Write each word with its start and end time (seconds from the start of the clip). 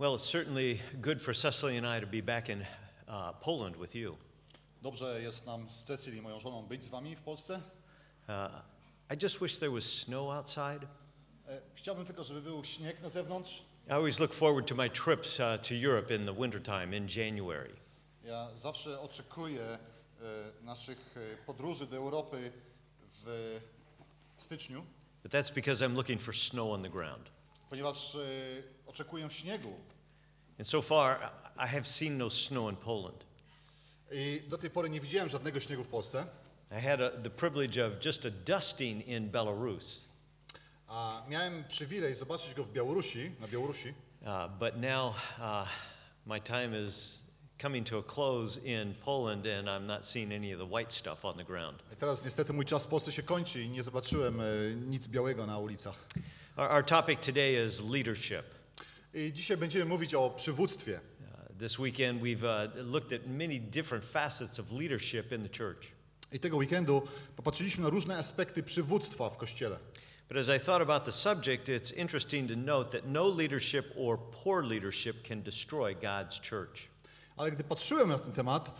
Well, 0.00 0.14
it's 0.14 0.24
certainly 0.24 0.80
good 1.00 1.20
for 1.20 1.34
Cecily 1.34 1.76
and 1.76 1.84
I 1.84 1.98
to 1.98 2.06
be 2.06 2.20
back 2.20 2.48
in 2.48 2.64
uh, 3.08 3.32
Poland 3.40 3.76
with 3.76 3.94
you. 3.96 4.16
Dobrze 4.82 5.22
jest 5.22 5.46
nam 5.46 5.68
z 5.68 5.82
Cecily, 5.82 6.22
moją 6.22 6.40
żoną, 6.40 6.62
być 6.62 6.84
z 6.84 6.88
wami 6.88 7.16
w 7.16 7.20
Polsce. 7.20 7.60
Uh, 8.28 8.34
I 9.10 9.16
just 9.22 9.40
wish 9.40 9.58
there 9.58 9.70
was 9.70 9.84
snow 9.84 10.30
outside. 10.30 10.86
E, 11.48 11.60
Chciałbym 11.74 12.06
tylko, 12.06 12.24
żeby 12.24 12.42
był 12.42 12.64
śnieg 12.64 13.02
na 13.02 13.08
zewnątrz. 13.08 13.62
I 13.88 13.92
always 13.92 14.20
look 14.20 14.34
forward 14.34 14.68
to 14.68 14.74
my 14.74 14.90
trips 14.90 15.40
uh, 15.40 15.46
to 15.68 15.74
Europe 15.74 16.14
in 16.14 16.26
the 16.26 16.34
wintertime 16.34 16.96
in 16.96 17.08
January. 17.16 17.74
Ja 18.24 18.48
zawsze 18.56 19.00
oczekuję 19.00 19.62
e, 19.62 19.78
naszych 20.62 21.16
e, 21.16 21.36
podróży 21.46 21.86
do 21.86 21.96
Europy 21.96 22.52
w 23.24 23.60
styczniu, 24.36 24.84
But 25.22 25.32
that's 25.32 25.54
because 25.54 25.84
I'm 25.84 25.94
looking 25.94 26.20
for 26.20 26.36
snow 26.36 26.72
on 26.72 26.82
the 26.82 26.90
ground. 26.90 27.30
Ponieważ 27.70 28.14
e, 28.14 28.18
oczekuję 28.86 29.30
śniegu. 29.30 29.72
And 30.58 30.68
so 30.68 30.82
far, 30.82 31.30
I 31.56 31.68
have 31.68 31.84
seen 31.84 32.18
no 32.18 32.30
snow 32.30 32.70
in 32.70 32.76
Poland. 32.76 33.24
I 34.12 34.42
do 34.48 34.58
tej 34.58 34.70
pory 34.70 34.90
nie 34.90 35.00
widziałem 35.00 35.28
żadnego 35.28 35.60
śniegu 35.60 35.84
w 35.84 35.88
Polsce. 35.88 36.26
I 36.70 36.80
had 36.80 37.00
a, 37.00 37.10
the 37.10 37.30
privilege 37.30 37.86
of 37.86 38.04
just 38.04 38.26
a 38.26 38.30
dusting 38.30 39.06
in 39.06 39.30
Belarus. 39.30 40.04
A 40.86 41.22
miałem 41.28 41.64
przywilej 41.64 42.14
zobaczyć 42.14 42.54
go 42.54 42.64
w 42.64 42.72
Białorusi, 42.72 43.30
na 43.40 43.48
Białorusi. 43.48 43.94
Uh, 44.22 44.58
but 44.58 44.76
now 44.76 45.14
uh, 45.38 45.68
my 46.26 46.40
time 46.40 46.84
is 46.86 47.24
coming 47.62 47.88
to 47.88 47.98
a 47.98 48.02
close 48.02 48.60
in 48.64 48.94
Poland, 48.94 49.46
and 49.46 49.68
I'm 49.68 49.86
not 49.86 50.06
seeing 50.06 50.32
any 50.32 50.52
of 50.52 50.58
the 50.58 50.76
white 50.76 50.92
stuff 50.92 51.24
on 51.24 51.36
the 51.36 51.44
ground. 51.44 51.82
I 51.92 51.96
teraz 51.96 52.24
niestety 52.24 52.52
mój 52.52 52.64
czas 52.64 52.84
w 52.84 52.88
Polsce 52.88 53.12
się 53.12 53.22
kończy 53.22 53.62
i 53.62 53.68
nie 53.68 53.82
zobaczyłem 53.82 54.40
e, 54.40 54.44
nic 54.74 55.08
białego 55.08 55.46
na 55.46 55.58
ulicach. 55.58 56.04
Our, 56.58 56.68
our 56.68 56.82
topic 56.82 57.20
today 57.20 57.54
is 57.54 57.80
leadership. 57.80 58.44
I 59.14 59.32
dzisiaj 59.32 59.56
będziemy 59.56 59.84
mówić 59.84 60.14
o 60.14 60.30
przywództwie. 60.30 61.00
Uh, 61.20 61.58
this 61.58 61.78
weekend, 61.78 62.22
we've 62.22 62.44
uh, 62.44 62.92
looked 62.92 63.12
at 63.12 63.26
many 63.26 63.60
different 63.60 64.04
facets 64.04 64.58
of 64.58 64.72
leadership 64.72 65.32
in 65.32 65.48
the 65.48 65.58
church. 65.58 65.92
I 66.32 66.40
tego 66.40 66.56
weekendu 66.56 67.02
popatrzyliśmy 67.36 67.84
na 67.84 67.90
różne 67.90 68.18
aspekty 68.18 68.62
przywództwa 68.62 69.30
w 69.30 69.36
Kościele. 69.36 69.78
But 70.28 70.36
as 70.36 70.48
I 70.48 70.60
thought 70.64 70.82
about 70.82 71.04
the 71.04 71.12
subject, 71.12 71.68
it's 71.68 71.96
interesting 71.96 72.50
to 72.50 72.56
note 72.56 72.90
that 72.90 73.10
no 73.10 73.28
leadership 73.28 73.84
or 73.96 74.18
poor 74.44 74.64
leadership 74.64 75.28
can 75.28 75.42
destroy 75.42 75.94
God's 75.94 76.50
church. 76.50 76.88
Ale 77.36 77.52
gdy 77.52 77.64
patrzyłem 77.64 78.08
na 78.08 78.18
ten 78.18 78.32
temat, 78.32 78.74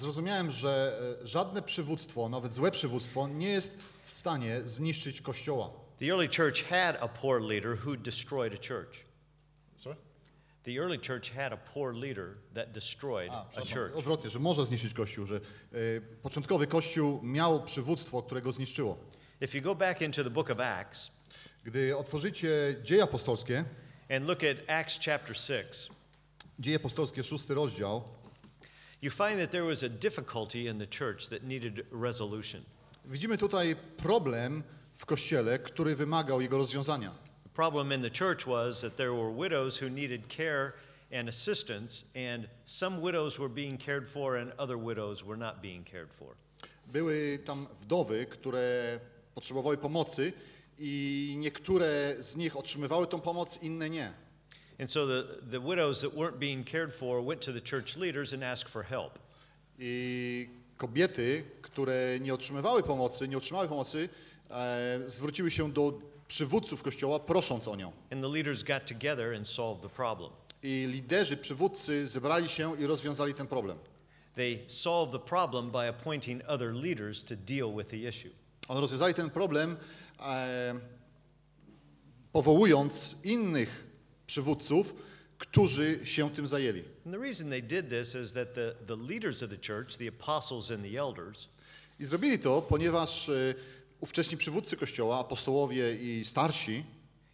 zrozumiałem, 0.00 0.50
że 0.50 0.98
e, 1.22 1.26
żadne 1.26 1.62
przywództwo, 1.62 2.28
nawet 2.28 2.54
złe 2.54 2.70
przywództwo, 2.70 3.28
nie 3.28 3.48
jest 3.48 3.78
w 4.06 4.12
stanie 4.12 4.60
zniszczyć 4.64 5.20
Kościoła. 5.20 5.85
The 5.98 6.10
early 6.12 6.28
church 6.28 6.62
had 6.62 6.96
a 7.00 7.08
poor 7.08 7.40
leader 7.40 7.76
who 7.76 7.96
destroyed 7.96 8.52
a 8.52 8.58
church. 8.58 9.04
Sorry? 9.76 9.96
The 10.64 10.78
early 10.80 10.98
church 10.98 11.30
had 11.30 11.52
a 11.52 11.56
poor 11.56 11.94
leader 11.94 12.36
that 12.54 12.72
destroyed 12.72 13.30
A, 13.30 13.46
a 13.56 13.64
church. 13.64 13.96
odwrotnie, 13.96 14.30
że 14.30 14.38
może 14.38 14.66
zniszczyć 14.66 14.94
Kościół, 14.94 15.26
że 15.26 15.36
e, 15.36 15.40
początkowy 16.22 16.66
Kościół 16.66 17.20
miał 17.22 17.62
przywództwo, 17.62 18.22
które 18.22 18.42
go 18.42 18.52
zniszczyło. 18.52 18.98
If 19.40 19.58
you 19.58 19.62
go 19.62 19.74
back 19.74 20.00
into 20.02 20.24
the 20.24 20.30
book 20.30 20.50
of 20.50 20.60
Acts 20.60 21.10
Gdy 21.64 21.96
otworzycie 21.96 22.76
Dzieje 22.84 23.02
Apostolskie, 23.02 23.64
and 24.10 24.26
look 24.26 24.42
at 24.44 24.56
Acts 24.68 24.98
chapter 25.04 25.36
6, 25.36 25.90
Dzieje 26.58 26.76
Apostolskie, 26.76 27.24
szósty 27.24 27.54
rozdział, 27.54 28.02
you 29.02 29.10
find 29.10 29.40
that 29.40 29.50
there 29.50 29.64
was 29.64 29.84
a 29.84 29.88
difficulty 29.88 30.58
in 30.66 30.78
the 30.78 30.86
church 30.98 31.28
that 31.28 31.42
needed 31.42 31.86
resolution. 31.92 32.62
widzimy 33.04 33.38
tutaj 33.38 33.76
problem 33.96 34.62
w 34.96 35.06
Kościele, 35.06 35.58
który 35.58 35.96
wymagał 35.96 36.40
jego 36.40 36.58
rozwiązania. 36.58 37.10
The 37.42 37.50
problem 37.54 37.92
in 37.92 38.02
the 38.02 38.10
church 38.10 38.46
was 38.46 38.80
that 38.80 38.96
there 38.96 39.12
were 39.12 39.32
widows 39.42 39.82
who 39.82 39.88
needed 39.88 40.28
care 40.28 40.72
and 41.20 41.28
assistance, 41.28 42.04
and 42.14 42.48
some 42.64 43.00
widows 43.00 43.38
were 43.38 43.48
being 43.48 43.78
cared 43.78 44.06
for 44.06 44.36
and 44.36 44.52
other 44.58 44.78
widows 44.78 45.24
were 45.24 45.38
not 45.38 45.60
being 45.62 45.84
cared 45.84 46.12
for. 46.12 46.34
Były 46.86 47.38
tam 47.44 47.66
wdowy, 47.80 48.26
które 48.26 49.00
potrzebowały 49.34 49.76
pomocy 49.76 50.32
i 50.78 51.34
niektóre 51.38 52.16
z 52.20 52.36
nich 52.36 52.56
otrzymywały 52.56 53.06
tą 53.06 53.20
pomoc, 53.20 53.62
inne 53.62 53.90
nie. 53.90 54.12
And 54.80 54.90
so 54.90 55.06
the, 55.06 55.22
the 55.50 55.60
widows 55.60 56.00
that 56.00 56.14
weren't 56.14 56.38
being 56.38 56.64
cared 56.64 56.92
for 56.92 57.24
went 57.24 57.40
to 57.40 57.52
the 57.52 57.60
church 57.60 57.96
leaders 57.96 58.32
and 58.34 58.42
asked 58.44 58.68
for 58.68 58.84
help. 58.84 59.18
I 59.78 60.48
kobiety, 60.76 61.44
które 61.62 62.20
nie 62.20 62.34
otrzymywały 62.34 62.82
pomocy, 62.82 63.28
nie 63.28 63.36
otrzymały 63.36 63.68
pomocy, 63.68 64.08
e, 64.50 65.00
zwróciły 65.06 65.50
się 65.50 65.72
do 65.72 66.00
przywódców 66.28 66.82
Kościoła, 66.82 67.18
prosząc 67.18 67.68
o 67.68 67.76
nią. 67.76 67.92
And 68.12 68.22
the 68.22 68.28
leaders 68.28 68.62
got 68.62 68.86
together 68.86 69.34
and 69.36 69.48
solved 69.48 69.82
the 69.82 69.88
problem. 69.88 70.30
I 70.62 70.86
liderzy, 70.90 71.36
przywódcy 71.36 72.06
zebrali 72.06 72.48
się 72.48 72.80
i 72.80 72.86
rozwiązali 72.86 73.34
ten 73.34 73.46
problem. 73.46 73.78
They 74.34 74.58
solved 74.68 75.12
the 75.12 75.28
problem 75.28 75.70
by 75.70 75.88
appointing 75.88 76.42
other 76.46 76.74
leaders 76.74 77.24
to 77.24 77.36
deal 77.36 77.72
with 77.76 77.90
the 77.90 78.08
issue. 78.08 78.30
Oni 78.68 78.80
rozwiązali 78.80 79.14
ten 79.14 79.30
problem, 79.30 79.76
e, 80.20 80.74
powołując 82.32 83.16
innych 83.24 83.86
przywódców, 84.26 84.94
którzy 85.38 86.00
się 86.04 86.30
tym 86.30 86.46
zajęli. 86.46 86.84
And 87.06 87.14
the 87.14 87.20
reason 87.20 87.50
they 87.50 87.62
did 87.62 87.88
this 87.88 88.14
is 88.14 88.32
that 88.32 88.54
the, 88.54 88.74
the 88.86 88.96
leaders 88.96 89.42
of 89.42 89.50
the 89.50 89.56
church, 89.56 89.96
the 89.96 90.08
apostles 90.08 90.70
and 90.70 90.82
the 90.82 90.98
elders, 90.98 91.48
I 92.00 92.04
zrobili 92.04 92.38
to, 92.38 92.62
ponieważ 92.62 93.28
e, 93.28 93.54
ówcześni 94.00 94.36
przywódcy 94.36 94.76
Kościoła, 94.76 95.18
apostołowie 95.18 95.94
i 95.94 96.24
starsi, 96.24 96.84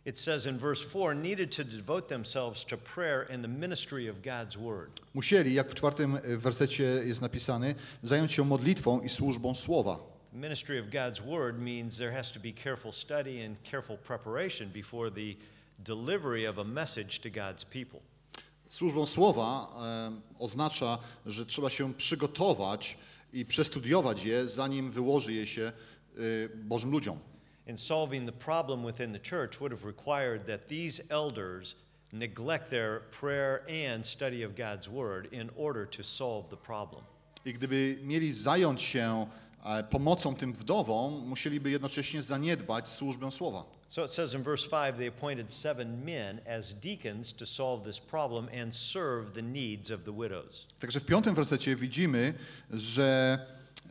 it 0.06 0.20
says 0.20 0.46
in 0.46 0.58
verse 0.58 0.88
4, 0.88 1.14
needed 1.14 1.56
to 1.56 1.64
devote 1.64 2.08
themselves 2.08 2.64
to 2.64 2.76
prayer 2.76 3.26
and 3.32 3.42
the 3.42 3.48
ministry 3.48 4.10
of 4.10 4.16
God's 4.22 4.56
word. 4.56 5.00
musieli, 5.14 5.54
jak 5.54 5.70
w 5.70 5.74
czwartym 5.74 6.16
e, 6.16 6.36
wersecie 6.36 6.84
jest 6.84 7.20
napisany, 7.20 7.74
zająć 8.02 8.32
się 8.32 8.44
modlitwą 8.44 9.00
i 9.00 9.08
służbą 9.08 9.54
słowa. 9.54 9.98
The 10.32 10.38
ministry 10.38 10.80
of 10.80 10.86
God's 10.86 11.20
word 11.20 11.58
means 11.58 11.98
there 11.98 12.12
has 12.12 12.32
to 12.32 12.40
be 12.40 12.52
careful 12.52 12.92
study 12.92 13.46
and 13.46 13.70
careful 13.70 13.98
preparation 13.98 14.68
before 14.68 15.10
the 15.10 15.34
delivery 15.78 16.48
of 16.48 16.58
a 16.58 16.64
message 16.64 17.18
to 17.18 17.28
God's 17.28 17.64
people. 17.64 18.00
Służbą 18.68 19.06
słowa 19.06 19.76
e, 19.82 20.12
oznacza, 20.38 20.98
że 21.26 21.46
trzeba 21.46 21.70
się 21.70 21.94
przygotować 21.94 22.98
i 23.32 23.44
przestudiować 23.44 24.24
je, 24.24 24.46
zanim 24.46 24.90
wyłoży 24.90 25.32
je 25.32 25.46
się 25.46 25.72
Bożym 26.54 26.90
ludziom. 26.90 27.18
In 27.66 27.78
solving 27.78 28.26
the 28.26 28.44
problem 28.44 28.84
within 28.84 29.12
the 29.12 29.20
church 29.20 29.60
would 29.60 29.72
have 29.72 29.86
required 29.86 30.46
that 30.46 30.68
these 30.68 31.02
elders 31.10 31.76
neglect 32.12 32.70
their 32.70 33.00
prayer 33.00 33.62
and 33.68 34.06
study 34.06 34.42
of 34.42 34.54
God's 34.54 34.88
word 34.88 35.28
in 35.32 35.50
order 35.56 35.86
to 35.86 36.02
solve 36.02 36.50
the 36.50 36.56
problem. 36.56 37.02
I 37.44 37.52
gdyby 37.52 37.98
mieli 38.02 38.32
zająć 38.32 38.82
się 38.82 39.26
e, 39.64 39.84
pomocą 39.84 40.34
tym 40.34 40.52
wdowom, 40.52 41.28
musieliby 41.28 41.70
jednocześnie 41.70 42.22
zaniedbać 42.22 42.88
służbę 42.88 43.30
słowa. 43.30 43.64
So 43.88 44.04
it 44.04 44.10
says 44.10 44.34
in 44.34 44.42
verse 44.42 44.68
5 44.68 44.96
they 44.96 45.08
appointed 45.08 45.52
seven 45.52 46.04
men 46.04 46.40
as 46.46 46.74
deacons 46.74 47.32
to 47.32 47.46
solve 47.46 47.84
this 47.84 48.00
problem 48.00 48.48
and 48.62 48.74
serve 48.74 49.32
the 49.32 49.42
needs 49.42 49.90
of 49.90 50.04
the 50.04 50.12
widows. 50.12 50.66
Także 50.80 51.00
w 51.00 51.04
piątym 51.04 51.34
wersecie 51.34 51.76
widzimy, 51.76 52.34
że 52.70 53.38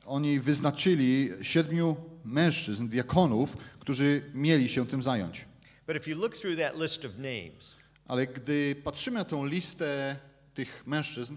oni 0.06 0.40
wyznaczyli 0.40 1.30
siedmiu 1.42 1.96
mężczyzn, 2.26 2.88
diakonów, 2.88 3.58
którzy 3.80 4.22
mieli 4.34 4.70
się 4.70 4.88
tym 4.88 5.02
zająć. 5.02 5.46
But 5.88 5.96
if 5.96 6.10
you 6.10 6.18
look 6.22 6.38
through 6.38 6.58
that 6.58 6.80
list 6.80 7.06
of 7.06 7.18
names, 7.18 7.76
Ale 8.08 8.28
gdy 8.28 8.76
patrzymy 8.84 9.20
na 9.20 9.26
tą 9.26 9.46
listę 9.46 10.16
tych 10.54 10.84
mężczyzn, 10.88 11.36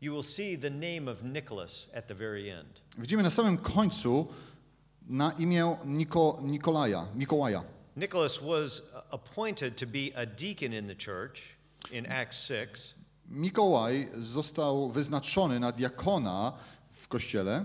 you 0.00 0.12
will 0.14 0.24
see 0.24 0.58
the 0.58 0.70
name 0.70 1.12
of 1.12 1.22
Nicholas 1.22 1.88
at 1.96 2.06
the 2.06 2.14
very 2.14 2.52
end. 2.52 2.80
widzimy 2.98 3.22
na 3.22 3.30
samym 3.30 3.58
końcu 3.58 4.28
na 5.06 5.32
imię 5.32 5.76
Niko, 5.84 6.40
Nikolaja, 6.42 7.06
Mikołaja. 7.14 7.62
Nicholas 7.96 8.38
was 8.38 8.82
appointed 9.10 9.76
to 9.80 9.86
be 9.86 10.16
a 10.22 10.26
deacon 10.26 10.72
in 10.72 10.86
the 10.86 10.94
church 11.04 11.40
in 11.92 12.12
Acts 12.12 12.46
6, 12.46 12.94
Mikołaj 13.28 14.08
został 14.18 14.88
wyznaczony 14.90 15.60
na 15.60 15.72
diakona 15.72 16.52
w 16.92 17.08
kościele, 17.08 17.64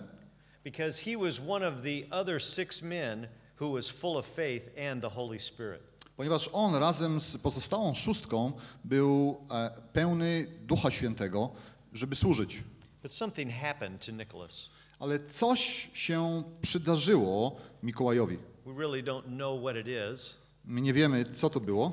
because 0.65 0.97
he 1.11 1.17
was 1.17 1.39
one 1.47 1.67
of 1.67 1.83
the 1.83 2.03
other 2.11 2.41
six 2.41 2.81
men 2.81 3.27
who 3.61 3.71
was 3.73 3.89
full 3.89 4.17
of 4.17 4.25
faith 4.25 4.69
and 4.91 5.01
the 5.01 5.09
Holy 5.09 5.39
Spirit. 5.39 5.81
ponieważ 6.17 6.49
on 6.53 6.75
razem 6.75 7.19
z 7.19 7.37
pozostałą 7.37 7.95
szóstką 7.95 8.51
był 8.83 9.37
e, 9.51 9.71
pełny 9.93 10.47
Ducha 10.61 10.91
Świętego, 10.91 11.49
żeby 11.93 12.15
służyć. 12.15 12.63
But 13.03 13.11
something 13.11 13.51
happened 13.53 14.05
to 14.05 14.11
Nicholas. 14.11 14.69
Ale 14.99 15.19
coś 15.29 15.89
się 15.93 16.43
przydarzyło 16.61 17.55
Mikołajowi. 17.83 18.37
We 18.65 18.73
really 18.79 19.03
don't 19.03 19.23
know 19.23 19.61
what 19.61 19.75
it 19.75 19.87
is, 20.13 20.35
My 20.65 20.81
nie 20.81 20.93
wiemy, 20.93 21.25
co 21.25 21.49
to 21.49 21.59
było. 21.59 21.91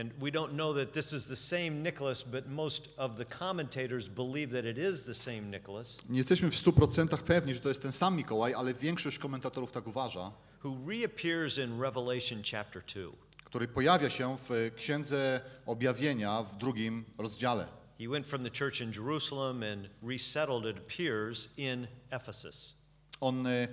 And 0.00 0.12
we 0.20 0.30
don't 0.30 0.52
know 0.52 0.74
that 0.74 0.92
this 0.92 1.12
is 1.12 1.26
the 1.26 1.36
same 1.36 1.82
Nicholas, 1.82 2.22
but 2.22 2.48
most 2.48 2.88
of 2.98 3.16
the 3.16 3.24
commentators 3.24 4.08
believe 4.08 4.50
that 4.50 4.64
it 4.64 4.78
is 4.78 5.02
the 5.02 5.14
same 5.14 5.40
Nicholas, 5.50 5.96
Nie 6.08 6.18
jesteśmy 6.18 6.50
w 6.50 6.54
100% 6.54 7.18
pewni, 7.18 7.54
że 7.54 7.60
to 7.60 7.68
jest 7.68 7.82
ten 7.82 7.92
sam 7.92 8.16
Mikołaj, 8.16 8.54
ale 8.54 8.74
większość 8.74 9.18
komentatorów 9.18 9.72
tak 9.72 9.86
uważa, 9.86 10.32
who 10.64 10.76
reappears 10.88 11.58
in 11.58 11.80
Revelation 11.80 12.42
chapter 12.50 12.82
2. 12.82 13.00
który 13.44 13.68
pojawia 13.68 14.10
się 14.10 14.36
w 14.36 14.70
Księdze 14.76 15.40
Objawienia 15.66 16.42
w 16.42 16.56
drugim 16.56 17.04
rozdziale. 17.18 17.66
He 17.98 18.08
went 18.08 18.26
from 18.26 18.44
the 18.44 18.50
church 18.50 18.80
in 18.80 18.92
Jerusalem 18.92 19.62
and 19.62 19.88
resettled, 20.02 20.64
it 20.64 20.76
appears, 20.78 21.48
in 21.56 21.86
Ephesus. 22.10 22.74
On 23.20 23.46
e, 23.46 23.50
e, 23.50 23.68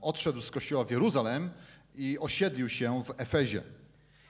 odszedł 0.00 0.42
z 0.42 0.50
kościoła 0.50 0.84
w 0.84 0.90
Jeruzalem 0.90 1.50
i 1.94 2.18
osiedlił 2.18 2.68
się 2.68 3.02
w 3.04 3.20
Efezie. 3.20 3.62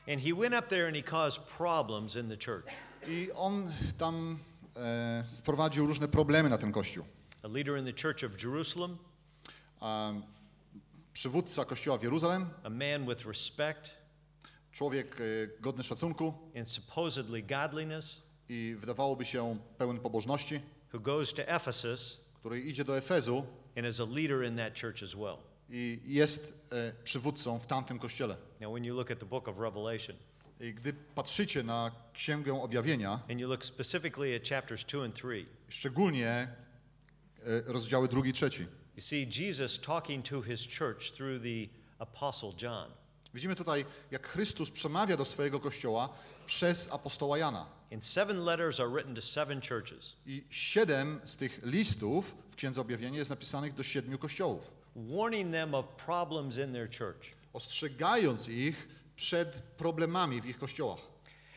And 0.09 0.21
he 0.21 0.33
went 0.33 0.55
up 0.55 0.69
there 0.69 0.87
and 0.87 0.97
he 0.97 1.03
caused 1.03 1.47
problems 1.57 2.17
in 2.17 2.29
the 2.29 2.37
church. 2.37 2.65
I 3.09 3.29
on 3.35 3.73
tam 3.99 4.39
e, 4.77 5.23
sprowadził 5.27 5.87
różne 5.87 6.09
problemy 6.09 6.49
na 6.49 6.59
ten 6.59 6.73
kościół. 6.73 7.05
A 7.43 7.49
leader 7.49 7.79
in 7.79 7.85
the 7.85 8.03
church 8.03 8.25
of 8.25 8.43
Jerusalem, 8.43 8.99
A 9.81 10.13
przywódca 11.13 11.65
kościoła 11.65 11.99
w 11.99 12.03
Jeruzalem, 12.03 12.51
a 12.65 12.71
man 12.71 13.07
with 13.07 13.27
respect. 13.27 13.95
Człowiek 14.73 15.21
e, 15.21 15.25
godny 15.61 15.85
szacunku. 15.85 16.35
And 16.57 16.69
supposedly 16.69 17.43
godliness, 17.43 18.23
i 18.49 18.77
wydawałoby 18.81 19.25
się 19.25 19.59
pełen 19.79 19.99
pobożności, 19.99 20.61
who 20.95 21.01
goes 21.01 21.35
to 21.35 21.43
Ephesus. 21.43 22.25
Który 22.35 22.61
idzie 22.61 22.85
do 22.85 22.99
Efezu. 22.99 23.47
And 23.77 23.87
is 23.87 24.01
a 24.01 24.05
leader 24.05 24.45
in 24.45 24.57
that 24.57 24.81
church 24.81 25.03
as 25.03 25.15
well. 25.15 25.48
I 25.71 26.01
jest 26.05 26.69
e, 26.73 26.93
przywódcą 27.05 27.59
w 27.59 27.67
tamtym 27.67 27.99
kościele. 27.99 28.37
Now, 28.61 28.73
when 28.73 28.85
you 28.85 28.97
look 28.97 29.11
at 29.11 29.19
the 29.19 29.27
book 29.27 29.49
of 29.49 29.59
Revelation, 29.59 30.17
I 30.61 30.75
gdy 30.75 30.93
patrzycie 30.93 31.63
na 31.63 31.91
Księgę 32.13 32.63
Objawienia, 32.63 33.21
and 33.31 33.41
you 33.41 33.49
look 33.49 33.65
specifically 33.65 34.37
at 34.37 34.49
chapters 34.49 34.85
2 34.85 35.05
and 35.05 35.15
3, 35.15 35.47
szczególnie 35.69 36.29
e, 36.29 36.49
rozdziały 37.67 38.09
drugi 38.09 38.31
i 38.31 38.33
trzeci, 38.33 38.67
you 38.97 39.03
see 39.03 39.29
Jesus 39.41 39.81
talking 39.81 40.29
to 40.29 40.43
his 40.43 40.67
church 40.79 41.13
through 41.13 41.43
the 41.43 41.69
apostle 41.99 42.53
John. 42.63 42.91
widzimy 43.35 43.57
tutaj, 43.57 43.85
jak 44.11 44.29
Chrystus 44.29 44.71
przemawia 44.71 45.17
do 45.17 45.25
swojego 45.25 45.61
kościoła 45.61 46.09
przez 46.47 46.93
apostoła 46.93 47.39
Jana. 47.39 47.67
And 47.93 48.05
seven 48.05 48.45
letters 48.45 48.81
are 48.81 48.91
written 48.91 49.15
to 49.15 49.23
seven 49.23 49.61
churches, 49.61 50.17
I 50.27 50.45
siedem 50.51 51.21
z 51.25 51.37
tych 51.37 51.61
listów 51.63 52.37
w 52.51 52.57
Księdze 52.57 52.81
Objawienia 52.81 53.19
jest 53.19 53.31
napisanych 53.31 53.75
do 53.75 53.83
siedmiu 53.83 54.19
kościołów, 54.19 54.73
warning 55.07 55.53
them 55.53 55.75
of 55.75 55.87
problems 55.97 56.59
in 56.59 56.73
their 56.73 56.89
church. 56.89 57.35
ostrzegając 57.53 58.49
ich 58.49 58.89
przed 59.17 59.63
problemami 59.77 60.41
w 60.41 60.47
ich 60.47 60.59
kościołach. 60.59 61.01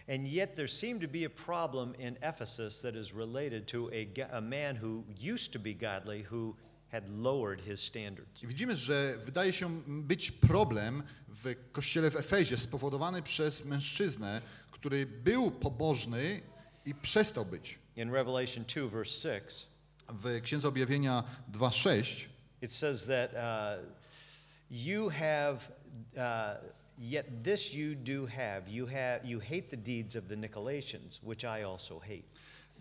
And 0.10 0.28
yet 0.28 0.56
there 0.56 0.68
seemed 0.68 1.02
to 1.02 1.08
be 1.08 1.26
a 1.26 1.30
problem 1.30 1.96
in 1.96 2.18
Ephesus 2.22 2.82
that 2.82 2.96
is 2.96 3.14
related 3.14 3.68
to 3.68 3.90
a, 3.94 4.38
a 4.38 4.42
man 4.42 4.76
who 4.84 5.04
used 5.34 5.54
to 5.54 5.60
be 5.60 5.74
godly 5.74 6.26
who 6.32 6.56
had 6.92 7.04
lowered 7.10 7.62
his 7.62 7.80
standards. 7.84 8.44
I 8.44 8.48
widzimy, 8.48 8.76
że 8.76 9.18
wydaje 9.26 9.54
się 9.54 9.82
być 9.88 10.32
problem 10.32 11.04
w 11.28 11.56
kościele 11.72 12.12
w 12.12 12.16
Efezie 12.16 12.58
spowodowany 12.58 13.22
przez 13.22 13.66
mężczyznę, 13.66 14.42
który 14.72 15.06
był 15.06 15.52
pobożny 15.52 16.42
i 16.86 16.96
przestał 16.96 17.46
być. 17.46 17.80
In 17.96 18.12
Revelation 18.12 18.66
2, 18.66 18.90
verse 18.90 19.40
6, 19.42 19.68
W 20.10 20.42
Księdze 20.42 20.68
Objawienia 20.68 21.24
2:6 21.52 22.31
it 22.62 22.72
says 22.72 23.06
that 23.06 23.36
uh, 23.36 23.78
you 24.70 25.10
have, 25.10 25.70
uh, 26.18 26.56
yet 26.98 27.44
this 27.44 27.74
you 27.74 27.96
do 27.96 28.26
have. 28.26 28.70
You, 28.70 28.86
have. 28.86 29.26
you 29.26 29.40
hate 29.40 29.70
the 29.70 29.78
deeds 29.78 30.16
of 30.16 30.28
the 30.28 30.36
Nicolaitans, 30.36 31.20
which 31.24 31.44
I 31.44 31.64
also 31.64 32.00
hate. 32.00 32.26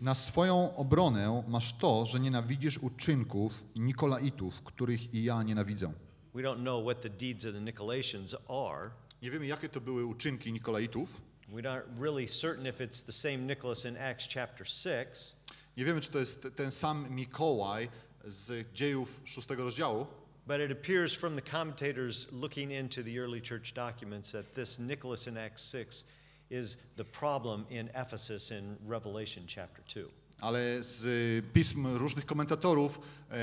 Na 0.01 0.15
swoją 0.15 0.75
obronę 0.75 1.43
masz 1.47 1.73
to, 1.73 2.05
że 2.05 2.19
nienawidzisz 2.19 2.77
uczynków 2.77 3.63
Nikolaitów, 3.75 4.61
których 4.63 5.13
i 5.13 5.23
ja 5.23 5.43
nienawidzę. 5.43 5.91
We 6.33 6.41
don't 6.41 6.61
know 6.61 6.83
what 6.83 7.01
the 7.01 7.09
deeds 7.09 7.45
of 7.45 7.53
the 7.53 7.61
Nicolaitans 7.61 8.35
are. 8.49 8.91
Nie 9.21 9.31
wiemy, 9.31 9.45
jakie 9.45 9.69
to 9.69 9.81
były 9.81 10.05
uczynki 10.05 10.53
Nikolaitów. 10.53 11.21
We 11.49 11.61
aren't 11.61 11.99
really 11.99 12.27
certain 12.27 12.65
if 12.65 12.83
it's 12.83 13.05
the 13.05 13.11
same 13.11 13.37
Nicholas 13.37 13.85
in 13.85 13.97
Acts 13.97 14.27
chapter 14.33 14.67
6. 14.67 15.35
Nie 15.77 15.85
wiemy, 15.85 16.01
czy 16.01 16.11
to 16.11 16.19
jest 16.19 16.47
ten 16.55 16.71
sam 16.71 17.09
Mikołaj 17.09 17.89
z 18.27 18.73
dziejów 18.73 19.21
szóstego 19.25 19.63
rozdziału, 19.63 20.07
But 20.47 20.59
it 20.59 20.71
appears 20.71 21.13
from 21.13 21.35
the 21.35 21.41
commentators 21.41 22.31
looking 22.31 22.71
into 22.71 23.03
the 23.03 23.19
early 23.19 23.41
church 23.41 23.73
documents 23.73 24.31
that 24.31 24.51
this 24.53 24.79
Nicholas 24.79 25.27
in 25.27 25.37
Acts 25.37 25.61
6 25.63 26.05
is 26.49 26.77
the 26.95 27.03
problem 27.03 27.65
in 27.69 27.89
Ephesus 27.93 28.51
in 28.51 28.77
Revelation 28.87 29.45
chapter 29.47 29.83
2. 29.85 30.09
ale 30.39 30.83
z 30.83 31.05
pism 31.53 31.97
różnych 31.97 32.25
komentatorów 32.25 32.99
e, 33.31 33.35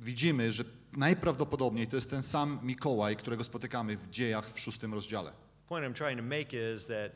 widzimy, 0.00 0.52
że 0.52 0.64
najprawdopodobniej 0.96 1.86
to 1.86 1.96
jest 1.96 2.10
ten 2.10 2.22
sam 2.22 2.58
Mikołaj, 2.62 3.16
którego 3.16 3.44
spotykamy 3.44 3.96
w 3.96 4.10
dziejach 4.10 4.50
w 4.50 4.60
szóstym 4.60 4.94
rozdziale. 4.94 5.32
Point 5.68 5.86
I'm 5.86 5.98
trying 5.98 6.20
to 6.20 6.26
make 6.26 6.74
is 6.74 6.86
that 6.86 7.12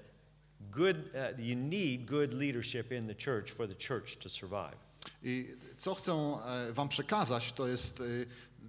good, 0.70 0.96
uh, 0.96 1.38
you 1.38 1.56
need 1.56 2.04
good 2.04 2.32
leadership 2.32 2.92
in 2.92 3.06
the 3.06 3.14
church 3.14 3.52
for 3.52 3.68
the 3.68 3.88
church 3.88 4.16
to 4.16 4.28
survive. 4.28 4.87
I 5.22 5.48
co 5.76 5.94
chcę 5.94 6.12
e, 6.12 6.72
wam 6.72 6.88
przekazać, 6.88 7.52
to 7.52 7.68
jest 7.68 8.00
e, 8.00 8.04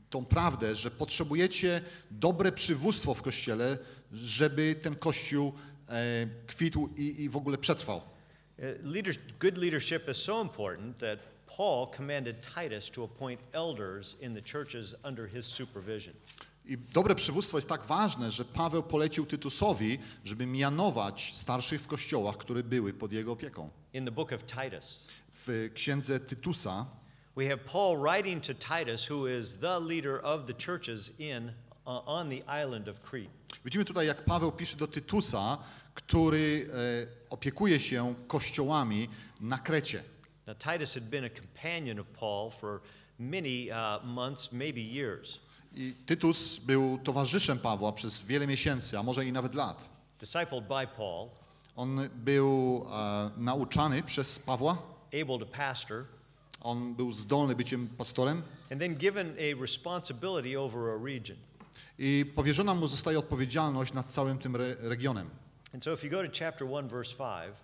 tą 0.09 0.25
prawdę, 0.25 0.75
że 0.75 0.91
potrzebujecie 0.91 1.81
dobre 2.11 2.51
przywództwo 2.51 3.13
w 3.13 3.21
Kościele, 3.21 3.77
żeby 4.13 4.75
ten 4.75 4.95
Kościół 4.95 5.53
e, 5.89 6.27
kwitł 6.47 6.89
i, 6.97 7.23
i 7.23 7.29
w 7.29 7.37
ogóle 7.37 7.57
przetrwał. 7.57 8.01
Good 9.39 9.57
leadership 9.57 10.09
is 10.09 10.17
so 10.17 10.41
important 10.41 10.97
that 10.97 11.19
Paul 11.57 11.87
commanded 11.97 12.35
Titus 12.55 12.89
to 12.89 13.03
appoint 13.03 13.39
elders 13.53 14.15
in 14.21 14.35
the 14.35 14.41
churches 14.41 14.95
under 15.03 15.27
his 15.27 15.45
supervision. 15.45 16.13
I 16.69 16.77
dobre 16.77 17.15
przywództwo 17.15 17.57
jest 17.57 17.69
tak 17.69 17.83
ważne, 17.83 18.31
że 18.31 18.45
Paweł 18.45 18.83
polecił 18.83 19.25
Tytusowi, 19.25 19.99
żeby 20.25 20.45
mianować 20.45 21.31
starszych 21.33 21.81
w 21.81 21.87
kościołach, 21.87 22.37
które 22.37 22.63
były 22.63 22.93
pod 22.93 23.11
jego 23.13 23.31
opieką. 23.31 23.69
In 23.93 24.05
the 24.05 24.11
book 24.11 24.33
of 24.33 24.43
Titus, 24.45 25.07
W 25.33 25.69
księdze 25.73 26.19
Tytusa 26.19 26.85
We 27.37 27.47
have 27.49 27.57
Paul 27.57 27.97
writing 27.97 28.43
to 28.43 28.53
Titus, 28.53 29.09
who 29.11 29.27
is 29.27 29.59
the 29.59 29.79
leader 29.79 30.25
of 30.25 30.45
the 30.45 30.53
churches 30.65 31.19
in 31.19 31.47
uh, 31.47 32.07
on 32.07 32.29
the 32.29 32.63
island 32.63 32.87
of 32.87 32.99
Crete. 32.99 33.29
widzimy 33.65 33.85
tutaj, 33.85 34.07
jak 34.07 34.25
Paweł 34.25 34.51
pisze 34.51 34.77
do 34.77 34.87
Tytusa, 34.87 35.57
który 35.93 36.69
e, 36.73 37.29
opiekuje 37.29 37.79
się 37.79 38.15
kościołami 38.27 39.09
na 39.41 39.57
Krecie. 39.57 40.03
Now 40.47 40.57
Titus 40.57 40.93
had 40.93 41.03
been 41.03 41.25
a 41.25 41.29
companion 41.29 41.99
of 41.99 42.07
Paul 42.07 42.51
for 42.51 42.81
many 43.19 43.67
uh, 43.71 44.05
months, 44.05 44.51
maybe 44.51 44.81
years. 44.81 45.39
I 45.75 45.93
Tytus 46.05 46.59
był 46.59 46.99
towarzyszem 47.03 47.59
Pawła 47.59 47.91
przez 47.91 48.21
wiele 48.21 48.47
miesięcy, 48.47 48.99
a 48.99 49.03
może 49.03 49.25
i 49.25 49.31
nawet 49.31 49.55
lat. 49.55 49.89
Discipled 50.19 50.67
by 50.67 50.87
Paul, 50.97 51.29
On 51.75 52.09
był 52.15 52.85
e, 52.91 53.29
nauczany 53.37 54.03
przez 54.03 54.39
Pawła, 54.39 54.77
able 55.23 55.39
to 55.39 55.45
pastor, 55.45 56.05
on 56.61 56.95
był 56.95 57.13
zdolny 57.13 57.55
byciem 57.55 57.87
pastorem 57.97 58.41
and 58.71 58.81
then 58.81 58.95
given 58.95 59.27
a 59.37 59.61
responsibility 59.61 60.59
over 60.59 60.89
a 60.89 61.03
region. 61.05 61.37
i 61.99 62.25
powierzona 62.35 62.75
mu 62.75 62.87
zostaje 62.87 63.19
odpowiedzialność 63.19 63.93
nad 63.93 64.11
całym 64.11 64.37
tym 64.37 64.55
re 64.55 64.75
regionem. 64.81 65.29
And 65.73 65.83
so 65.83 65.93
if 65.93 66.07
you 66.07 66.11
go 66.11 66.23
to 66.23 66.39
chapter 66.39 66.67
1 66.67 66.87
verse 66.87 67.15
5, 67.15 67.55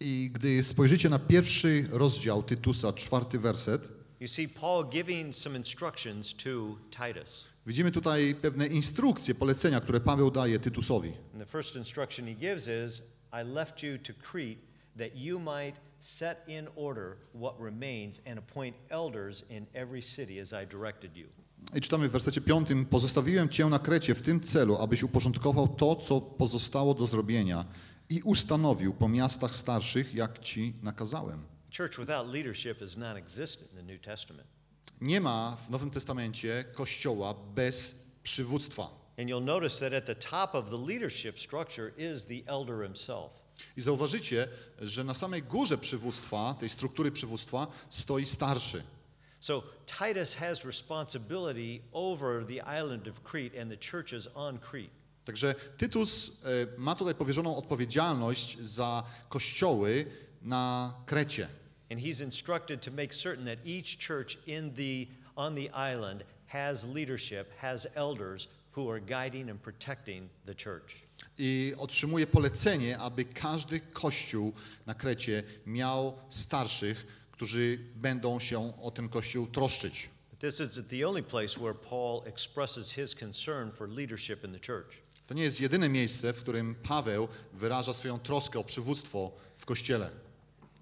I 0.00 0.30
gdy 0.34 0.64
spojrzycie 0.64 1.08
na 1.08 1.18
pierwszy 1.18 1.86
rozdział 1.90 2.42
Tytusa, 2.42 2.92
czwarty 2.92 3.38
werset, 3.38 3.82
you 4.20 4.28
see 4.28 4.48
Paul 4.48 4.88
giving 4.88 5.34
some 5.36 5.56
instructions 5.58 6.34
to 6.34 6.50
Titus. 6.90 7.44
Widzimy 7.70 7.90
tutaj 7.90 8.34
pewne 8.42 8.66
instrukcje, 8.66 9.34
polecenia, 9.34 9.80
które 9.80 10.00
Paweł 10.00 10.30
daje 10.30 10.58
Tytusowi. 10.58 11.08
And 11.08 11.38
the 11.38 11.46
first 11.46 11.76
instruction 11.76 12.26
he 12.26 12.34
gives 12.34 12.68
is, 12.86 13.02
I 13.32 13.52
left 13.54 13.82
you 13.82 13.98
to 13.98 14.12
Crete 14.30 14.60
that 14.98 15.16
you 15.16 15.38
might 15.38 15.80
set 16.00 16.48
in 16.48 16.68
order 16.76 17.16
what 17.34 17.54
remains 17.60 18.20
and 18.26 18.38
appoint 18.38 18.76
elders 18.88 19.44
in 19.50 19.66
every 19.74 20.02
city 20.02 20.40
as 20.40 20.52
I 20.52 20.66
directed 20.66 21.16
you. 21.16 21.26
I 21.74 21.80
czytamy 21.80 22.08
w 22.08 22.12
wersecie 22.12 22.40
piątym, 22.40 22.86
pozostawiłem 22.86 23.48
Cię 23.48 23.66
na 23.66 23.78
Krecie 23.78 24.14
w 24.14 24.22
tym 24.22 24.40
celu, 24.40 24.76
abyś 24.76 25.02
uporządkował 25.02 25.68
to, 25.68 25.96
co 25.96 26.20
pozostało 26.20 26.94
do 26.94 27.06
zrobienia 27.06 27.64
i 28.08 28.22
ustanowił 28.22 28.94
po 28.94 29.08
miastach 29.08 29.54
starszych, 29.54 30.14
jak 30.14 30.38
Ci 30.38 30.74
nakazałem. 30.82 31.42
Church 31.76 31.98
without 31.98 32.32
leadership 32.32 32.82
is 32.82 32.96
non 32.96 33.16
existent 33.16 33.72
in 33.72 33.76
the 33.76 33.92
New 33.92 34.00
Testament. 34.00 34.59
Nie 35.00 35.20
ma 35.20 35.56
w 35.66 35.70
Nowym 35.70 35.90
Testamencie 35.90 36.64
kościoła 36.74 37.34
bez 37.54 37.94
przywództwa. 38.22 39.00
And 39.18 39.28
you'll 39.28 39.44
notice 39.44 39.90
that 39.90 39.92
at 39.92 40.06
the 40.06 40.14
top 40.14 40.54
of 40.54 40.70
the 40.70 40.86
leadership 40.86 41.40
structure 41.40 41.92
is 41.98 42.24
the 42.24 42.42
elder 42.46 42.82
himself. 42.82 43.30
I 43.76 43.82
zauważycie, 43.82 44.48
że 44.78 45.04
na 45.04 45.14
samej 45.14 45.42
górze 45.42 45.78
przywództwa, 45.78 46.54
tej 46.60 46.68
struktury 46.68 47.12
przywództwa, 47.12 47.66
stoi 47.90 48.26
starszy. 48.26 48.82
So 49.40 49.62
Titus 49.86 50.34
has 50.34 50.64
responsibility 50.64 51.82
over 51.92 52.46
the 52.46 52.80
island 52.80 53.08
of 53.08 53.22
Crete 53.22 53.62
and 53.62 53.70
the 53.70 53.90
churches 53.90 54.28
on 54.34 54.58
Crete. 54.58 54.90
Także 55.24 55.54
Tytus 55.76 56.42
e, 56.44 56.66
ma 56.78 56.94
tutaj 56.94 57.14
powierzoną 57.14 57.56
odpowiedzialność 57.56 58.58
za 58.58 59.04
kościoły 59.28 60.06
na 60.42 60.94
Krecie. 61.06 61.48
And 61.90 62.00
he's 62.00 62.20
instructed 62.20 62.82
to 62.82 62.90
make 62.90 63.12
certain 63.12 63.44
that 63.44 63.58
each 63.64 63.98
church 63.98 64.38
in 64.46 64.74
the, 64.74 65.08
on 65.36 65.54
the 65.54 65.70
island 65.70 66.24
has 66.46 66.84
leadership, 66.84 67.52
has 67.58 67.86
elders 67.96 68.48
who 68.72 68.90
are 68.90 69.00
guiding 69.00 69.50
and 69.50 69.62
protecting 69.62 70.30
the 70.46 70.54
church. 70.54 71.02
I 71.38 71.74
otrzymuje 71.78 72.26
polecenie, 72.26 72.98
aby 72.98 73.24
każdy 73.24 73.80
kościół 73.80 74.52
na 74.86 74.94
Krecie 74.94 75.42
miał 75.66 76.18
starszych, 76.30 77.06
którzy 77.32 77.78
będą 77.96 78.40
się 78.40 78.72
o 78.82 78.90
ten 78.90 79.08
kościół 79.08 79.46
troszczyć. 79.46 80.08
This 80.38 80.60
is 80.60 80.86
the 80.88 81.08
only 81.08 81.22
place 81.22 81.60
where 81.60 81.74
Paul 81.74 82.22
expresses 82.26 82.92
his 82.92 83.14
concern 83.14 83.72
for 83.72 83.88
leadership 83.88 84.44
in 84.44 84.52
the 84.52 84.60
church. 84.66 84.96
To 85.26 85.34
nie 85.34 85.42
jest 85.42 85.60
jedyne 85.60 85.88
miejsce, 85.88 86.32
w 86.32 86.40
którym 86.40 86.74
Paweł 86.74 87.28
wyraża 87.52 87.94
swoją 87.94 88.18
troskę 88.18 88.58
o 88.58 88.64
przywództwo 88.64 89.32
w 89.56 89.66
kościele. 89.66 90.10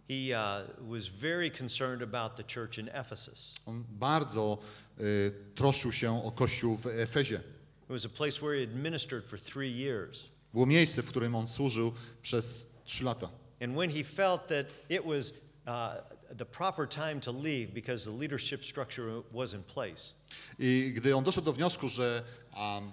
He 0.09 0.33
uh, 0.33 0.63
was 0.89 1.07
very 1.07 1.51
concerned 1.51 2.03
about 2.03 2.37
the 2.37 2.43
church 2.43 2.79
in 2.79 2.89
Ephesus. 2.89 3.55
On 3.67 3.85
bardzo 3.91 4.59
y, 5.01 5.33
troszczył 5.55 5.93
się 5.93 6.25
o 6.25 6.33
kościół 6.33 6.77
w 6.77 6.87
Efezie. 6.87 7.41
It 7.83 7.89
was 7.89 8.05
a 8.05 8.09
place 8.09 8.41
where 8.41 8.55
he 8.55 8.67
had 8.67 8.75
ministered 8.75 9.25
for 9.27 9.41
three 9.41 9.71
years. 9.71 10.25
Było 10.55 10.67
miejsce, 10.67 11.03
w 11.03 11.09
którym 11.09 11.35
on 11.35 11.47
służył 11.47 11.93
przez 12.23 12.75
trzy 12.85 13.05
lata. 13.05 13.29
And 13.61 13.75
when 13.77 13.91
he 13.91 14.05
felt 14.05 14.47
that 14.49 14.67
it 14.89 15.05
was 15.05 15.33
uh, 15.67 16.37
the 16.37 16.45
proper 16.45 16.89
time 16.89 17.21
to 17.21 17.33
leave 17.33 17.75
because 17.75 18.05
the 18.05 18.19
leadership 18.19 18.65
structure 18.65 19.23
was 19.33 19.55
in 19.55 19.63
place, 19.63 20.13
I 20.59 20.93
gdy 20.97 21.17
on 21.17 21.25
doszedł 21.25 21.45
do 21.45 21.53
wniosku, 21.53 21.89
że 21.89 22.23
um, 22.57 22.93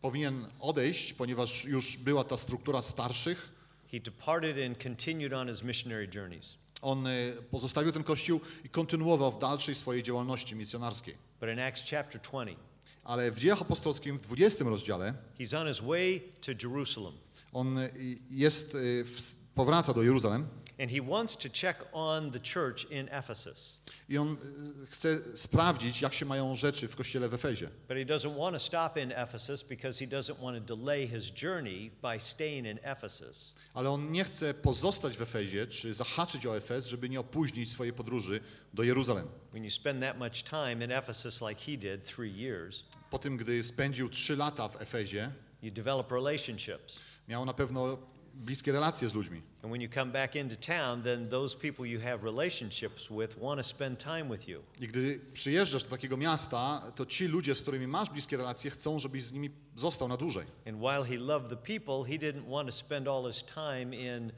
powinien 0.00 0.46
odejść, 0.60 1.12
ponieważ 1.12 1.64
już 1.64 1.96
była 1.96 2.24
ta 2.24 2.36
struktura 2.36 2.82
starszych, 2.82 3.52
he 3.92 4.00
departed 4.00 4.58
and 4.66 4.82
continued 4.82 5.32
on 5.32 5.48
his 5.48 5.62
missionary 5.62 6.08
journeys. 6.14 6.56
on 6.82 7.06
y, 7.06 7.32
pozostawił 7.50 7.92
ten 7.92 8.04
kościół 8.04 8.40
i 8.64 8.68
kontynuował 8.68 9.32
w 9.32 9.38
dalszej 9.38 9.74
swojej 9.74 10.02
działalności 10.02 10.54
misjonarskiej. 10.56 11.14
But 11.40 11.48
in 11.50 11.58
Acts 11.60 11.90
chapter 11.90 12.20
20, 12.20 12.56
Ale 13.04 13.30
w 13.30 13.38
Dziejach 13.38 13.62
Apostolskim 13.62 14.18
w 14.18 14.20
20 14.20 14.64
rozdziale 14.64 15.14
he's 15.38 15.60
on 15.60 15.68
his 15.68 15.80
way 15.80 16.20
to 16.46 16.68
Jerusalem. 16.68 17.12
on 17.52 17.78
y, 17.78 17.90
jest, 18.30 18.72
w, 19.04 19.36
powraca 19.54 19.92
do 19.92 20.02
Jeruzalem 20.02 20.46
And 20.80 20.90
he 20.90 21.00
wants 21.02 21.36
to 21.36 21.48
check 21.48 21.76
on 21.92 22.30
the 22.30 22.40
church 22.40 22.84
in 22.90 23.08
Ephesus. 23.10 23.80
i 24.08 24.18
on 24.18 24.36
y, 24.82 24.86
chce 24.86 25.36
sprawdzić, 25.36 26.00
jak 26.02 26.14
się 26.14 26.26
mają 26.26 26.54
rzeczy 26.54 26.88
w 26.88 26.96
kościele 26.96 27.28
w 27.28 27.34
Efezie. 27.34 27.68
But 27.88 27.96
he 27.96 28.04
doesn't 28.04 28.38
want 28.38 28.56
to 28.56 28.58
stop 28.60 28.96
in 28.96 29.12
Ephesus 29.12 29.62
because 29.62 30.04
he 30.04 30.10
doesn't 30.10 30.42
want 30.42 30.66
to 30.66 30.76
delay 30.76 31.08
his 31.08 31.30
journey 31.42 31.90
by 32.02 32.20
staying 32.20 32.66
in 32.66 32.78
Ephesus. 32.82 33.54
Ale 33.74 33.90
on 33.90 34.12
nie 34.12 34.24
chce 34.24 34.54
pozostać 34.54 35.16
w 35.16 35.22
Efezie, 35.22 35.66
czy 35.66 35.94
zahaczyć 35.94 36.46
o 36.46 36.56
Efez, 36.56 36.86
żeby 36.86 37.08
nie 37.08 37.20
opóźnić 37.20 37.70
swojej 37.70 37.92
podróży 37.92 38.40
do 38.74 38.82
Jeruzalem. 38.82 39.28
When 39.50 39.64
you 39.64 39.70
spend 39.70 40.00
that 40.02 40.18
much 40.18 40.42
time 40.42 40.84
in 40.84 40.92
Ephesus 40.92 41.40
like 41.42 41.60
he 41.66 41.76
did, 41.76 42.04
three 42.16 42.36
years, 42.42 42.84
Po 43.10 43.18
tym, 43.18 43.36
gdy 43.36 43.64
spędził 43.64 44.08
trzy 44.08 44.36
lata 44.36 44.68
w 44.68 44.82
Efezie, 44.82 45.32
you 45.62 45.70
develop 45.70 46.12
relationships. 46.12 47.00
miał 47.28 47.44
na 47.44 47.54
pewno 47.54 47.98
bliskie 48.40 48.72
relacje 48.72 49.08
z 49.08 49.14
ludźmi. 49.14 49.42
And 49.62 49.72
when 49.72 49.82
you 49.82 49.88
come 49.94 50.12
back 50.12 50.36
into 50.36 50.56
town, 50.56 51.02
then 51.02 51.28
those 51.28 51.56
people 51.56 51.86
you 51.86 52.00
have 52.00 52.24
relationships 52.24 53.08
with 53.10 53.38
want 53.38 53.60
to 53.60 53.64
spend 53.64 53.98
time 53.98 54.24
with 54.30 54.48
you. 54.48 54.62
I 54.80 54.88
gdy 54.88 55.20
przyjeżdżasz 55.32 55.82
do 55.82 55.90
takiego 55.90 56.16
miasta, 56.16 56.92
to 56.96 57.06
ci 57.06 57.28
ludzie, 57.28 57.54
z 57.54 57.62
którymi 57.62 57.86
masz 57.86 58.10
bliskie 58.10 58.36
relacje, 58.36 58.70
chcą, 58.70 58.98
żebyś 58.98 59.24
z 59.24 59.32
nimi 59.32 59.50
został 59.76 60.08
na 60.08 60.16
dłużej. 60.16 60.46
And 60.66 60.78
while 60.78 61.04
he 61.04 61.16
loved 61.16 61.50
the 61.50 61.78
people, 61.78 62.12
he 62.12 62.18
didn't 62.18 62.50
want 62.50 62.68
to 62.68 62.72
spend 62.72 63.08
all 63.08 63.32
his 63.32 63.44
time 63.44 63.96
in 63.96 64.32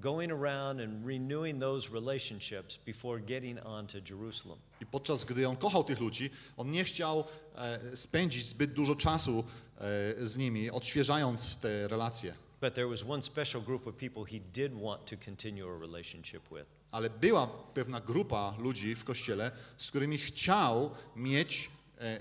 going 0.00 0.32
around 0.32 0.80
and 0.80 1.06
renewing 1.06 1.60
those 1.60 1.90
relationships 1.92 2.78
before 2.86 3.20
getting 3.20 3.58
on 3.66 3.86
to 3.86 3.98
Jerusalem. 4.10 4.58
I 4.80 4.86
podczas 4.86 5.24
gdy 5.24 5.48
on 5.48 5.56
kochał 5.56 5.84
tych 5.84 6.00
ludzi, 6.00 6.30
on 6.56 6.70
nie 6.70 6.84
chciał 6.84 7.24
e, 7.54 7.96
spędzić 7.96 8.46
zbyt 8.46 8.72
dużo 8.72 8.94
czasu 8.94 9.44
e, 9.78 10.26
z 10.26 10.36
nimi, 10.36 10.70
odświeżając 10.70 11.58
te 11.58 11.88
relacje. 11.88 12.34
But 12.62 12.74
there 12.74 12.86
was 12.86 13.04
one 13.04 13.22
special 13.22 13.60
group 13.62 13.86
of 13.86 13.96
people 13.96 14.24
he 14.24 14.40
did 14.52 14.72
want 14.74 15.06
to 15.06 15.16
continue 15.16 15.68
a 15.68 15.78
relationship 15.78 16.42
with. 16.50 16.66
Ale 16.92 17.10
była 17.10 17.46
pewna 17.74 18.00
grupa 18.00 18.54
ludzi 18.58 18.94
w 18.94 19.04
kościele, 19.04 19.50
z 19.76 19.88
którymi 19.88 20.18
chciał 20.18 20.90
mieć 21.16 21.70
e, 22.00 22.20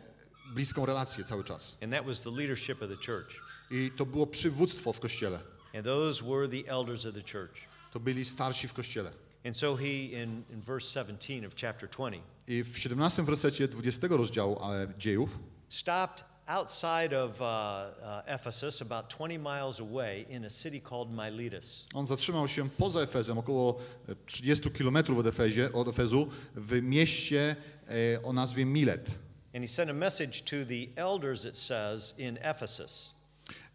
bliską 0.53 0.85
relację 0.85 1.23
cały 1.23 1.43
czas. 1.43 1.77
And 1.83 1.93
that 1.93 2.05
was 2.05 2.21
the 2.21 2.31
leadership 2.31 2.81
of 2.81 2.89
the 2.89 2.95
church. 3.05 3.41
I 3.71 3.91
to 3.97 4.05
było 4.05 4.27
przywództwo 4.27 4.93
w 4.93 4.99
kościele. 4.99 5.39
And 5.73 5.85
those 5.85 6.23
were 6.23 6.47
the 6.47 6.71
elders 6.71 7.05
of 7.05 7.13
the 7.13 7.31
church. 7.31 7.55
To 7.93 7.99
byli 7.99 8.25
starsi 8.25 8.67
w 8.67 8.73
kościele. 8.73 9.11
And 9.45 9.57
so 9.57 9.75
he, 9.75 10.23
in, 10.23 10.43
in 10.49 10.61
verse 10.61 10.87
17 10.87 11.47
of 11.47 11.53
chapter 11.55 11.89
20, 11.89 12.21
I 12.47 12.63
w 12.63 12.77
17 12.77 13.23
wersecie 13.23 13.67
20 13.67 14.07
rozdziału 14.07 14.59
e, 14.63 14.87
dziejów 14.97 15.39
stopped 15.69 16.30
outside 16.51 17.13
of 17.13 17.41
uh, 17.41 17.45
uh, 17.45 18.21
Ephesus, 18.25 18.81
about 18.81 19.09
20 19.09 19.37
miles 19.37 19.79
away, 19.79 20.25
in 20.29 20.45
a 20.45 20.49
city 20.49 20.79
called 20.79 21.11
Miletus. 21.11 21.85
on 21.93 22.07
zatrzymał 22.07 22.47
się 22.47 22.69
poza 22.69 23.01
Efezem, 23.01 23.37
około 23.37 23.79
e, 24.09 24.15
30 24.25 24.69
kilometrów 24.71 25.19
od, 25.19 25.27
Efezie, 25.27 25.73
od 25.73 25.87
Efezu, 25.87 26.27
w 26.55 26.81
mieście 26.81 27.55
e, 27.87 28.23
o 28.23 28.33
nazwie 28.33 28.65
Milet. 28.65 29.09
And 29.55 29.63
he 29.63 29.67
sent 29.67 29.89
a 29.89 29.93
message 29.93 30.41
to 30.41 30.65
the 30.65 31.01
elders, 31.01 31.45
it 31.45 31.57
says, 31.57 32.19
in 32.19 32.37
Ephesus. 32.41 33.11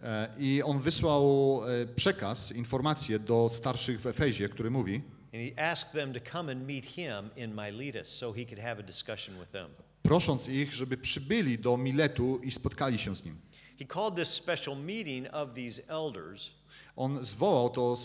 E, 0.03 0.29
I 0.39 0.63
on 0.63 0.81
wysłał 0.81 1.61
e, 1.83 1.87
przekaz, 1.87 2.53
informację 2.53 3.19
do 3.19 3.49
starszych 3.49 4.01
w 4.01 4.07
Efezie, 4.07 4.49
który 4.49 4.71
mówi, 4.71 5.03
And 5.35 5.45
he 5.45 5.71
asked 5.71 5.93
them 5.93 6.13
to 6.13 6.21
come 6.21 6.53
and 6.53 6.67
meet 6.67 6.87
him 6.87 7.31
in 7.37 7.55
Miletus 7.55 8.09
so 8.09 8.33
he 8.33 8.45
could 8.45 8.59
have 8.59 8.79
a 8.79 8.83
discussion 8.83 9.39
with 9.39 9.51
them. 9.51 9.69
Prosząc 10.09 10.49
ich, 10.49 10.75
żeby 10.75 10.97
przybyli 10.97 11.59
do 11.59 11.77
Miletu 11.77 12.41
i 12.43 12.51
spotkali 12.51 12.99
się 12.99 13.17
z 13.17 13.25
nim. 13.25 13.41
He 13.79 13.85
called 13.85 14.15
this 14.15 14.29
special 14.29 14.77
meeting 14.77 15.27
of 15.33 15.49
these 15.55 15.83
elders 15.89 16.51
On 16.97 17.25
zwołał 17.25 17.71
to 17.71 17.97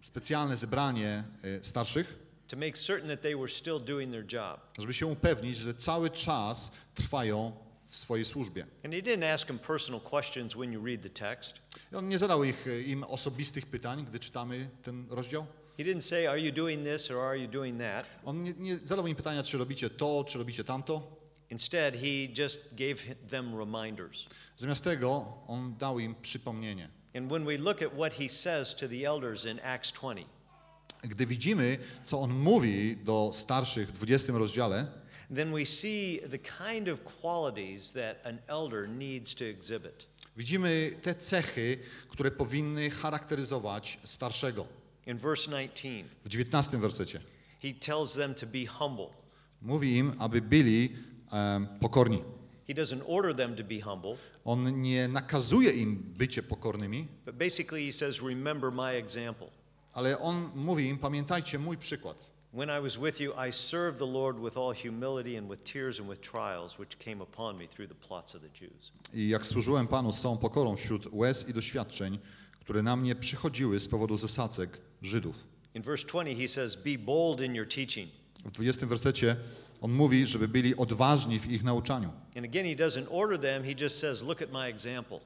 specjalne 0.00 0.56
zebranie 0.56 1.24
e, 1.42 1.64
starszych, 1.64 2.18
to 2.48 2.56
make 2.56 2.78
certain 2.78 3.08
that 3.08 3.22
they 3.22 3.36
were 3.36 3.48
still 3.48 3.80
doing 3.80 4.12
their 4.12 4.32
job. 4.32 4.60
żeby 4.78 4.94
się 4.94 5.06
upewnić, 5.06 5.56
że 5.56 5.74
cały 5.74 6.10
czas 6.10 6.72
trwają 6.94 7.52
w 7.82 7.96
swojej 7.96 8.24
służbie. 8.24 8.66
And 8.84 8.94
he 8.94 9.02
didn't 9.02 9.34
ask 9.34 9.46
them 9.46 9.58
personal 9.58 10.00
questions 10.00 10.54
when 10.54 10.72
you 10.72 10.86
read 10.86 11.02
the 11.02 11.10
text. 11.10 11.54
I 11.92 11.96
on 11.96 12.08
nie 12.08 12.18
zadał 12.18 12.44
ich, 12.44 12.66
e, 12.66 12.80
im 12.80 13.04
osobistych 13.04 13.66
pytań, 13.66 14.04
gdy 14.04 14.18
czytamy 14.20 14.70
ten 14.82 15.06
rozdział. 15.10 15.46
He 15.78 15.84
didn't 15.84 16.02
say, 16.02 16.26
Are 16.26 16.40
you 16.40 16.52
doing 16.52 16.84
this 16.84 17.10
or 17.10 17.20
are 17.20 17.38
you 17.38 17.48
doing 17.48 17.78
that? 17.80 18.06
On 18.24 18.42
nie, 18.42 18.54
nie 18.58 18.76
zadał 18.84 19.06
im 19.06 19.16
pytania, 19.16 19.42
czy 19.42 19.58
robicie 19.58 19.90
to, 19.90 20.24
czy 20.28 20.38
robicie 20.38 20.64
tamto. 20.64 21.18
Instead, 21.50 21.94
he 21.94 22.28
just 22.38 22.60
gave 22.74 23.14
them 23.30 23.58
reminders. 23.58 24.24
Zamiast 24.56 24.84
tego 24.84 25.38
on 25.46 25.76
dał 25.76 25.98
im 25.98 26.14
przypomnienie. 26.22 26.88
And 27.14 27.28
when 27.30 27.44
we 27.44 27.58
look 27.58 27.82
at 27.82 27.92
what 27.92 28.12
he 28.14 28.28
says 28.28 28.74
to 28.74 28.88
the 28.88 29.06
elders 29.06 29.44
in 29.44 29.60
Acts 29.62 29.92
20, 29.92 30.24
Gdy 31.02 31.26
widzimy, 31.26 31.78
co 32.04 32.20
on 32.20 32.30
mówi 32.30 32.96
do 32.96 33.30
starszych 33.34 33.88
w 33.88 33.92
20 33.92 34.32
rozdziale, 34.32 34.86
then 35.34 35.52
we 35.52 35.66
see 35.66 36.20
the 36.30 36.38
kind 36.38 36.88
of 36.88 37.00
qualities 37.22 37.92
that 37.92 38.26
an 38.26 38.38
elder 38.46 38.88
needs 38.88 39.34
to 39.34 39.44
exhibit. 39.44 40.06
widzimy 40.36 40.90
te 41.02 41.14
cechy, 41.14 41.78
które 42.08 42.30
powinny 42.30 42.90
charakteryzować 42.90 43.98
starszego. 44.04 44.77
In 45.08 45.16
verse 45.18 45.50
19, 45.50 46.04
W 46.24 46.28
19 46.28 46.80
wersecie 46.80 47.20
he 47.62 47.72
tells 47.72 48.14
them 48.14 48.34
to 48.34 48.46
be 48.46 48.64
humble. 48.66 49.08
mówi 49.62 49.96
im, 49.96 50.12
aby 50.18 50.40
byli 50.40 50.96
em, 51.32 51.66
pokorni. 51.80 52.22
He 52.68 52.74
doesn't 52.74 53.02
order 53.06 53.34
them 53.34 53.56
to 53.56 53.64
be 53.64 53.80
humble, 53.80 54.16
On 54.44 54.82
nie 54.82 55.08
nakazuje 55.08 55.70
im 55.70 55.96
bycie 56.18 56.42
pokornymi, 56.42 57.06
but 57.26 57.34
basically 57.34 57.86
he 57.86 57.92
says, 57.92 58.22
Remember 58.22 58.70
my 58.72 58.92
example. 58.96 59.46
ale 59.94 60.18
on 60.18 60.50
mówi 60.54 60.88
im, 60.88 60.98
pamiętajcie 60.98 61.58
mój 61.58 61.76
przykład. 61.76 62.16
When 62.52 62.68
I 62.70 62.80
was 62.80 62.96
with 62.96 63.20
you, 63.20 63.32
I 63.48 63.52
served 63.52 63.98
the 63.98 64.06
Lord 64.12 64.38
with 64.38 64.56
all 64.56 64.74
humility 64.74 65.38
and 65.38 65.50
with 65.50 65.64
tears 65.64 66.00
and 66.00 66.08
with 66.08 66.20
trials 66.20 66.78
which 66.78 66.98
came 66.98 67.22
upon 67.22 67.58
me 67.58 67.66
through 67.68 67.88
the 67.88 68.06
plots 68.08 68.34
of 68.34 68.42
the 68.42 68.48
Jews. 68.60 68.92
I 69.14 69.28
jak 69.28 69.46
służyłem 69.46 69.86
Panu 69.86 70.12
z 70.12 70.20
całą 70.20 70.36
pokorą 70.36 70.76
wśród 70.76 71.06
łez 71.12 71.48
i 71.48 71.54
doświadczeń, 71.54 72.18
które 72.68 72.82
na 72.82 72.96
mnie 72.96 73.14
przychodziły 73.14 73.80
z 73.80 73.88
powodu 73.88 74.18
zasadzek 74.18 74.78
Żydów. 75.02 75.46
In 75.74 75.82
verse 75.82 76.06
20, 76.06 76.40
he 76.42 76.48
says, 76.48 76.76
Be 76.76 76.98
bold 76.98 77.40
in 77.40 77.54
your 77.54 77.68
teaching. 77.68 78.10
W 78.44 78.50
20 78.50 78.86
wersecie 78.86 79.36
on 79.80 79.92
mówi, 79.92 80.26
żeby 80.26 80.48
byli 80.48 80.76
odważni 80.76 81.40
w 81.40 81.52
ich 81.52 81.64
nauczaniu. 81.64 82.10
And 82.36 82.46
again, 82.46 82.66
he 82.66 82.84
doesn't 82.84 83.06
order 83.10 83.38
them, 83.38 83.64
he 83.64 83.74
just 83.80 83.98
says, 83.98 84.22
Look 84.22 84.42
at 84.42 84.52
my 84.52 84.66
example. 84.66 85.20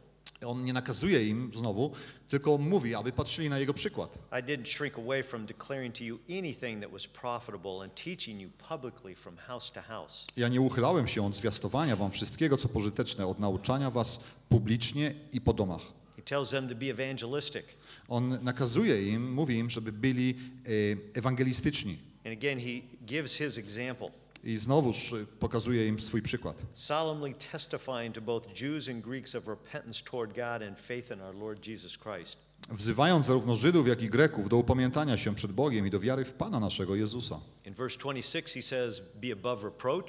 On 0.46 0.64
nie 0.64 0.72
nakazuje 0.72 1.28
im 1.28 1.50
znowu, 1.54 1.92
tylko 2.28 2.58
mówi, 2.58 2.94
aby 2.94 3.12
patrzyli 3.12 3.48
na 3.48 3.58
jego 3.58 3.74
przykład. 3.74 4.18
I 4.32 4.42
didn't 4.44 4.66
shrink 4.66 4.98
away 4.98 5.22
from 5.22 5.46
declaring 5.46 5.94
to 5.98 6.04
you 6.04 6.18
anything 6.38 6.82
that 6.82 6.90
was 6.92 7.06
profitable 7.06 7.84
and 7.84 7.94
teaching 7.94 8.40
you 8.40 8.50
publicly 8.68 9.16
from 9.16 9.36
house 9.36 9.72
to 9.72 9.82
house. 9.82 10.26
Ja 10.36 10.48
nie 10.48 10.60
uchylałem 10.60 11.08
się 11.08 11.26
od 11.26 11.34
zwiastowania 11.34 11.96
wam 11.96 12.10
wszystkiego, 12.10 12.56
co 12.56 12.68
pożyteczne, 12.68 13.26
od 13.26 13.38
nauczania 13.38 13.90
was 13.90 14.20
publicznie 14.48 15.14
i 15.32 15.40
po 15.40 15.52
domach. 15.52 16.01
He 16.22 16.28
tells 16.28 16.50
them 16.50 16.68
to 16.68 16.74
be 16.74 16.86
evangelistic. 16.90 17.64
On 18.08 18.38
nakazuje 18.42 19.08
im, 19.12 19.32
mówi 19.32 19.58
im, 19.58 19.70
żeby 19.70 19.92
byli 19.92 20.30
e, 20.34 21.18
ewangelistyczni. 21.18 21.96
And 22.24 22.38
again, 22.38 22.60
he 22.60 22.80
gives 23.06 23.34
his 23.36 23.58
example. 23.58 24.10
i 24.44 24.58
znowuż 24.58 25.12
y, 25.12 25.26
pokazuje 25.40 25.86
im 25.88 26.00
swój 26.00 26.22
przykład. 26.22 26.56
solemnly 26.72 27.34
testifying 27.52 28.14
to 28.14 28.20
both 28.20 28.60
Jews 28.60 28.88
and 28.88 29.04
Greeks 29.04 29.34
of 29.34 29.46
repentance 29.48 30.04
toward 30.04 30.30
God 30.30 30.68
and 30.68 30.78
faith 30.78 31.10
in 31.10 31.20
our 31.20 31.34
Lord 31.34 31.66
Jesus 31.68 31.98
Christ. 31.98 32.36
Wzywając 32.70 33.26
zarówno 33.26 33.56
Żydów, 33.56 33.88
jak 33.88 34.02
i 34.02 34.08
Greków 34.08 34.48
do 34.48 34.56
upamiętania 34.56 35.16
się 35.16 35.34
przed 35.34 35.52
Bogiem 35.52 35.86
i 35.86 35.90
do 35.90 36.00
wiary 36.00 36.24
w 36.24 36.32
Pana 36.32 36.60
naszego 36.60 36.94
Jezusa. 36.96 37.40
In 37.64 37.74
verse 37.74 37.98
26, 37.98 38.54
he 38.54 38.62
says, 38.62 39.02
Be 39.14 39.32
above 39.32 39.64
reproach. 39.64 40.08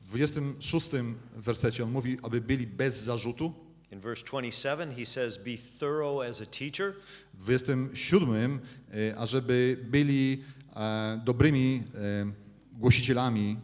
W 0.00 0.04
26 0.06 0.90
wersecie 1.36 1.84
on 1.84 1.90
mówi, 1.90 2.18
aby 2.22 2.40
byli 2.40 2.66
bez 2.66 3.02
zarzutu. 3.02 3.52
In 3.92 4.00
verse 4.00 4.22
27, 4.24 4.90
he 4.96 5.06
says, 5.06 5.38
Be 5.38 5.56
thorough 5.56 6.20
as 6.28 6.40
a 6.40 6.46
teacher. 6.46 6.94
W 7.34 7.44
27, 7.44 8.60
y, 8.94 9.16
ażeby 9.18 9.76
byli 9.90 10.42
e, 10.76 11.20
dobrymi 11.24 11.82
e, 11.94 12.32
głosicielami, 12.78 13.56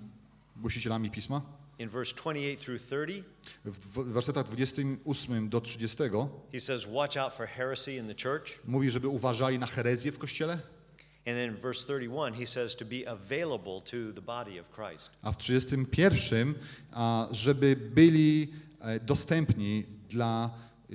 głosicielami 0.57 1.11
Pisma. 1.11 1.43
In 1.79 1.89
verse 1.89 2.15
28 2.15 2.57
through 2.57 2.79
30, 2.79 3.25
W 3.65 4.13
wersetach 4.13 4.47
28 4.47 5.49
do 5.49 5.61
30 5.61 5.97
he 6.53 6.61
says, 6.61 6.87
Watch 6.87 7.17
out 7.17 7.33
for 7.33 7.47
heresy 7.47 7.97
in 7.97 8.07
the 8.07 8.15
church. 8.15 8.61
mówi, 8.65 8.91
żeby 8.91 9.09
uważali 9.09 9.59
na 9.59 9.67
herezję 9.67 10.13
w 10.13 10.19
Kościele, 10.19 10.59
And 11.27 11.37
then 11.37 11.51
in 11.51 11.57
verse 11.57 11.85
31, 11.87 12.35
he 12.35 12.47
says, 12.47 12.77
To 12.77 12.85
be 12.85 13.05
available 13.07 13.81
to 13.81 14.13
the 14.15 14.21
body 14.21 14.61
of 14.61 14.67
Christ. 14.71 15.11
a 15.23 15.33
w 15.33 15.37
31, 15.37 16.55
a 16.93 17.29
żeby 17.31 17.77
byli 17.77 18.49
e, 18.49 18.72
dostępni 19.01 19.85
dla 20.09 20.51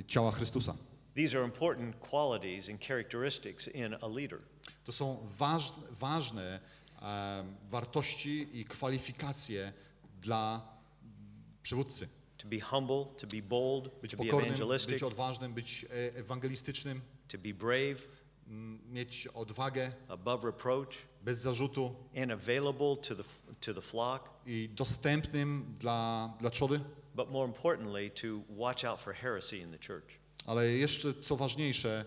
ciała 0.07 0.31
Chrystusa. 0.31 0.75
These 1.15 1.37
are 1.37 1.45
important 1.45 1.95
qualities 1.99 2.69
and 2.69 2.79
characteristics 2.79 3.67
in 3.67 3.93
a 4.01 4.07
leader. 4.07 4.39
To 4.83 4.91
są 4.91 5.27
waż, 5.37 5.73
ważne 5.91 6.59
e, 7.01 7.43
wartości 7.69 8.59
i 8.59 8.65
kwalifikacje 8.65 9.73
dla 10.21 10.61
przywódcy. 11.63 12.07
To 12.37 12.47
be 12.47 12.59
humble, 12.59 13.05
to 13.17 13.27
be 13.27 13.41
bold, 13.41 14.01
Być 14.01 14.11
to 14.11 14.17
be 14.17 14.25
pokornym, 14.25 14.53
evangelistic, 14.53 14.91
być 14.91 15.03
odważnym, 15.03 15.53
być 15.53 15.85
e, 15.85 16.15
ewangelistycznym, 16.15 17.01
to 17.27 17.37
be 17.37 17.53
brave, 17.53 18.01
mieć 18.89 19.27
odwagę, 19.27 19.91
above 20.07 20.43
reproach, 20.43 20.93
bez 21.21 21.39
zarzutu 21.39 21.95
and 22.23 22.31
available 22.31 22.97
to 22.97 23.15
the, 23.15 23.23
to 23.59 23.73
the 23.73 23.81
flock, 23.81 24.29
i 24.45 24.69
dostępnym 24.69 25.75
dla, 25.79 26.33
dla 26.39 26.49
trzody. 26.49 26.79
But 27.17 27.31
more 27.31 27.45
importantly, 27.45 28.11
to 28.11 28.41
watch 28.49 28.85
out 28.85 28.99
for 29.01 29.13
heresy 29.13 29.57
in 29.61 29.71
the 29.71 29.77
church. 29.87 30.19
Ale 30.45 30.67
jeszcze 30.71 31.13
co 31.13 31.35
ważniejsze, 31.35 32.05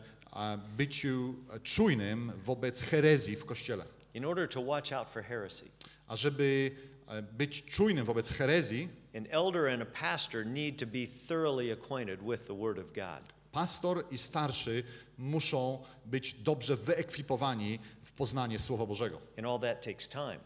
byciu 0.76 1.34
czujnym 1.62 2.32
wobec 2.36 2.80
herezji 2.82 3.36
w 3.36 3.44
Kościele. 3.44 3.84
In 4.14 4.24
order 4.24 4.48
to 4.48 4.60
watch 4.60 4.92
out 4.92 5.08
for 5.08 5.22
heresy, 5.24 5.64
A 6.06 6.16
żeby 6.16 6.70
e, 7.08 7.22
być 7.22 7.62
czujnym 7.64 8.04
wobec 8.06 8.32
herezji, 8.32 8.88
an 9.14 9.26
elder 9.30 9.68
and 9.68 9.82
a 9.82 9.86
pastor 9.86 10.46
need 10.46 10.78
to 10.78 10.86
be 10.86 11.06
thoroughly 11.28 11.72
acquainted 11.72 12.20
with 12.22 12.46
the 12.46 12.54
Word 12.56 12.78
of 12.78 12.92
God. 12.92 13.32
pastor 13.52 14.04
i 14.10 14.18
starszy 14.18 14.82
muszą 15.18 15.84
być 16.06 16.34
dobrze 16.34 16.76
wyekwipowani 16.76 17.78
w 18.04 18.12
poznanie 18.12 18.58
Słowa 18.58 18.86
Bożego. 18.86 19.20
And 19.38 19.46
all 19.46 19.60
that 19.60 19.84
takes 19.84 20.08
time. 20.08 20.38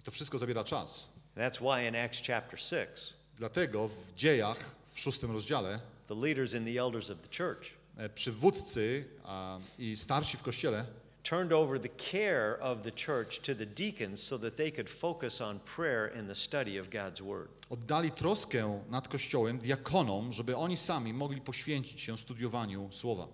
I 0.00 0.02
to 0.04 0.10
wszystko 0.10 0.38
zabiera 0.38 0.64
czas. 0.64 1.08
And 1.36 1.52
that's 1.52 1.60
why 1.60 1.88
in 1.88 1.96
Acts 1.96 2.22
chapter 2.26 2.60
6, 2.60 3.14
Dlatego 3.38 3.88
w 3.88 4.12
dziejach, 4.14 4.74
w 4.88 5.00
szóstym 5.00 5.30
rozdziale, 5.30 5.80
the 6.08 6.14
leaders 6.14 6.54
and 6.54 6.66
the 6.66 6.80
elders 6.80 7.10
of 7.10 7.18
the 7.18 7.36
church 7.36 7.66
e, 7.96 8.08
przywódcy 8.08 9.04
a, 9.24 9.58
i 9.78 9.96
starsi 9.96 10.36
w 10.36 10.42
Kościele 10.42 10.84
turned 11.22 11.52
over 11.52 11.80
the 11.80 11.88
care 11.88 12.58
of 12.60 12.82
the 12.82 12.90
church 12.90 13.40
to 13.40 13.54
the 13.54 13.66
deacons 13.66 14.22
so 14.22 14.38
that 14.38 14.56
they 14.56 14.72
could 14.72 14.90
focus 14.90 15.40
on 15.40 15.60
prayer 15.76 16.12
and 16.18 16.28
the 16.28 16.34
study 16.34 16.80
of 16.80 16.90
God's 16.90 17.22
Word. 17.22 17.48
oddali 17.70 18.10
troskę 18.10 18.80
nad 18.90 19.08
Kościołem 19.08 19.58
diakonom, 19.58 20.32
żeby 20.32 20.56
oni 20.56 20.76
sami 20.76 21.12
mogli 21.12 21.40
poświęcić 21.40 22.00
się 22.00 22.18
studiowaniu 22.18 22.88
Słowa. 22.92 23.26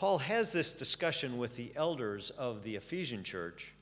Paul 0.00 0.18
has 0.18 0.52
this 0.52 0.78
discussion 0.78 1.38
with 1.38 1.56
the 1.56 1.70
elders 1.74 2.30
of 2.30 2.62
the 2.62 2.76
Ephesian 2.76 3.24
church 3.24 3.74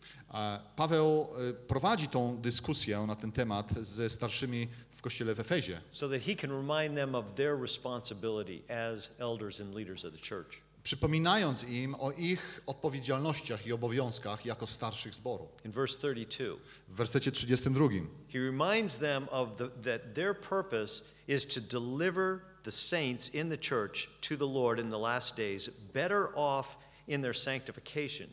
Paweł 0.76 1.28
e, 1.38 1.52
prowadzi 1.52 2.08
tą 2.08 2.36
dyskusję 2.40 3.06
na 3.06 3.16
ten 3.16 3.32
temat 3.32 3.72
ze 3.80 4.10
starszymi 4.10 4.68
w 4.92 5.02
kościele 5.02 5.34
w 5.34 5.40
Efezie, 5.40 5.80
so 5.90 6.08
that 6.08 6.22
he 6.22 6.34
can 6.36 6.50
remind 6.50 6.96
them 6.96 7.14
of 7.14 7.34
their 7.34 7.60
responsibility 7.60 8.62
as 8.68 9.10
elders 9.18 9.60
and 9.60 9.74
leaders 9.74 10.04
of 10.04 10.12
the 10.12 10.18
church. 10.28 10.60
przypominając 10.82 11.64
im 11.64 11.94
o 11.94 12.12
ich 12.12 12.60
odpowiedzialnościach 12.66 13.66
i 13.66 13.72
obowiązkach 13.72 14.46
jako 14.46 14.66
starszych 14.66 15.14
zboru. 15.14 15.48
In 15.64 15.72
verse 15.72 15.98
32, 15.98 16.44
W 16.88 16.96
wersecie 16.96 17.32
32 17.32 17.88
he 18.32 18.38
reminds 18.38 18.98
them 18.98 19.28
of 19.30 19.56
the, 19.56 19.68
that 19.68 20.14
their 20.14 20.40
purpose 20.40 21.04
is 21.28 21.46
to 21.46 21.60
deliver 21.60 22.40
the 22.66 22.72
saints 22.72 23.28
in 23.28 23.48
the 23.48 23.56
church 23.56 24.08
to 24.20 24.36
the 24.36 24.46
Lord 24.46 24.80
in 24.80 24.90
the 24.90 24.98
last 24.98 25.36
days, 25.36 25.68
better 25.92 26.30
off 26.34 26.76
in 27.06 27.22
their 27.22 27.34
sanctification 27.34 28.28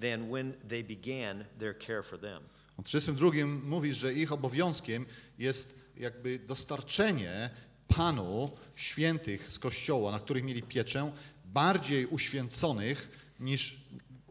than 0.00 0.30
when 0.30 0.54
they 0.68 0.82
began 0.82 1.44
their 1.58 1.74
care 1.74 2.02
for 2.02 2.18
them. 2.18 2.42
w 2.78 2.82
32 2.82 3.30
mówi, 3.64 3.94
że 3.94 4.14
ich 4.14 4.32
obowiązkiem 4.32 5.06
jest 5.38 5.80
jakby 5.96 6.38
dostarczenie 6.38 7.50
Panu 7.88 8.50
świętych 8.76 9.50
z 9.50 9.58
kościoła, 9.58 10.12
na 10.12 10.18
których 10.18 10.44
mieli 10.44 10.62
pieczę, 10.62 11.12
bardziej 11.44 12.06
uświęconych 12.06 13.08
niż, 13.40 13.76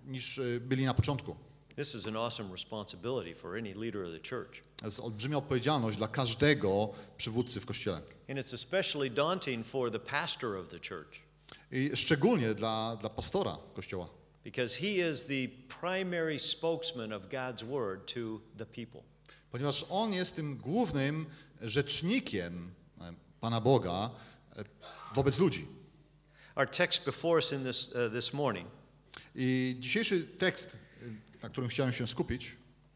niż 0.05 0.39
e, 0.39 0.59
byli 0.59 0.85
na 0.85 0.93
początku. 0.93 1.35
This 1.75 1.95
is 1.95 2.07
an 2.07 2.15
awesome 2.15 2.51
responsibility 2.51 3.35
for 3.35 3.57
any 3.57 3.73
leader 3.73 4.05
of 4.05 4.11
the 4.11 4.29
church. 4.29 4.61
To 4.77 4.85
jest 4.85 4.99
olbrzymia 4.99 5.37
odpowiedzialność 5.37 5.97
dla 5.97 6.07
każdego 6.07 6.89
przywódcy 7.17 7.59
w 7.59 7.65
kościele. 7.65 8.01
And 8.29 8.39
it's 8.39 8.53
especially 8.53 9.09
daunting 9.09 9.65
for 9.65 9.91
the 9.91 9.99
pastor 9.99 10.57
of 10.57 10.67
the 10.69 10.79
church 10.79 11.25
I 11.71 11.91
szczególnie 11.95 12.53
dla, 12.53 12.95
dla 12.95 13.09
pastora 13.09 13.57
kościoła, 13.73 14.09
because 14.43 14.79
he 14.79 15.09
is 15.09 15.23
the 15.23 15.47
primary 15.81 16.39
spokesman 16.39 17.13
of 17.13 17.23
God's 17.29 17.63
word 17.63 18.13
to 18.13 18.41
the 18.57 18.65
people. 18.65 19.01
ponieważ 19.51 19.85
on 19.89 20.13
jest 20.13 20.35
tym 20.35 20.57
głównym 20.57 21.25
rzecznikiem 21.61 22.71
e, 23.01 23.13
Pana 23.41 23.61
Boga 23.61 24.09
e, 24.55 24.63
wobec 25.15 25.39
ludzi. 25.39 25.67
Our 26.55 26.69
text 26.69 27.05
before 27.05 27.35
us 27.35 27.53
in 27.53 27.63
this, 27.63 27.95
uh, 27.95 28.13
this 28.13 28.33
morning 28.33 28.67
I 29.35 29.75
dzisiejszy 29.79 30.23
tekst, 30.39 30.77
na 31.45 31.49
którym 31.49 31.69
chciałem 31.69 31.93
się 31.93 32.07
skupić, 32.07 32.55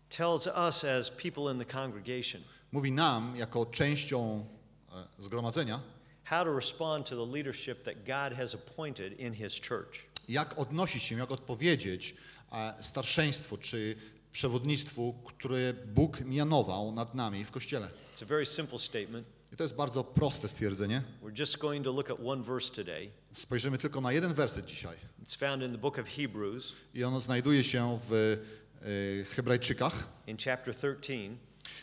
tells 0.09 0.47
us 0.47 0.83
as 0.83 1.12
people 1.12 1.53
in 1.53 1.59
the 1.59 1.65
congregation 1.65 2.41
mówi 2.71 2.91
nam, 2.91 3.35
jako 3.38 3.65
częścią 3.65 4.45
e, 4.91 5.23
zgromadzenia, 5.23 5.79
how 6.23 6.45
to 6.45 6.55
respond 6.55 7.09
to 7.09 7.25
the 7.25 7.31
leadership 7.33 7.83
that 7.83 7.95
God 8.05 8.38
has 8.38 8.55
appointed 8.55 9.19
in 9.19 9.33
his 9.33 9.59
church. 9.67 10.05
jak 10.29 10.59
odnosić 10.59 11.03
się, 11.03 11.17
jak 11.17 11.31
odpowiedzieć 11.31 12.15
e, 12.51 12.83
starszeństwu 12.83 13.57
czy 13.57 13.95
przewodnictwu, 14.31 15.13
które 15.25 15.73
Bóg 15.73 16.21
mianował 16.21 16.91
nad 16.91 17.15
nami 17.15 17.45
w 17.45 17.51
kościele. 17.51 17.89
It's 18.15 18.23
a 18.23 18.25
very 18.25 18.45
simple 18.45 18.79
statement. 18.79 19.27
I 19.53 19.55
to 19.55 19.63
jest 19.63 19.75
bardzo 19.75 20.03
proste 20.03 20.47
stwierdzenie. 20.47 21.01
We're 21.23 21.39
just 21.39 21.57
going 21.57 21.83
to 21.83 21.91
look 21.91 22.12
at 22.12 22.17
one 22.25 22.43
verse 22.43 22.71
today. 22.71 23.09
Spojrzymy 23.31 23.77
tylko 23.77 24.01
na 24.01 24.12
jeden 24.12 24.33
werset 24.33 24.65
dzisiaj. 24.65 24.97
It's 25.23 25.38
found 25.38 25.63
in 25.63 25.71
the 25.71 25.77
book 25.77 25.99
of 25.99 26.07
Hebrews 26.07 26.75
I 26.93 27.03
ono 27.03 27.19
znajduje 27.19 27.63
się 27.63 27.99
w 28.09 28.38
e, 28.81 29.23
Hebrajczykach, 29.23 30.07
in 30.27 30.38
chapter 30.38 30.75
13 30.75 31.29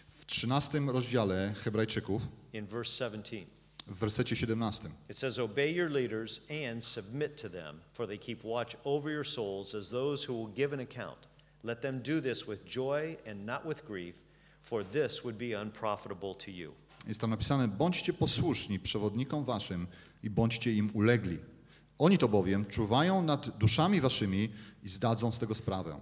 w 0.09 0.27
13 0.27 0.81
rozdziale 0.81 1.55
Hebrajczyków, 1.65 2.23
in 2.53 2.67
verse 2.67 2.93
17. 3.05 3.47
w 3.87 3.99
wersecie 3.99 4.37
17. 4.37 4.89
It 5.09 5.19
says, 5.19 5.39
Obey 5.39 5.75
your 5.75 5.91
leaders 5.91 6.41
and 6.51 6.85
submit 6.85 7.43
to 7.43 7.49
them, 7.49 7.81
for 7.93 8.07
they 8.07 8.19
keep 8.19 8.45
watch 8.45 8.77
over 8.85 9.11
your 9.11 9.27
souls 9.27 9.75
as 9.75 9.91
those 9.91 10.29
who 10.29 10.35
will 10.35 10.55
give 10.55 10.75
an 10.75 10.81
account. 10.81 11.19
Let 11.63 11.83
them 11.83 12.01
do 12.03 12.21
this 12.21 12.47
with 12.47 12.65
joy 12.65 13.17
and 13.27 13.47
not 13.47 13.65
with 13.65 13.87
grief, 13.87 14.15
for 14.63 14.85
this 14.85 15.25
would 15.25 15.39
be 15.39 15.53
unprofitable 15.53 16.35
to 16.35 16.51
you. 16.51 16.73
Jest 17.07 17.21
tam 17.21 17.31
napisane: 17.31 17.69
Bądźcie 17.69 18.13
posłuszni 18.13 18.79
przewodnikom 18.79 19.45
waszym 19.45 19.87
i 20.23 20.31
bądźcie 20.31 20.75
im 20.75 20.91
ulegli. 20.95 21.39
Oni 21.99 22.19
to 22.19 22.29
bowiem 22.29 22.67
czuwają 22.67 23.23
nad 23.23 23.59
duszami 23.59 24.01
waszymi 24.01 24.49
i 24.83 24.89
zdadzą 24.89 25.33
z 25.33 25.39
tego 25.39 25.55
sprawę. 25.55 26.01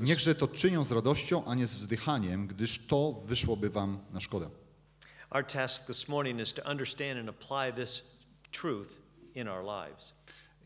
Niechże 0.00 0.34
to 0.34 0.48
czynią 0.48 0.84
z 0.84 0.92
radością, 0.92 1.44
a 1.44 1.54
nie 1.54 1.66
z 1.66 1.74
wzdychaniem, 1.74 2.46
gdyż 2.46 2.86
to 2.86 3.12
wyszłoby 3.12 3.70
wam 3.70 3.98
na 4.12 4.20
szkodę. 4.20 4.50
our 5.34 5.42
task 5.42 5.86
this 5.86 6.08
morning 6.08 6.40
is 6.40 6.52
to 6.52 6.62
understand 6.70 7.18
and 7.18 7.28
apply 7.28 7.72
this 7.72 8.02
truth 8.52 9.00
in 9.34 9.48
our 9.48 9.64
lives. 9.64 10.12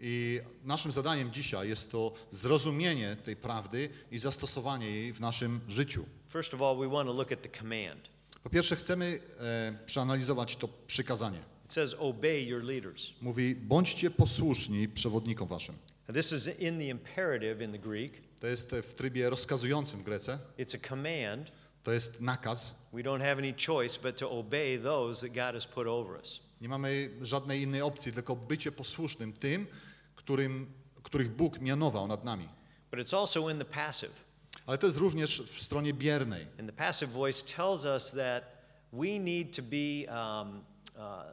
I 0.00 0.40
naszym 0.64 0.92
zadaniem 0.92 1.33
dzisiaj 1.33 1.68
jest 1.68 1.92
to 1.92 2.12
zrozumienie 2.31 3.16
tej 3.16 3.37
prawdy 3.37 3.88
i 4.11 4.18
zastosowanie 4.18 4.90
jej 4.90 5.12
w 5.12 5.20
naszym 5.20 5.61
życiu. 5.68 6.04
First 6.28 6.54
of 6.54 6.62
all, 6.62 6.78
we 6.78 6.88
want 6.88 7.09
to 7.09 7.14
look 7.14 7.33
at 7.33 7.42
the 7.42 7.48
command. 7.48 8.09
Po 8.48 8.52
pierwsze, 8.52 8.76
chcemy 8.76 9.20
e, 9.40 9.78
przeanalizować 9.87 10.56
to 10.56 10.68
przykazanie. 10.87 11.38
It 11.64 11.72
says, 11.72 11.94
Obey 11.98 12.46
your 12.46 12.64
leaders. 12.64 13.11
Mówi: 13.20 13.54
bądźcie 13.54 14.11
posłuszni 14.11 14.88
przewodnikom 14.88 15.48
waszym. 15.48 15.74
And 16.06 16.16
this 16.16 16.32
is 16.32 16.58
in 16.61 16.78
the 16.78 16.84
imperative 16.84 17.61
in 17.61 17.72
the 17.72 17.78
Greek. 17.78 18.12
To 18.40 18.46
jest 18.46 18.70
w 18.70 18.94
trybie 18.94 19.30
rozkazującym 19.30 20.00
w 20.00 20.02
Grece. 20.02 20.38
It's 20.58 20.76
a 20.76 20.88
command, 20.88 21.52
To 21.82 21.92
jest 21.92 22.20
nakaz. 22.20 22.74
We 22.92 23.02
don't 23.02 23.20
have 23.20 23.32
any 23.32 23.54
choice 23.66 24.00
but 24.02 24.16
to 24.18 24.30
obey 24.30 24.78
those 24.82 25.28
that 25.28 25.37
God 25.37 25.54
has 25.54 25.66
put 25.66 25.87
over 25.87 26.16
us. 26.16 26.40
Nie 26.61 26.68
mamy 26.68 27.11
żadnej 27.22 27.62
innej 27.62 27.82
opcji, 27.82 28.12
tylko 28.12 28.37
bycie 28.37 28.72
posłusznym 28.72 29.32
tym, 29.32 29.66
którym, 30.14 30.72
których 31.02 31.30
Bóg 31.30 31.61
mianował 31.61 32.06
nad 32.06 32.24
nami. 32.24 32.48
But 32.90 33.00
it's 33.00 33.16
also 33.16 33.50
in 33.50 33.58
the 33.58 33.64
passive. 33.64 34.27
Ale 34.68 34.78
to 34.78 34.87
jest 34.87 34.98
również 34.98 35.42
w 35.42 35.62
stronie 35.62 35.94
biernej. 35.94 36.46
And 36.59 36.68
the 36.68 36.76
passive 36.76 37.11
voice 37.11 37.42
tells 37.57 37.85
us 37.85 38.11
that 38.11 38.44
we 38.92 39.18
need 39.18 39.57
to 39.57 39.62
be 39.62 40.07
um, 40.09 40.64
uh, 40.96 41.24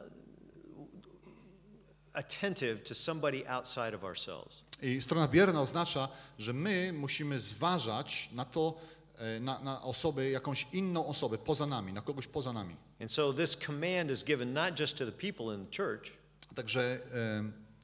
attentive 2.12 2.82
to 2.82 2.94
somebody 2.94 3.48
outside 3.48 3.94
of 3.94 4.04
ourselves. 4.04 4.62
I 4.82 5.02
strona 5.02 5.28
bierna 5.28 5.60
oznacza, 5.60 6.08
że 6.38 6.52
my 6.52 6.92
musimy 6.92 7.40
zważać 7.40 8.30
na 8.32 8.44
to, 8.44 8.78
e, 9.18 9.40
na, 9.40 9.60
na 9.60 9.82
osobę, 9.82 10.30
jakąś 10.30 10.66
inną 10.72 11.06
osobę 11.06 11.38
poza 11.38 11.66
nami, 11.66 11.92
na 11.92 12.00
kogoś 12.00 12.26
poza 12.26 12.52
nami. 12.52 12.76
And 13.00 13.12
so 13.12 13.32
this 13.32 13.56
command 13.56 14.10
is 14.10 14.24
given 14.24 14.52
not 14.52 14.80
just 14.80 14.98
to 14.98 15.06
the 15.06 15.12
people 15.12 15.54
in 15.54 15.66
the 15.66 15.76
church, 15.76 16.12
Także 16.54 17.00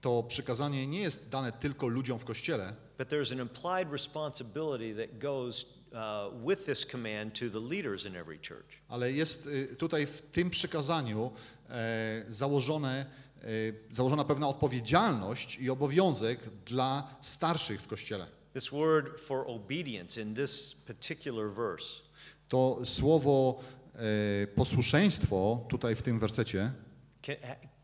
to 0.01 0.23
przykazanie 0.23 0.87
nie 0.87 1.01
jest 1.01 1.29
dane 1.29 1.53
tylko 1.53 1.89
ludziom 1.89 2.19
w 2.19 2.25
kościele, 2.25 2.75
but 3.03 3.09
there's 3.09 3.33
an 3.33 3.41
implied 3.41 3.93
responsibility 3.93 4.93
that 4.93 5.19
goes 5.19 5.65
uh, 5.93 6.29
with 6.45 6.67
this 6.67 6.85
command 6.85 7.35
to 7.35 7.51
the 7.51 7.59
leaders 7.59 8.07
in 8.07 8.17
every 8.17 8.39
church. 8.39 8.79
ale 8.89 9.13
jest 9.13 9.47
y, 9.47 9.77
tutaj 9.77 10.07
w 10.07 10.23
tym 10.23 10.51
przykazaniu 10.51 11.31
e, 11.71 12.25
założone, 12.29 13.07
e, 13.43 13.47
założona 13.91 14.25
pewna 14.25 14.49
odpowiedzialność 14.49 15.59
i 15.59 15.71
obowiązek 15.71 16.39
dla 16.67 17.17
starszych 17.21 17.83
w 17.83 17.87
kościele. 17.87 18.27
This 18.55 18.69
word 18.69 19.21
for 19.21 19.45
obedience 19.47 20.23
in 20.23 20.35
this 20.35 20.75
particular 20.87 21.51
verse 21.51 22.01
To 22.49 22.79
słowo 22.85 23.61
e, 23.95 24.47
posłuszeństwo 24.47 25.67
tutaj 25.69 25.97
w 25.97 26.03
tym 26.03 26.19
wersecie, 26.19 26.73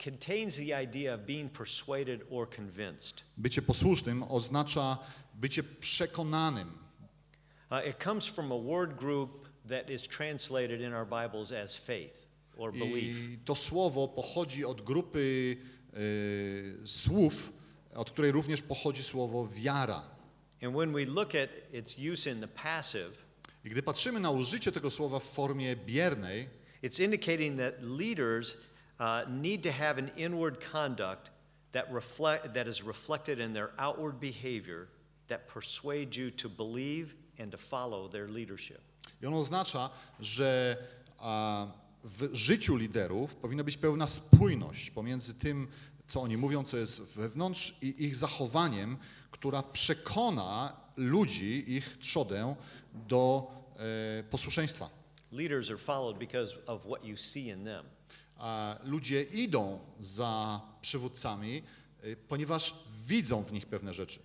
contains 0.04 0.56
the 0.56 0.82
idea 0.82 1.14
of 1.14 1.20
being 1.20 1.50
persuaded 1.50 2.20
or 2.30 2.48
convinced. 2.56 3.22
bycie 3.36 3.62
posłusznym 3.62 4.22
oznacza 4.22 4.98
bycie 5.34 5.62
przekonanym. 5.62 6.68
Uh, 7.70 7.88
it 7.88 8.04
comes 8.04 8.26
from 8.26 8.52
a 8.52 8.58
word 8.58 8.96
group 8.96 9.48
that 9.68 9.90
is 9.90 10.08
translated 10.08 10.80
in 10.80 10.94
our 10.94 11.06
Bibles 11.06 11.52
as 11.52 11.76
faith 11.76 12.26
or 12.56 12.72
belief. 12.72 13.16
I 13.30 13.38
to 13.44 13.54
słowo 13.54 14.08
pochodzi 14.08 14.64
od 14.64 14.82
grupy 14.82 15.56
e, 15.92 16.86
słów, 16.86 17.52
od 17.94 18.10
której 18.10 18.32
również 18.32 18.62
pochodzi 18.62 19.02
słowo 19.02 19.48
wiara. 19.48 20.02
And 20.62 20.74
when 20.74 20.92
we 20.92 21.04
look 21.04 21.34
at 21.34 21.50
its 21.72 21.96
use 21.98 22.30
in 22.30 22.40
the 22.40 22.48
passive, 22.48 23.10
I 23.64 23.70
gdy 23.70 23.82
patrzymy 23.82 24.20
na 24.20 24.30
użycie 24.30 24.72
tego 24.72 24.90
słowa 24.90 25.18
w 25.18 25.24
formie 25.24 25.76
biernej, 25.76 26.48
it's 26.82 27.04
indicating 27.04 27.58
that 27.58 27.74
leaders 27.82 28.56
uh, 29.00 29.22
need 29.28 29.62
to 29.62 29.72
have 29.72 29.98
an 29.98 30.10
inward 30.16 30.60
conduct 30.72 31.30
that, 31.72 31.92
reflect, 31.92 32.54
that 32.54 32.66
is 32.66 32.82
reflected 32.82 33.38
in 33.38 33.52
their 33.52 33.70
outward 33.78 34.20
behavior 34.20 34.88
that 35.28 35.46
persuade 35.46 36.16
you 36.16 36.30
to 36.30 36.48
believe 36.48 37.14
and 37.38 37.52
to 37.52 37.58
follow 37.58 38.08
their 38.08 38.28
leadership. 38.28 38.80
I 39.22 39.26
ono 39.26 39.38
oznacza, 39.38 39.90
że 40.20 40.76
a, 41.18 41.66
w 42.04 42.34
życiu 42.34 42.76
liderów 42.76 43.34
powinna 43.34 43.64
być 43.64 43.76
pełna 43.76 44.06
spójność 44.06 44.90
pomiędzy 44.90 45.34
tym, 45.34 45.68
co 46.06 46.20
oni 46.20 46.36
mówią, 46.36 46.64
co 46.64 46.76
jest 46.76 47.14
wewnątrz 47.16 47.74
i 47.82 48.04
ich 48.04 48.16
zachowaniem, 48.16 48.96
która 49.30 49.62
przekona 49.62 50.76
ludzi, 50.96 51.64
ich 51.72 51.98
trzodę 51.98 52.56
do 52.94 53.50
e, 54.18 54.22
posłuszeństwa. 54.22 54.90
Leaders 55.32 55.70
are 55.70 55.78
followed 55.78 56.18
because 56.18 56.56
of 56.66 56.82
what 56.84 57.04
you 57.04 57.16
see 57.16 57.48
in 57.48 57.64
them. 57.64 57.84
Ludzie 58.84 59.22
idą 59.22 59.78
za 60.00 60.60
przywódcami, 60.80 61.62
e, 62.02 62.16
ponieważ 62.16 62.74
widzą 63.06 63.42
w 63.42 63.52
nich 63.52 63.66
pewne 63.66 63.94
rzeczy. 63.94 64.20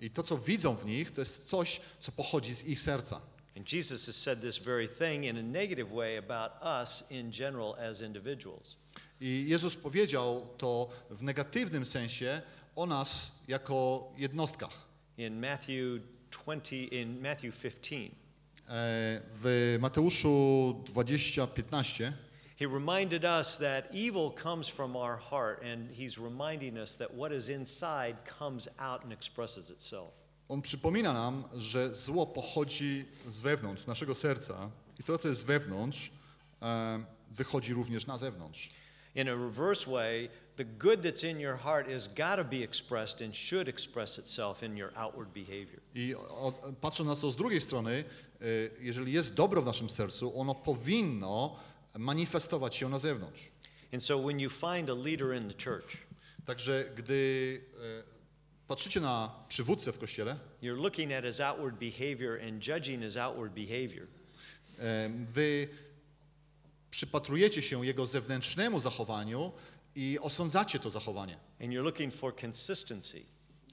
I 0.00 0.10
to, 0.10 0.22
co 0.22 0.38
widzą 0.38 0.76
w 0.76 0.84
nich, 0.84 1.10
to 1.10 1.20
jest 1.20 1.48
coś, 1.48 1.80
co 2.00 2.12
pochodzi 2.12 2.54
z 2.54 2.64
ich 2.64 2.80
serca. 2.80 3.20
And 3.56 3.72
Jesus 3.72 4.06
has 4.06 4.16
said 4.16 4.40
this 4.40 4.58
very 4.58 4.88
thing 4.88 5.24
in 5.24 5.38
a 5.38 5.42
negative 5.42 5.90
way 5.90 6.18
about 6.18 6.52
us 6.82 7.10
in 7.10 7.30
general 7.30 7.74
as 7.90 8.00
individuals. 8.00 8.76
I 9.20 9.44
Jezus 9.48 9.76
powiedział 9.76 10.46
to 10.58 10.88
w 11.10 11.22
negatywnym 11.22 11.84
sensie 11.84 12.42
o 12.76 12.86
nas 12.86 13.38
jako 13.48 14.08
jednostkach. 14.16 14.88
In 15.16 15.40
Matthew 15.40 16.02
20 16.30 16.76
in 16.76 17.20
Matthew 17.20 17.62
15, 17.62 17.92
E, 17.94 18.27
W 18.68 19.76
Mateuszu 19.80 20.74
20:15 20.94 22.12
he 22.58 22.66
reminded 22.66 23.24
us 23.24 23.56
that 23.58 23.94
evil 23.94 24.30
comes 24.30 24.68
from 24.68 24.96
our 24.96 25.16
heart 25.16 25.62
and 25.62 25.90
he's 25.90 26.18
reminding 26.18 26.76
us 26.76 26.96
that 26.96 27.14
what 27.14 27.32
is 27.32 27.48
inside 27.48 28.16
comes 28.38 28.68
out 28.78 29.04
and 29.04 29.12
expresses 29.12 29.70
itself. 29.70 30.12
on 30.48 30.62
przypomina 30.62 31.12
nam, 31.12 31.44
że 31.56 31.94
zło 31.94 32.26
pochodzi 32.26 33.04
z 33.26 33.40
wewnątrz, 33.40 33.82
z 33.82 33.86
naszego 33.86 34.14
serca 34.14 34.70
i 35.00 35.02
to, 35.02 35.18
co 35.18 35.28
jest 35.28 35.44
wewnątrz, 35.44 36.10
e, 36.62 37.04
wychodzi 37.30 37.74
również 37.74 38.06
na 38.06 38.18
zewnątrz. 38.18 38.70
In 39.14 39.28
a 39.28 39.34
reverse 39.34 39.90
way, 39.90 40.28
the 40.58 40.64
good 40.64 41.02
that's 41.02 41.24
in 41.24 41.40
your 41.40 41.56
heart 41.56 41.88
is 41.88 42.08
got 42.08 42.36
to 42.36 42.44
be 42.44 42.62
expressed 42.62 43.20
and 43.24 43.34
should 43.36 43.68
express 43.68 44.18
itself 44.18 44.62
in 44.62 44.76
your 44.76 44.90
outward 44.96 45.32
behavior. 45.32 45.80
I 45.94 46.14
patrząc 46.80 47.08
na 47.08 47.16
to 47.16 47.30
z 47.30 47.36
drugiej 47.36 47.60
strony, 47.60 48.04
e, 48.40 48.44
jeżeli 48.80 49.12
jest 49.12 49.34
dobro 49.34 49.62
w 49.62 49.66
naszym 49.66 49.90
sercu, 49.90 50.40
ono 50.40 50.54
powinno 50.54 51.56
manifestować 51.98 52.76
się 52.76 52.88
na 52.88 52.98
zewnątrz. 52.98 53.50
And 53.92 54.04
so 54.04 54.18
when 54.18 54.40
you 54.40 54.50
find 54.50 54.90
a 54.90 54.94
leader 54.94 55.34
in 55.34 55.48
the 55.48 55.64
church, 55.64 55.96
Także 56.46 56.84
gdy 56.96 57.60
e, 58.00 58.02
patrzycie 58.68 59.00
na 59.00 59.30
przywódcę 59.48 59.92
w 59.92 59.98
kościele, 59.98 60.36
you're 60.62 60.82
looking 60.82 61.12
at 61.12 61.24
his 61.24 61.40
outward 61.40 61.78
behavior 61.78 62.40
and 62.48 62.66
judging 62.68 63.02
his 63.02 63.16
outward 63.16 63.52
behavior. 63.54 64.06
e, 64.78 65.10
wy 65.28 65.68
przypatrujecie 66.90 67.62
się 67.62 67.86
jego 67.86 68.06
zewnętrznemu 68.06 68.80
zachowaniu 68.80 69.52
i 69.94 70.18
osądzacie 70.18 70.78
to 70.78 70.90
zachowanie. 70.90 71.36
And 71.60 71.72
you're 71.72 71.84
looking 71.84 72.14
for 72.14 72.36
consistency 72.36 73.22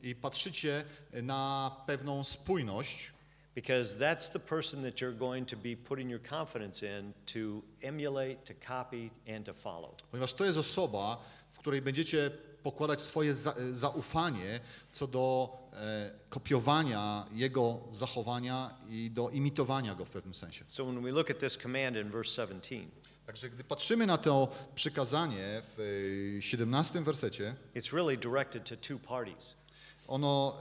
I 0.06 0.16
patrzycie 0.16 0.84
na 1.24 1.72
pewną 1.88 2.24
spójność, 2.24 3.12
because 3.56 3.98
that's 3.98 4.32
the 4.32 4.40
person 4.40 4.84
that 4.84 5.02
you're 5.02 5.18
going 5.18 5.50
to 5.50 5.58
be 5.58 5.76
putting 5.76 6.10
your 6.10 6.22
confidence 6.30 7.00
in 7.00 7.14
to 7.26 7.62
emulate, 7.82 8.36
to 8.36 8.54
copy, 8.68 9.12
and 9.36 9.46
to 9.46 9.54
follow. 9.54 9.96
ponieważ 10.12 10.34
to 10.34 10.46
jest 10.46 10.58
osoba, 10.58 11.18
w 11.52 11.60
której 11.60 11.82
będziecie 11.82 12.32
pokładać 12.64 13.02
swoje 13.02 13.36
za, 13.36 13.56
zaufanie 13.72 14.60
co 14.92 15.08
do 15.08 15.58
e, 15.74 16.12
kopiowania 16.30 17.26
jego 17.34 17.80
zachowania 17.92 18.78
i 18.90 19.12
do 19.12 19.30
imitowania 19.30 19.96
go 19.96 20.06
w 20.06 20.10
pewnym 20.10 20.34
sensie. 20.34 20.64
So 20.68 20.86
when 20.86 21.04
we 21.04 21.12
look 21.12 21.32
at 21.32 21.40
this 21.40 21.58
command 21.58 21.98
in 21.98 22.10
verse 22.12 22.32
17, 22.42 22.88
Także 23.26 23.50
gdy 23.50 23.64
patrzymy 23.64 24.06
na 24.06 24.18
to 24.18 24.52
przykazanie 24.76 25.62
w 25.78 25.80
e, 26.38 26.42
17 26.42 27.02
wersecie, 27.02 27.56
it's 27.76 27.94
really 27.94 28.18
directed 28.18 28.70
to 28.70 28.76
two 28.78 29.00
parties. 29.00 29.54
ono 30.08 30.58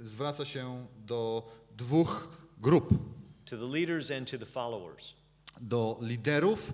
e, 0.00 0.04
zwraca 0.06 0.44
się 0.44 0.86
do 1.06 1.48
dwóch 1.76 2.28
grup, 2.58 2.88
To 3.44 3.56
the 3.56 3.64
leaders 3.72 4.10
and 4.10 4.30
to 4.30 4.38
the 4.38 4.46
followers. 4.46 5.14
do 5.60 5.98
liderów 6.02 6.72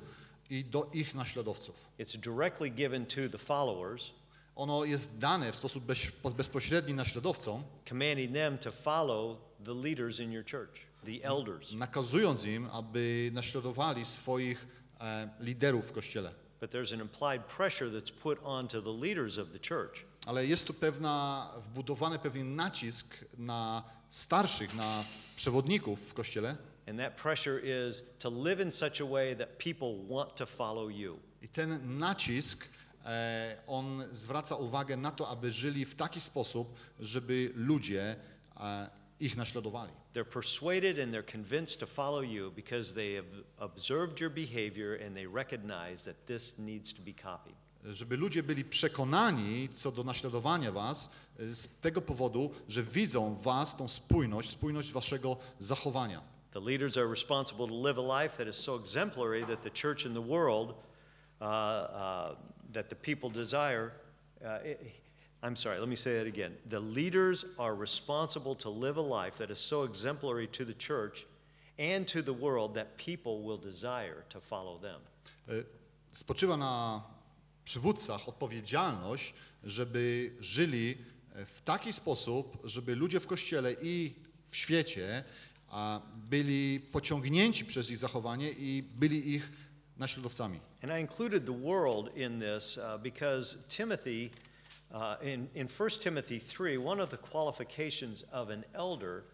i 0.50 0.64
do 0.64 0.90
ich 0.92 1.14
naśladowców. 1.14 1.90
It's 1.98 2.16
directly 2.20 2.70
given 2.70 3.06
to 3.06 3.28
the 3.32 3.38
followers, 3.38 4.10
Ono 4.56 4.84
jest 4.84 5.18
dane 5.18 5.52
w 5.52 5.56
sposób 5.56 5.84
bez, 5.84 5.98
bezpośredni 6.36 6.94
naśladowcom, 6.94 7.62
commanding 7.88 8.32
them 8.32 8.58
to 8.58 8.72
follow 8.72 9.38
the 9.64 9.74
leaders 9.74 10.20
in 10.20 10.32
your 10.32 10.44
church, 10.50 10.80
the 11.04 11.24
elders. 11.28 11.72
nakazując 11.72 12.44
im, 12.44 12.68
aby 12.72 13.30
naśladowali 13.32 14.04
swoich 14.04 14.66
e, 14.72 14.85
liderów 15.40 15.88
w 15.88 15.92
kościele. 15.92 16.32
But 16.60 16.70
there's 16.70 16.94
an 16.94 17.00
implied 17.00 17.42
pressure 17.44 17.90
that's 17.90 18.10
put 18.22 18.38
onto 18.44 18.82
the 18.82 19.06
leaders 19.06 19.38
of 19.38 19.52
the 19.52 19.58
church 19.58 20.04
Ale 20.26 20.46
jest 20.46 20.66
tu 20.66 20.74
pewna, 20.74 21.48
wbudowany 21.62 22.18
pewien 22.18 22.56
nacisk 22.56 23.24
na 23.38 23.82
starszych, 24.10 24.74
na 24.74 25.04
przewodników 25.36 26.08
w 26.08 26.14
kościele 26.14 26.56
And 26.88 26.98
that 26.98 27.16
pressure 27.16 27.58
is 27.58 28.02
to 28.18 28.30
live 28.30 28.60
in 28.60 28.72
such 28.72 29.00
a 29.00 29.06
way 29.06 29.36
that 29.36 29.58
people 29.58 30.14
want 30.16 30.36
to 30.36 30.46
follow 30.46 30.88
you. 30.88 31.18
i 31.42 31.48
ten 31.48 31.98
nacisk, 31.98 32.68
e, 33.04 33.56
on 33.66 34.04
zwraca 34.12 34.56
uwagę 34.56 34.96
na 34.96 35.10
to, 35.10 35.28
aby 35.28 35.50
żyli 35.50 35.84
w 35.84 35.94
taki 35.94 36.20
sposób, 36.20 36.74
żeby 37.00 37.52
ludzie 37.54 38.16
e, 38.56 38.90
ich 39.20 39.36
naśladowali. 39.36 39.92
They're 40.12 40.24
persuaded 40.24 40.98
and 40.98 41.12
they're 41.12 41.32
convinced 41.32 41.80
to 41.80 41.86
follow 41.86 42.22
you 42.22 42.50
because 42.50 42.94
they 42.94 43.14
have 43.14 43.26
observed 43.58 44.20
your 44.20 44.30
behavior 44.30 45.06
and 45.06 45.16
they 45.16 45.26
recognize 45.26 46.04
that 46.04 46.26
this 46.26 46.58
needs 46.58 46.92
to 46.92 47.02
be 47.02 47.12
copied. 47.12 47.54
Żeby 47.84 48.16
ludzie 48.16 48.42
byli 48.42 48.64
przekonani 48.64 49.68
co 49.74 49.92
do 49.92 50.04
naśladowania 50.04 50.72
was, 50.72 51.12
z 51.38 51.80
tego 51.80 52.02
powodu, 52.02 52.50
że 52.68 52.82
widzą 52.82 53.36
was 53.36 53.76
tą 53.76 53.88
spójność, 53.88 54.50
spójność 54.50 54.92
waszego 54.92 55.36
zachowania. 55.58 56.22
The 56.52 56.60
leaders 56.60 56.96
are 56.96 57.06
responsible 57.06 57.68
to 57.68 57.74
live 57.74 57.98
a 57.98 58.22
life 58.22 58.36
that 58.36 58.48
is 58.48 58.56
so 58.56 58.76
exemplary 58.76 59.46
that 59.46 59.62
the 59.62 59.70
church 59.70 60.06
in 60.06 60.14
the 60.14 60.22
world, 60.22 60.74
uh, 61.40 61.44
uh, 61.44 62.36
that 62.72 62.88
the 62.88 62.96
people 62.96 63.30
desire. 63.30 63.90
Uh, 64.40 64.58
I'm 65.46 65.56
sorry, 65.56 65.78
let 65.78 65.88
me 65.88 65.96
say 65.96 66.18
that 66.18 66.26
again. 66.26 66.56
The 66.68 66.80
leaders 66.80 67.44
are 67.56 67.74
responsible 67.76 68.56
to 68.56 68.68
live 68.68 68.96
a 68.96 69.22
life 69.22 69.38
that 69.38 69.50
is 69.50 69.58
so 69.58 69.84
exemplary 69.84 70.48
to 70.48 70.64
the 70.64 70.74
church 70.74 71.26
and 71.78 72.08
to 72.08 72.22
the 72.22 72.32
world 72.32 72.74
that 72.74 72.96
people 72.96 73.42
will 73.42 73.58
desire 73.58 74.24
to 74.30 74.40
follow 74.40 74.78
them. 74.78 75.00
Spoczywa 76.12 76.56
na 76.56 77.02
przywódcach 77.64 78.28
odpowiedzialność, 78.28 79.34
żeby 79.64 80.32
żyli 80.40 80.98
w 81.46 81.60
taki 81.60 81.92
sposób, 81.92 82.58
żeby 82.64 82.94
ludzie 82.94 83.20
w 83.20 83.26
kościele 83.26 83.76
i 83.82 84.14
w 84.50 84.56
świecie 84.56 85.24
a, 85.68 86.00
byli 86.30 86.80
pociągnięci 86.80 87.64
przez 87.64 87.90
ich 87.90 87.98
zachowanie 87.98 88.50
i 88.50 88.82
byli 88.82 89.34
ich 89.34 89.52
naśladowcami. 89.96 90.60
And 90.82 90.92
I 90.92 91.00
included 91.00 91.46
the 91.46 91.52
world 91.52 92.16
in 92.16 92.40
this 92.40 92.78
uh, 92.78 93.02
because 93.02 93.68
Timothy, 93.68 94.30
uh, 94.96 95.16
in, 95.22 95.48
in 95.54 95.68
1 95.68 95.90
Timothy 96.00 96.38
3, 96.38 96.78
one 96.78 97.00
of 97.00 97.10
the 97.10 97.16
qualifications 97.16 98.24
of 98.32 98.50
an 98.50 98.64
elder 98.74 99.24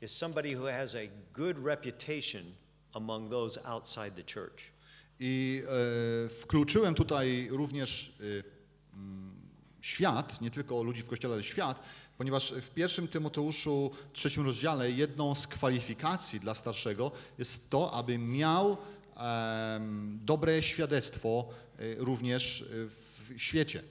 is 0.00 0.12
somebody 0.12 0.52
who 0.52 0.64
has 0.64 0.94
a 0.94 1.08
good 1.32 1.58
reputation 1.58 2.54
among 2.94 3.30
those 3.30 3.58
outside 3.64 4.16
the 4.16 4.22
church. 4.22 4.72
I 5.20 5.62
e, 5.62 6.28
wkluczyłem 6.28 6.94
tutaj 6.94 7.48
również 7.50 8.12
e, 8.20 8.94
mm, 8.94 9.34
świat, 9.80 10.40
nie 10.40 10.50
tylko 10.50 10.82
ludzi 10.82 11.02
w 11.02 11.08
kościele, 11.08 11.34
ale 11.34 11.42
świat, 11.42 11.82
ponieważ 12.18 12.52
w 12.52 12.70
pierwszym 12.70 13.08
Tymoteuszu, 13.08 13.90
trzecim 14.12 14.44
rozdziale, 14.44 14.90
jedną 14.90 15.34
z 15.34 15.46
kwalifikacji 15.46 16.40
dla 16.40 16.54
starszego 16.54 17.10
jest 17.38 17.70
to, 17.70 17.92
aby 17.92 18.18
miał 18.18 18.76
em, 19.16 20.18
dobre 20.24 20.62
świadectwo 20.62 21.48
e, 21.78 21.94
również 21.94 22.62
e, 22.62 22.64
w 22.88 23.34
świecie. 23.36 23.82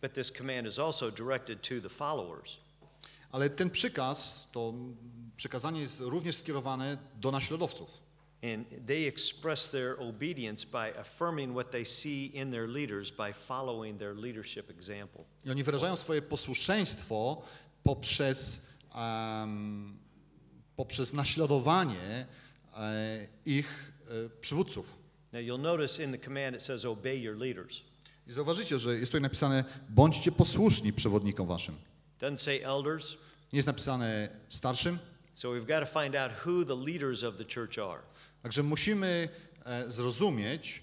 But 0.00 0.14
this 0.14 0.30
command 0.30 0.66
is 0.66 0.78
also 0.78 1.10
directed 1.10 1.62
to 1.62 1.80
the 1.80 1.88
followers. 1.88 2.58
Ale 3.32 3.50
ten 3.50 3.70
przykaz, 3.70 4.48
to 4.52 4.74
przekazanie 5.36 5.80
jest 5.80 6.00
również 6.00 6.36
skierowane 6.36 6.98
do 7.20 7.30
naśladowców. 7.30 8.10
And 8.42 8.86
they 8.86 9.06
express 9.06 9.68
their 9.68 9.96
obedience 10.00 10.66
by 10.66 10.98
affirming 11.00 11.52
what 11.52 11.70
they 11.70 11.84
see 11.84 12.26
in 12.26 12.50
their 12.50 12.68
leaders 12.68 13.10
by 13.10 13.32
following 13.32 13.98
their 13.98 14.14
leadership 14.16 14.70
example. 14.70 15.24
I 15.44 15.50
oni 15.50 15.62
wyrażają 15.62 15.96
swoje 15.96 16.22
posłuszeństwo 16.22 17.42
poprzez, 17.82 18.68
em, 18.94 19.98
poprzez 20.76 21.12
naśladowanie 21.12 22.26
e, 22.76 23.26
ich 23.46 23.92
e, 24.08 24.28
przywódców. 24.40 24.94
Now 25.32 25.42
you'll 25.42 25.62
notice 25.62 26.04
in 26.04 26.12
the 26.12 26.18
command 26.18 26.56
it 26.56 26.62
says, 26.62 26.84
Obey 26.84 27.22
your 27.22 27.36
leaders. 27.36 27.82
I 28.30 28.32
zauważycie, 28.32 28.78
że 28.78 28.94
jest 28.98 29.06
tutaj 29.12 29.20
napisane, 29.20 29.64
bądźcie 29.88 30.32
posłuszni 30.32 30.92
przewodnikom 30.92 31.46
waszym. 31.46 31.74
Doesn't 32.20 32.36
say 32.36 32.66
elders. 32.66 33.12
Nie 33.52 33.56
jest 33.56 33.66
napisane 33.66 34.28
starszym, 34.48 34.98
So 35.34 35.48
we've 35.48 35.66
got 35.66 35.92
to 35.92 36.00
find 36.02 36.16
out 36.16 36.32
who 36.46 36.64
the 36.64 36.90
leaders 36.92 37.24
of 37.24 37.36
the 37.36 37.44
church 37.54 37.78
are. 37.78 38.02
także 38.42 38.62
musimy 38.62 39.28
e, 39.64 39.90
zrozumieć, 39.90 40.82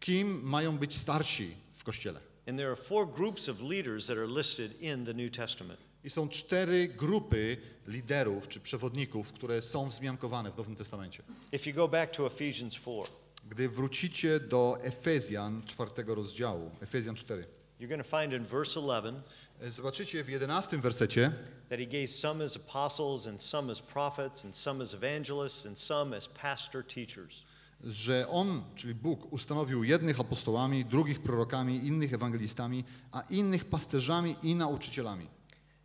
kim 0.00 0.42
mają 0.42 0.78
być 0.78 0.96
starsi 0.96 1.54
w 1.74 1.84
Kościele. 1.84 2.20
And 2.48 2.58
there 2.58 2.68
are 2.70 2.82
four 2.82 3.08
groups 3.08 3.48
of 3.48 3.62
leaders 3.62 4.06
that 4.06 4.18
are 4.18 4.28
listed 4.28 4.80
in 4.80 5.06
the 5.06 5.14
New 5.14 5.32
Testament. 5.36 5.80
I 6.04 6.10
są 6.10 6.28
cztery 6.28 6.88
grupy 6.88 7.56
liderów 7.86 8.48
czy 8.48 8.60
przewodników, 8.60 9.32
które 9.32 9.62
są 9.62 9.88
wzmiankowane 9.88 10.50
w 10.50 10.56
Nowym 10.56 10.76
Testamencie. 10.76 11.22
If 11.52 11.70
you 11.70 11.76
go 11.76 11.88
back 11.88 12.16
to 12.16 12.26
Ephesians 12.26 12.74
4, 12.74 13.02
Gdy 13.48 13.68
wrócicie 13.68 14.40
do 14.40 14.78
Efezjan 14.80 15.62
czwartego 15.66 16.14
rozdziału, 16.14 16.70
Efezjan 16.80 17.14
4, 17.16 17.44
you're 17.80 17.88
going 17.88 18.06
to 18.06 18.20
find 18.20 18.32
in 18.32 18.44
verse 18.44 18.80
11 18.80 19.22
e, 19.60 19.70
zobaczycie 19.70 20.24
w 20.24 20.28
jedenastym 20.28 20.80
wersecie, 20.80 21.32
that 21.68 21.78
he 21.78 21.86
gave 21.86 22.06
some 22.08 22.44
as 22.44 22.56
apostles, 22.56 23.26
and 23.26 23.42
some 23.42 23.72
as 23.72 23.80
prophets, 23.82 24.44
and 24.44 24.56
some 24.56 24.82
as 24.82 24.94
evangelists, 24.94 25.66
and 25.66 25.78
some 25.78 26.16
as 26.16 26.28
pastor 26.28 26.86
teachers. 26.86 27.44
że 27.84 28.28
On, 28.28 28.62
czyli 28.74 28.94
Bóg, 28.94 29.32
ustanowił 29.32 29.84
jednych 29.84 30.20
apostołami, 30.20 30.84
drugich 30.84 31.20
prorokami, 31.20 31.86
innych 31.86 32.14
ewangelistami, 32.14 32.84
a 33.12 33.20
innych 33.20 33.64
pasterzami 33.64 34.36
i 34.42 34.54
nauczycielami. 34.54 35.26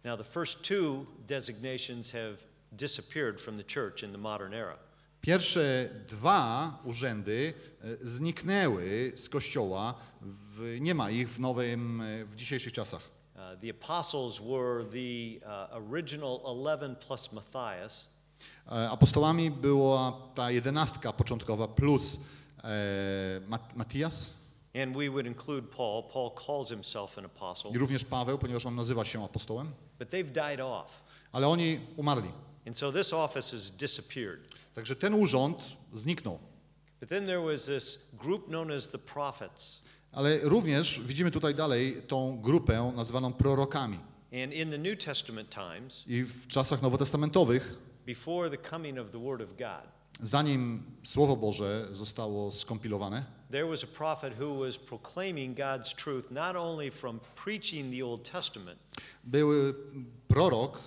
Now, 0.04 0.18
the 0.18 0.24
first 0.24 0.62
two 0.62 1.06
designations 1.28 2.12
have 2.12 2.38
disappeared 2.72 3.42
from 3.42 3.58
the 3.58 3.64
church 3.64 4.04
in 4.04 4.12
the 4.12 4.18
modern 4.18 4.54
era. 4.54 4.78
Pierwsze 5.26 5.90
dwa 6.08 6.80
urzędy 6.84 7.54
e, 7.84 8.08
zniknęły 8.08 9.12
z 9.16 9.30
Kościoła, 9.30 9.94
w, 10.22 10.78
nie 10.82 10.96
ma 10.96 11.12
ich 11.12 11.30
w 11.30 11.40
nowym, 11.40 12.02
e, 12.02 12.26
w 12.26 12.36
dzisiejszych 12.36 12.74
czasach. 12.74 13.02
Uh, 13.36 13.42
the 13.62 13.70
apostles 13.70 14.40
were 14.40 14.86
the 14.86 15.46
uh, 15.46 15.92
original 15.92 16.40
11 16.46 16.96
plus 17.08 17.32
Matthias, 17.32 18.08
E, 18.72 18.90
Apostołami 18.90 19.52
była 19.52 20.14
ta 20.36 20.52
jedenastka 20.52 21.14
początkowa 21.14 21.68
plus 21.68 22.20
e, 22.64 23.42
Mat- 23.48 23.76
Matias 23.76 24.34
and 24.84 24.98
we 24.98 25.10
would 25.10 25.26
include 25.26 25.68
Paul. 25.68 26.04
Paul 26.04 26.32
calls 26.48 26.70
himself 26.70 27.18
an 27.18 27.26
apostle, 27.26 27.72
i 27.72 27.78
również 27.78 28.06
Paweł, 28.06 28.38
ponieważ 28.38 28.66
on 28.66 28.76
nazywa 28.76 29.06
się 29.06 29.24
apostołem, 29.24 29.72
but 30.00 30.10
they've 30.10 30.32
died 30.32 30.60
off. 30.60 31.04
ale 31.32 31.48
oni 31.48 31.80
umarli. 31.98 32.30
And 32.68 32.78
so 32.78 32.92
this 32.92 33.14
office 33.14 33.58
has 33.58 33.72
disappeared. 33.72 34.40
Także 34.76 34.96
ten 34.96 35.14
urząd 35.14 35.58
zniknął. 35.94 36.40
But 37.00 37.10
then 37.10 37.26
there 37.26 37.42
was 37.42 37.66
this 37.66 38.10
group 38.14 38.48
known 38.48 38.72
as 38.72 38.90
the 38.90 38.98
prophets. 38.98 39.82
Ale 40.12 40.40
również 40.40 41.02
widzimy 41.02 41.32
tutaj 41.32 41.56
dalej 41.56 42.02
tą 42.08 42.42
grupę 42.42 42.94
nazywaną 42.96 43.34
prorokami. 43.34 44.00
And 44.44 44.54
in 44.54 44.72
the 44.72 44.78
New 44.78 45.06
Testament 45.06 45.50
times, 45.50 46.04
I 46.08 46.24
w 46.24 46.48
czasach 46.48 46.82
nowotestamentowych, 46.82 47.78
before 48.06 48.50
the 48.50 48.70
coming 48.70 49.00
of 49.00 49.12
the 49.12 49.24
Word 49.24 49.42
of 49.42 49.50
God, 49.50 49.92
zanim 50.22 50.84
Słowo 51.04 51.36
Boże 51.36 51.88
zostało 51.92 52.52
skompilowane, 52.52 53.26
there 53.52 53.66
was 53.68 53.84
a 53.84 53.88
prophet 53.88 54.34
who 54.40 54.60
was 54.60 54.78
proclaiming 54.78 55.58
God's 55.58 55.96
truth 55.96 56.32
not 56.32 56.56
only 56.56 56.92
from 56.92 57.20
preaching 57.44 57.96
the 57.96 58.06
Old 58.06 58.32
Testament, 58.32 58.80
był 59.24 59.50
prorok 60.28 60.80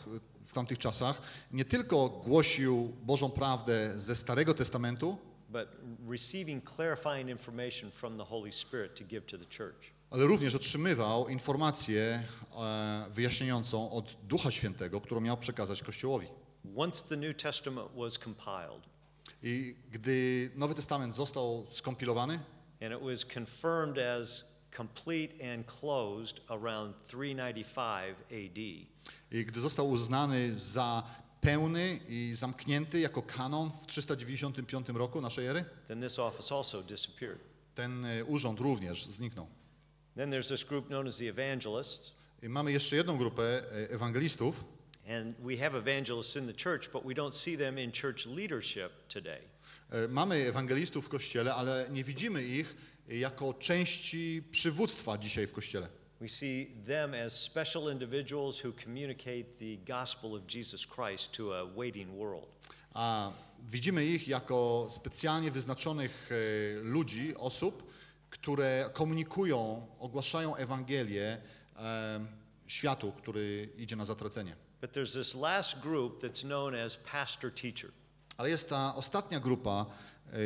w 0.48 0.52
tamtych 0.52 0.78
czasach, 0.78 1.22
nie 1.52 1.64
tylko 1.64 2.08
głosił 2.08 2.92
Bożą 3.02 3.30
prawdę 3.30 4.00
ze 4.00 4.16
Starego 4.16 4.54
Testamentu, 4.54 5.18
ale 10.10 10.24
również 10.24 10.54
otrzymywał 10.54 11.28
informację 11.28 12.22
e, 12.58 13.06
wyjaśniającą 13.10 13.90
od 13.90 14.16
Ducha 14.28 14.50
Świętego, 14.50 15.00
którą 15.00 15.20
miał 15.20 15.36
przekazać 15.36 15.82
Kościołowi. 15.82 16.26
Once 16.76 17.08
the 17.08 17.16
New 17.16 17.36
Testament 17.36 17.88
was 17.96 18.18
compiled 18.18 18.82
I 19.42 19.74
gdy 19.92 20.50
Nowy 20.56 20.74
Testament 20.74 21.14
został 21.14 21.66
skompilowany 21.66 22.38
and 22.80 22.92
it 22.92 23.00
was 23.02 23.24
confirmed 23.24 23.98
as 23.98 24.58
complete 24.70 25.52
and 25.54 25.66
closed 25.66 26.40
around 26.48 26.96
395 27.04 28.16
AD, 28.30 28.58
gdy 29.30 29.60
został 29.60 29.90
uznany 29.90 30.58
za 30.58 31.02
pełny 31.40 32.00
i 32.08 32.32
zamknięty 32.34 33.00
jako 33.00 33.22
kanon 33.22 33.70
w 33.82 33.86
395 33.86 34.88
roku 34.88 35.20
naszej 35.20 35.46
ery, 35.46 35.64
then 35.88 36.02
this 36.02 36.18
office 36.18 36.54
also 36.54 36.82
disappeared. 36.82 37.38
ten 37.74 38.04
e, 38.04 38.24
urząd 38.24 38.60
również 38.60 39.06
zniknął. 39.06 39.46
Then 40.16 40.30
there's 40.30 40.48
this 40.48 40.64
group 40.64 40.86
known 40.86 41.08
as 41.08 41.16
the 41.16 41.28
evangelists, 41.28 42.12
I 42.42 42.48
mamy 42.48 42.72
jeszcze 42.72 42.96
jedną 42.96 43.16
grupę 43.16 43.42
e, 43.42 43.90
ewangelistów, 43.90 44.64
and 45.08 45.36
we 45.40 45.56
have 45.56 45.78
evangelists 45.78 46.36
in 46.36 46.46
the 46.52 46.62
church, 46.70 46.92
but 46.92 47.04
we 47.04 47.14
don't 47.14 47.32
see 47.34 47.58
them 47.58 47.78
in 47.78 47.92
church 47.92 48.26
leadership 48.26 48.90
today. 49.08 49.40
E, 49.90 50.08
Mamy 50.08 50.36
ewangelistów 50.36 51.06
w 51.06 51.08
kościele, 51.08 51.54
ale 51.54 51.88
nie 51.92 52.04
widzimy 52.04 52.42
ich 52.42 52.76
jako 53.08 53.54
części 53.54 54.42
przywództwa 54.50 55.18
dzisiaj 55.18 55.46
w 55.46 55.52
kościele. 55.52 55.88
We 56.20 56.28
see 56.28 56.66
them 56.86 57.14
as 57.14 57.32
special 57.32 57.88
individuals 57.88 58.64
who 58.64 58.72
communicate 58.72 59.58
the 59.58 59.78
gospel 59.86 60.34
of 60.34 60.46
Jesus 60.48 60.86
Christ 60.86 61.32
to 61.32 61.54
a 61.54 61.64
waiting 61.76 62.18
world. 62.18 62.48
A 62.94 63.32
widzimy 63.68 64.04
ich 64.06 64.28
jako 64.28 64.86
specjalnie 64.90 65.50
wyznaczonych 65.50 66.30
e, 66.30 66.34
ludzi, 66.82 67.36
osób, 67.36 67.92
które 68.30 68.90
komunikują, 68.92 69.86
ogłaszają 69.98 70.56
Ewangelię 70.56 71.38
e, 71.76 72.20
światu, 72.66 73.12
który 73.12 73.68
idzie 73.76 73.96
na 73.96 74.04
zatracenie. 74.04 74.56
But 74.80 74.92
there's 74.92 75.12
this 75.12 75.34
last 75.34 75.80
group 75.80 76.22
that's 76.22 76.42
known 76.42 76.74
as 76.74 76.96
pastor 76.96 77.54
teacher. 77.54 77.90
Ale 78.36 78.50
jest 78.50 78.68
ta 78.68 78.94
ostatnia 78.94 79.40
grupa, 79.40 79.86
e, 80.32 80.36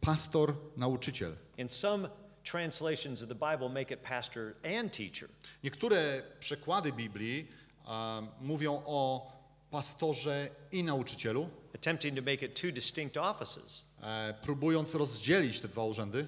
pastor, 0.00 0.54
nauczyciel. 0.76 1.36
And 1.60 1.72
some 1.72 2.08
translations 2.42 3.22
of 3.22 3.28
the 3.28 3.34
Bible 3.34 3.68
make 3.68 3.94
it 3.94 4.00
pastor 4.00 4.54
and 4.80 4.92
teacher. 4.92 5.28
Niektóre 5.64 6.22
przekłady 6.40 6.92
Biblii 6.92 7.48
e, 7.88 8.22
mówią 8.40 8.82
o 8.86 9.32
pastorze 9.70 10.48
i 10.72 10.84
nauczycielu, 10.84 11.48
attempting 11.74 12.16
to 12.16 12.22
make 12.22 12.42
it 12.42 12.60
two 12.60 12.72
distinct 12.72 13.16
offices. 13.16 13.84
e, 14.02 14.34
próbując 14.42 14.94
rozdzielić 14.94 15.60
te 15.60 15.68
dwa 15.68 15.84
urzędy. 15.84 16.26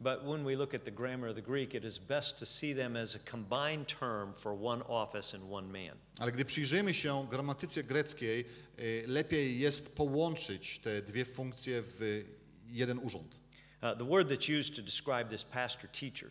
But 0.00 0.22
when 0.24 0.44
we 0.44 0.56
look 0.56 0.74
at 0.74 0.84
the 0.84 0.90
grammar 0.92 1.30
of 1.30 1.36
the 1.36 1.42
Greek, 1.42 1.74
it 1.74 1.84
is 1.84 1.98
best 1.98 2.38
to 2.38 2.46
see 2.46 2.74
them 2.74 2.96
as 2.96 3.16
a 3.16 3.18
combined 3.30 3.86
term 4.00 4.32
for 4.34 4.52
one 4.62 4.84
office 4.88 5.36
and 5.36 5.52
one 5.52 5.66
man. 5.68 5.96
Ale 6.18 6.32
gdy 6.32 6.44
przyjrzymy 6.44 6.94
się 6.94 7.26
gramatyce 7.30 7.82
greckiej, 7.84 8.40
e, 8.78 9.06
lepiej 9.06 9.58
jest 9.58 9.96
połączyć 9.96 10.78
te 10.78 11.02
dwie 11.02 11.24
funkcje 11.24 11.82
w 11.82 12.24
jeden 12.66 12.98
urząd. 12.98 13.36
Uh, 13.82 13.98
the 13.98 14.04
word 14.04 14.28
that's 14.28 14.48
used 14.48 14.76
to 14.76 14.82
describe 14.82 15.24
this 15.30 15.44
pastor 15.44 15.90
teacher 15.90 16.30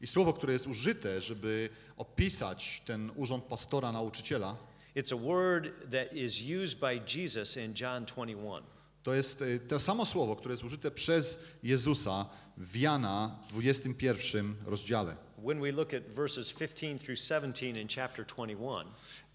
I 0.00 0.06
słowo, 0.06 0.32
które 0.32 0.52
jest 0.52 0.66
użyte, 0.66 1.20
żeby 1.20 1.68
opisać 1.96 2.82
ten 2.86 3.10
urząd 3.16 3.44
pastora, 3.44 3.92
nauczyciela, 3.92 4.56
It's 4.96 5.12
a 5.12 5.16
word 5.16 5.90
that 5.90 6.12
is 6.12 6.40
used 6.62 6.78
by 6.78 7.00
Jesus 7.18 7.56
in 7.56 7.74
John 7.74 8.04
21. 8.04 8.62
to 9.02 9.14
jest 9.14 9.42
e, 9.42 9.58
to 9.58 9.80
samo 9.80 10.06
słowo, 10.06 10.36
które 10.36 10.52
jest 10.52 10.64
użyte 10.64 10.90
przez 10.90 11.44
Jezusa 11.62 12.26
w 12.56 12.76
Jana 12.76 13.36
21 13.50 14.54
rozdziale. 14.66 15.16
When 15.38 15.60
we 15.60 15.72
look 15.72 15.94
at 15.94 16.02
verses 16.08 16.52
15 16.52 16.98
through 16.98 17.18
17 17.18 17.80
in 17.80 17.88
chapter 17.88 18.26
21, 18.26 18.86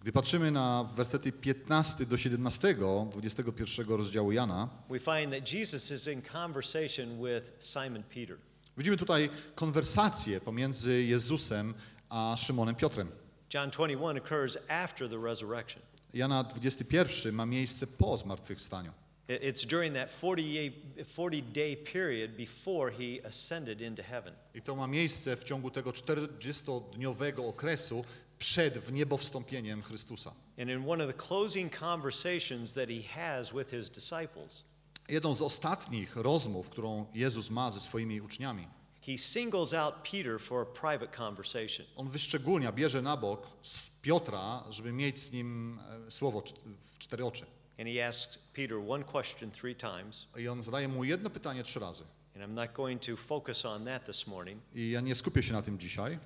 Gdy 0.03 0.11
patrzymy 0.11 0.51
na 0.51 0.83
wersety 0.95 1.31
15 1.31 2.05
do 2.05 2.17
17 2.17 2.75
21 3.11 3.97
rozdziału 3.97 4.31
Jana, 4.31 4.69
we 4.89 4.99
find 4.99 5.33
that 5.33 5.53
Jesus 5.53 5.91
is 5.91 6.07
in 6.07 6.21
conversation 6.21 7.21
with 7.23 7.51
Simon 7.59 8.03
Peter. 8.03 8.37
widzimy 8.77 8.97
tutaj 8.97 9.29
konwersację 9.55 10.41
pomiędzy 10.41 11.03
Jezusem 11.03 11.73
a 12.09 12.35
Szymonem 12.37 12.75
Piotrem. 12.75 13.11
John 13.53 13.69
21 13.69 14.17
occurs 14.17 14.57
after 14.69 15.09
the 15.09 15.17
resurrection. 15.23 15.83
Jana 16.13 16.43
21 16.43 17.31
ma 17.31 17.45
miejsce 17.45 17.87
po 17.87 18.17
zmartwychwstaniu. 18.17 18.91
It- 19.27 19.43
It's 19.43 19.67
during 19.67 19.95
that 19.95 20.11
40 20.11 20.71
40 21.05 21.41
day 21.43 21.77
period 21.77 22.31
before 22.31 22.91
he 22.91 23.27
ascended 23.27 23.81
into 23.81 24.03
heaven. 24.03 24.33
I 24.55 24.61
to 24.61 24.75
ma 24.75 24.87
miejsce 24.87 25.35
w 25.37 25.43
ciągu 25.43 25.71
tego 25.71 25.91
40-dniowego 25.91 27.47
okresu 27.49 28.05
przed 28.39 28.77
wniebowstąpieniem 28.77 29.81
Chrystusa. 29.81 30.33
And 30.59 30.69
in 30.69 30.89
one 30.89 31.03
of 31.05 31.15
the 31.15 31.27
closing 31.27 31.79
conversations 31.79 32.73
that 32.73 32.89
he 32.89 33.01
has 33.15 33.53
with 33.53 33.71
his 33.71 33.89
disciples, 33.89 34.63
Jedną 35.09 35.33
z 35.35 35.41
ostatnich 35.41 36.15
rozmów, 36.15 36.69
którą 36.69 37.05
Jezus 37.13 37.49
ma 37.49 37.71
ze 37.71 37.79
swoimi 37.79 38.21
uczniami, 38.21 38.67
he 39.05 39.17
singles 39.17 39.73
out 39.73 39.95
Peter 40.11 40.39
for 40.39 40.61
a 40.61 40.65
private 40.65 41.17
conversation. 41.17 41.85
on 41.95 42.09
wyszczególnia, 42.09 42.71
bierze 42.71 43.01
na 43.01 43.17
bok 43.17 43.47
z 43.63 43.89
Piotra, 44.01 44.63
żeby 44.69 44.91
mieć 44.93 45.19
z 45.19 45.31
nim 45.31 45.79
e, 46.07 46.11
słowo 46.11 46.43
w 46.81 46.97
cztery 46.97 47.25
oczy. 47.25 47.45
And 47.79 47.87
he 47.87 48.07
asks 48.07 48.37
Peter 48.53 48.77
one 48.89 49.03
question 49.03 49.51
three 49.51 49.75
times. 49.75 50.27
I 50.39 50.47
on 50.47 50.63
zadaje 50.63 50.87
mu 50.87 51.03
jedno 51.03 51.29
pytanie 51.29 51.63
trzy 51.63 51.79
razy. 51.79 52.03
And 52.35 52.43
I'm 52.43 52.53
not 52.53 52.73
going 52.73 53.01
to 53.01 53.17
focus 53.17 53.65
on 53.65 53.85
that 53.85 54.05
this 54.05 54.27
morning, 54.27 54.61
I 54.75 54.89
ja 54.89 55.01
nie 55.01 55.15
skupię 55.15 55.43
się 55.43 55.53
na 55.53 55.61
tym 55.61 55.79
dzisiaj, 55.79 56.19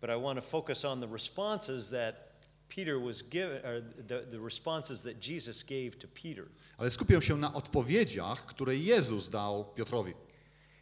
but 0.00 0.10
I 0.10 0.16
want 0.16 0.36
to 0.36 0.42
focus 0.42 0.84
on 0.84 1.00
the 1.00 1.08
responses 1.08 1.90
that 1.90 2.14
Peter 2.68 2.98
was 2.98 3.22
given, 3.22 3.64
or 3.64 3.80
the, 4.08 4.24
the 4.30 4.40
responses 4.40 5.02
that 5.02 5.20
Jesus 5.20 5.62
gave 5.62 5.98
to 5.98 6.06
Peter. 6.08 6.44
ale 6.78 6.90
skupię 6.90 7.22
się 7.22 7.36
na 7.36 7.54
odpowiedziach, 7.54 8.46
które 8.46 8.76
Jezus 8.76 9.28
dał 9.28 9.64
Piotrowi. 9.64 10.14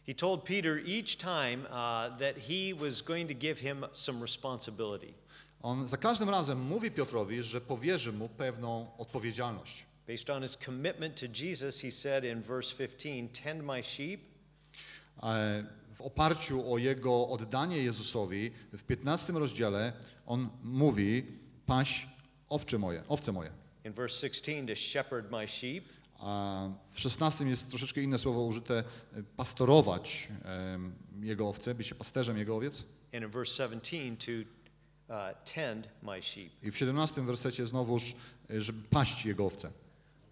He 0.07 0.13
told 0.15 0.45
Peter 0.45 0.79
each 0.87 1.17
time 1.17 1.65
uh, 1.69 2.17
that 2.17 2.37
he 2.37 2.73
was 2.73 3.01
going 3.01 3.27
to 3.27 3.33
give 3.33 3.59
him 3.59 3.85
some 3.91 4.21
responsibility. 4.21 5.13
On 5.61 5.87
za 5.87 5.97
każdym 5.97 6.29
razem 6.29 6.59
mówi 6.61 6.91
Piotrowi, 6.91 7.43
że 7.43 7.61
powierzy 7.61 8.11
mu 8.13 8.29
pewną 8.29 8.87
odpowiedzialność. 8.97 9.85
Based 10.07 10.29
on 10.29 10.41
his 10.41 10.57
commitment 10.57 11.19
to 11.19 11.25
Jesus, 11.43 11.81
he 11.81 11.91
said 11.91 12.23
in 12.23 12.41
verse 12.41 12.75
15, 12.75 13.29
Tend 13.43 13.63
my 13.63 13.83
sheep. 13.83 14.21
E, 15.23 15.63
W 15.99 16.01
oparciu 16.01 16.73
o 16.73 16.77
jego 16.77 17.27
oddanie 17.27 17.77
Jezusowi 17.77 18.51
w 18.73 18.83
15 18.83 19.33
rozdziale 19.33 19.93
on 20.25 20.49
mówi 20.63 21.25
paść 21.65 22.07
owcze 22.49 22.77
moje, 22.77 23.03
owce 23.07 23.31
moje. 23.31 23.51
In 23.85 23.93
verse 23.93 24.15
16, 24.15 24.67
to 24.67 24.75
shepherd 24.75 25.31
my 25.31 25.47
sheep. 25.47 25.83
A 26.19 26.69
w 26.87 26.99
16 26.99 27.45
jest 27.45 27.69
troszeczkę 27.69 28.01
inne 28.01 28.19
słowo 28.19 28.43
użyte 28.43 28.77
e, 28.77 28.83
pastorować 29.37 30.27
em, 30.45 30.93
jego 31.21 31.49
owce, 31.49 31.75
być 31.75 31.87
się 31.87 31.95
pasterzem 31.95 32.37
jego 32.37 32.55
owiec. 32.55 32.83
And 33.13 33.23
in 33.23 33.29
verse 33.29 33.63
17, 33.63 34.17
to 34.17 34.31
uh, 35.13 35.53
tend 35.53 35.87
my 36.01 36.23
sheep. 36.23 36.51
I 36.63 36.71
w 36.71 36.77
17 36.77 37.21
wersecie 37.21 37.67
znowuż, 37.67 38.15
e, 38.49 38.61
żeby 38.61 38.83
paść 38.89 39.25
jego 39.25 39.45
owce. 39.45 39.67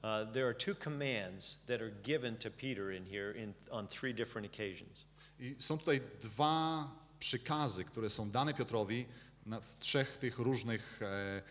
Uh, 0.03 0.33
there 0.33 0.45
are 0.45 0.55
two 0.55 0.75
commands 0.75 1.57
that 1.65 1.81
are 1.81 1.91
given 2.03 2.37
to 2.37 2.49
Peter 2.51 2.91
in 2.91 3.05
here 3.05 3.37
in, 3.37 3.53
on 3.71 3.87
three 3.87 4.13
different 4.13 4.53
occasions. 4.53 5.05
I 5.39 5.55
są 5.59 5.77
tutaj 5.77 6.01
dwa 6.21 6.91
przykazy, 7.19 7.85
które 7.85 8.09
są 8.09 8.31
dane 8.31 8.53
Piotrowi 8.53 9.05
w 9.45 9.77
trzech 9.79 10.17
tych 10.17 10.39
różnych 10.39 10.99
e, 11.01 11.41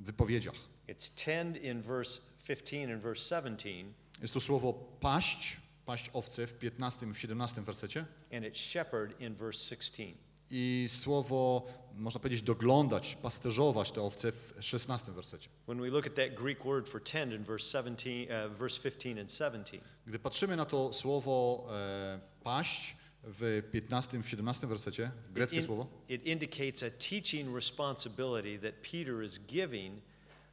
wypowiedziach. 0.00 0.54
It's 0.88 1.24
tend 1.24 1.56
in 1.56 1.82
verse 1.82 2.20
15 2.46 2.92
and 2.92 3.02
verse 3.02 3.36
17, 3.36 3.84
Jest 4.22 4.34
to 4.34 4.40
słowo 4.40 4.72
paść, 5.00 5.56
paść 5.86 6.10
owce 6.12 6.46
w 6.46 6.54
15 6.58 7.06
i 7.06 7.12
w 7.12 7.18
17 7.18 7.62
wersecie 7.62 8.06
and 8.32 8.44
it's 8.44 8.72
shepherd 8.72 9.20
in 9.20 9.34
verse 9.34 9.58
16. 9.58 10.14
i 10.54 10.88
słowo, 10.90 11.66
można 11.94 12.20
powiedzieć, 12.20 12.42
doglądać, 12.42 13.16
pasterzować 13.22 13.92
te 13.92 14.02
owce 14.02 14.32
w 14.32 14.52
16 14.60 15.12
wersecie. 15.12 15.48
When 15.66 15.80
we 15.80 15.88
look 15.90 16.06
at 16.06 16.14
that 16.14 16.34
Greek 16.34 16.64
word 16.64 16.88
for 16.88 17.02
tend 17.02 17.32
in 17.32 17.44
verse 17.44 17.64
17, 17.64 18.10
uh, 18.46 18.52
verse 18.58 18.80
15 18.80 19.20
and 19.20 19.32
17, 19.32 19.80
Gdy 20.06 20.18
patrzymy 20.18 20.56
na 20.56 20.64
to 20.64 20.92
słowo 20.92 21.66
e, 21.70 22.20
paść 22.42 22.96
w 23.24 23.62
15 23.72 24.18
i 24.18 24.22
w 24.22 24.28
17 24.28 24.66
wersecie, 24.66 25.10
w 25.28 25.32
greckie 25.32 25.56
in- 25.56 25.62
słowo, 25.62 25.86
it 26.08 26.26
indicates 26.26 26.82
a 26.82 26.90
teaching 26.90 27.54
responsibility 27.56 28.58
that 28.58 28.74
Peter 28.92 29.22
is 29.24 29.38
giving, 29.46 29.94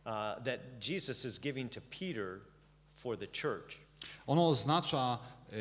uh, 0.06 0.12
that 0.46 0.60
Jesus 0.82 1.26
is 1.26 1.40
giving 1.40 1.72
to 1.72 1.82
Peter 2.00 2.40
for 2.94 3.18
the 3.18 3.28
church. 3.28 3.78
ono 4.28 4.48
oznacza 4.48 5.18
e, 5.52 5.56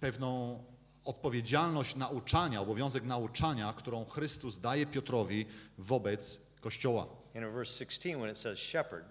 pewną 0.00 0.64
odpowiedzialność 1.04 1.96
nauczania, 1.96 2.60
obowiązek 2.60 3.04
nauczania, 3.04 3.72
którą 3.76 4.04
Chrystus 4.04 4.58
daje 4.58 4.86
Piotrowi 4.86 5.46
wobec 5.78 6.46
Kościoła. 6.60 7.06
And 7.34 7.44
in 7.44 7.52
verse 7.52 7.72
16, 7.78 8.16
when 8.18 8.30
it 8.30 8.38
says 8.38 8.58
shepherd, 8.58 9.04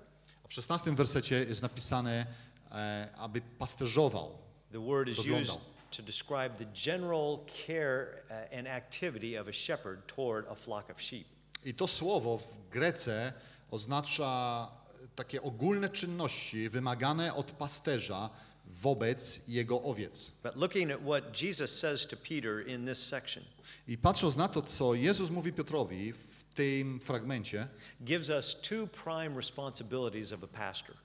A 0.45 0.47
w 0.47 0.53
16 0.53 0.95
wersecie 0.95 1.45
jest 1.45 1.61
napisane, 1.61 2.25
e, 2.71 3.09
aby 3.17 3.41
pasterzował. 3.59 4.37
the 4.71 4.79
word 4.85 5.09
is 5.09 5.19
used 5.19 5.59
to 5.91 6.01
describe 6.01 6.57
the 6.57 6.65
general 6.73 7.39
care 7.65 8.23
uh, 8.29 8.57
and 8.57 8.67
activity 8.67 9.35
of 9.35 9.47
a 9.47 9.51
shepherd 9.51 10.07
toward 10.07 10.45
a 10.49 10.55
flock 10.55 10.89
of 10.89 11.01
sheep. 11.01 11.25
I 11.65 11.73
to 11.73 11.87
słowo 11.87 12.37
w 12.37 12.69
Grece 12.69 13.33
oznacza 13.71 14.67
takie 15.15 15.41
ogólne 15.41 15.89
czynności 15.89 16.69
wymagane 16.69 17.33
od 17.33 17.51
pasterza 17.51 18.29
wobec 18.71 19.41
jego 19.47 19.81
owiec. 19.83 20.31
But 20.43 20.55
looking 20.55 20.91
at 20.91 21.01
what 21.01 21.33
Jesus 21.33 21.79
says 21.79 22.05
to 22.07 22.17
Peter 22.17 22.67
in 22.67 22.85
this 22.85 23.07
section 23.07 23.43
I 23.87 23.97
patrząc 23.97 24.35
na 24.35 24.47
to, 24.47 24.61
co 24.61 24.93
Jezus 24.93 25.29
mówi 25.29 25.53
Piotrowi 25.53 26.13
w 26.13 26.43
tym 26.55 26.99
fragmencie, 26.99 27.67
gives 28.01 28.29
us 28.29 28.61
two 28.61 28.87
prime 28.87 29.35
responsibilities 29.35 30.31
of 30.31 30.43
a 30.43 30.47
pastor. 30.47 30.95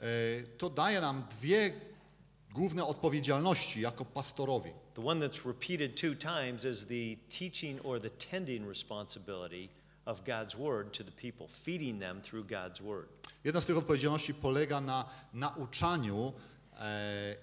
e, 0.00 0.06
to 0.58 0.70
daje 0.70 1.00
nam 1.00 1.24
dwie 1.30 1.72
główne 2.54 2.84
odpowiedzialności 2.84 3.80
jako 3.80 4.04
pastorowi. 4.04 4.70
The 4.94 5.06
one 5.06 5.28
that's 5.28 5.46
repeated 5.46 6.00
two 6.00 6.14
times 6.14 6.64
is 6.64 6.86
the 6.86 7.16
teaching 7.38 7.80
or 7.86 8.00
the 8.00 8.10
tending 8.10 8.68
responsibility 8.68 9.68
of 10.06 10.24
God's 10.24 10.56
word 10.56 10.92
to 10.92 11.04
the 11.04 11.12
people, 11.12 11.46
feeding 11.48 12.00
them 12.00 12.20
through 12.20 12.46
God's 12.46 12.80
word. 12.82 13.08
Jedna 13.44 13.60
z 13.60 13.66
tych 13.66 13.76
odpowiedzialności 13.76 14.34
polega 14.34 14.80
na 14.80 15.04
nauczaniu 15.34 16.32
e, 16.78 17.36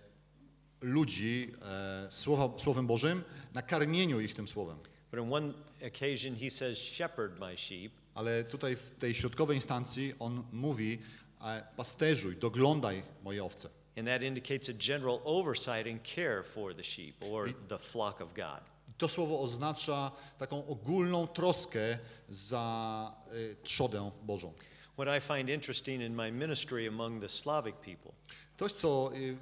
ludzi 0.81 1.53
e, 1.61 2.11
słowa, 2.11 2.59
Słowem 2.59 2.87
Bożym, 2.87 3.23
na 3.53 3.61
karmieniu 3.61 4.19
ich 4.19 4.33
tym 4.33 4.47
Słowem. 4.47 4.77
But 5.11 5.19
in 5.19 5.33
one 5.33 5.53
occasion, 5.87 6.35
he 6.35 6.49
says, 6.49 6.77
Shepherd 6.79 7.39
my 7.39 7.57
sheep. 7.57 7.91
Ale 8.13 8.43
tutaj 8.43 8.75
w 8.75 8.91
tej 8.91 9.13
środkowej 9.13 9.55
instancji 9.55 10.13
on 10.19 10.43
mówi, 10.51 10.99
e, 11.41 11.63
pasterzuj, 11.77 12.35
doglądaj 12.35 13.03
moje 13.23 13.43
owce. 13.43 13.69
And 13.97 14.07
that 14.07 14.21
indicates 14.21 14.69
a 14.69 14.73
general 14.73 15.21
oversight 15.23 15.87
and 15.87 16.03
care 16.03 16.43
for 16.43 16.75
the 16.75 16.83
sheep 16.83 17.15
or 17.31 17.53
the 17.67 17.79
flock 17.79 18.21
of 18.21 18.33
God. 18.33 18.61
To 18.97 19.09
słowo 19.09 19.41
oznacza 19.41 20.11
taką 20.37 20.67
ogólną 20.67 21.27
troskę 21.27 21.97
za 22.29 23.15
e, 23.27 23.55
trzodę 23.63 24.11
Bożą. 24.23 24.53
What 24.97 25.07
I 25.17 25.21
find 25.21 25.49
interesting 25.49 26.01
in 26.01 26.15
my 26.15 26.31
ministry 26.31 26.87
among 26.87 27.21
the 27.21 27.29
Slavic 27.29 27.75
people 27.75 28.11
Coś, 28.59 28.71
co 28.71 29.11
y, 29.15 29.37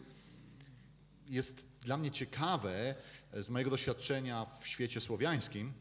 jest 1.29 1.65
dla 1.81 1.97
mnie 1.97 2.11
ciekawe 2.11 2.95
z 3.33 3.49
mojego 3.49 3.71
doświadczenia 3.71 4.45
w 4.45 4.67
świecie 4.67 5.01
słowiańskim. 5.01 5.73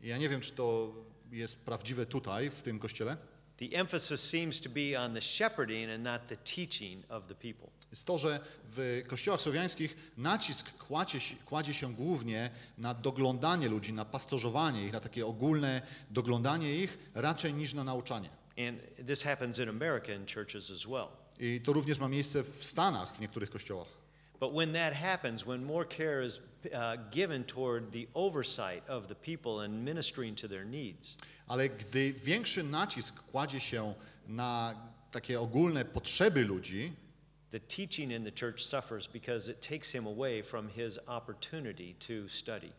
Ja 0.00 0.18
nie 0.18 0.28
wiem, 0.28 0.40
czy 0.40 0.52
to 0.52 0.94
jest 1.30 1.64
prawdziwe 1.64 2.06
tutaj, 2.06 2.50
w 2.50 2.62
tym 2.62 2.78
kościele. 2.78 3.16
The 3.56 3.66
emphasis 3.72 4.20
seems 4.20 4.60
to 4.60 4.68
be 4.68 5.00
on 5.00 5.14
the 5.14 5.20
shepherding 5.20 5.90
and 5.90 6.04
not 6.04 6.26
the 6.26 6.36
teaching 6.36 7.10
of 7.10 7.26
the 7.26 7.34
people. 7.34 7.70
Jest 7.90 8.06
to, 8.06 8.18
że 8.18 8.40
w 8.64 9.02
kościołach 9.06 9.40
słowiańskich 9.40 9.96
nacisk 10.16 10.78
kładzie 10.78 11.20
się, 11.20 11.36
kładzie 11.36 11.74
się 11.74 11.94
głównie 11.94 12.50
na 12.78 12.94
doglądanie 12.94 13.68
ludzi, 13.68 13.92
na 13.92 14.04
pasterzowanie 14.04 14.86
ich, 14.86 14.92
na 14.92 15.00
takie 15.00 15.26
ogólne 15.26 15.82
doglądanie 16.10 16.76
ich, 16.76 16.98
raczej 17.14 17.54
niż 17.54 17.74
na 17.74 17.84
nauczanie. 17.84 18.28
And 18.58 18.80
this 19.06 19.22
happens 19.22 19.58
in 19.58 19.68
American 19.68 20.26
churches 20.26 20.70
as 20.70 20.86
well. 20.86 21.08
I 21.40 21.60
to 21.60 21.72
również 21.72 21.98
ma 21.98 22.08
miejsce 22.08 22.42
w 22.42 22.64
Stanach, 22.64 23.16
w 23.16 23.20
niektórych 23.20 23.50
kościołach. 23.50 23.88
But 24.40 24.52
when 24.52 24.72
that 24.72 24.94
happens, 24.94 25.46
when 25.46 25.64
more 25.64 25.84
care 25.84 26.24
is 26.24 26.38
uh, 26.38 26.96
given 27.10 27.44
toward 27.44 27.90
the 27.92 28.06
oversight 28.14 28.82
of 28.88 29.08
the 29.08 29.14
people 29.14 29.60
and 29.60 29.84
ministering 29.84 30.36
to 30.36 30.48
their 30.48 30.64
needs, 30.64 31.16
Ale 31.46 31.68
gdy 31.68 32.12
większy 32.12 32.62
nacisk 32.62 33.22
kładzie 33.22 33.60
się 33.60 33.94
na 34.28 34.74
takie 35.10 35.40
ogólne 35.40 35.84
potrzeby 35.84 36.44
ludzi, 36.44 36.92
the 37.50 37.60
teaching 37.60 38.12
in 38.12 38.24
the 38.24 38.32
church 38.32 38.60
suffers 38.60 39.06
because 39.08 39.48
it 39.48 39.60
takes 39.60 39.92
him 39.92 40.06
away 40.06 40.42
from 40.42 40.68
his 40.68 40.98
opportunity 41.06 41.94
to 41.98 42.28
study. 42.28 42.72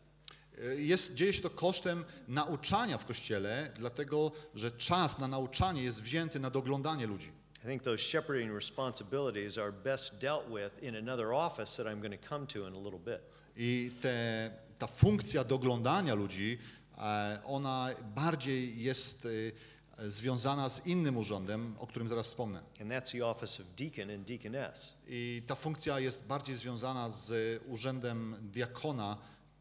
Y, 0.64 0.82
jest, 0.82 1.16
dzieje 1.16 1.34
się 1.34 1.42
to 1.42 1.50
kosztem 1.50 2.06
nauczania 2.28 2.98
w 2.98 3.06
kościele, 3.06 3.72
dlatego 3.76 4.32
że 4.56 4.72
czas 4.72 5.20
na 5.20 5.28
nauczanie 5.28 5.84
jest 5.84 6.02
wzięty 6.02 6.40
na 6.40 6.50
doglądanie 6.50 7.08
ludzi. 7.08 7.32
I 7.64 7.70
think 7.70 7.84
those 7.84 8.04
shepherding 8.04 8.54
responsibilities 8.54 9.58
are 9.58 9.72
best 9.72 10.20
dealt 10.20 10.48
with 10.48 10.84
in 10.84 10.96
another 10.96 11.34
office 11.34 11.84
that 11.84 11.88
I'm 11.88 12.00
going 12.00 12.22
to 12.22 12.30
come 12.30 12.48
to 12.48 12.68
in 12.68 12.74
a 12.74 12.80
little 12.80 13.00
bit. 13.00 13.22
I 13.58 13.92
te, 14.02 14.52
ta 14.80 14.88
funkcja 14.88 15.44
doglądania 15.44 16.14
ludzi, 16.14 16.58
e, 16.98 17.40
ona 17.46 17.90
bardziej 18.16 18.84
jest 18.84 19.26
y, 19.26 19.52
związana 20.08 20.70
z 20.70 20.88
innym 20.88 21.18
urządem, 21.18 21.76
o 21.80 21.88
którym 21.88 22.08
zaraz 22.08 22.26
wspomnę. 22.26 22.62
And 22.82 22.92
that's 22.92 23.12
the 23.12 23.26
office 23.26 23.64
of 23.64 23.70
deacon 23.76 24.12
and 24.12 24.28
deaconess. 24.28 24.94
I 25.08 25.44
ta 25.48 25.56
funkcja 25.56 26.00
jest 26.00 26.28
bardziej 26.28 26.56
związana 26.56 27.10
z 27.10 27.62
urzędem 27.68 28.36
diakona 28.42 29.18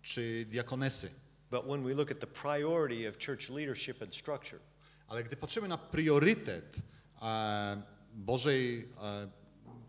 czy 0.06 0.46
diakonesy. 0.50 1.10
But 1.50 1.64
when 1.64 1.84
we 1.84 1.94
look 1.94 2.10
at 2.10 2.18
the 2.20 2.26
priority 2.26 3.08
of 3.08 3.18
church 3.18 3.50
leadership 3.50 4.02
and 4.02 4.14
structure, 4.14 4.60
Ale 5.08 5.24
gdy 5.24 5.36
patrzymy 5.36 5.68
na 5.68 5.78
priorytet 5.78 6.76
e, 7.22 7.82
Bożej 8.14 8.88
e, 9.02 9.28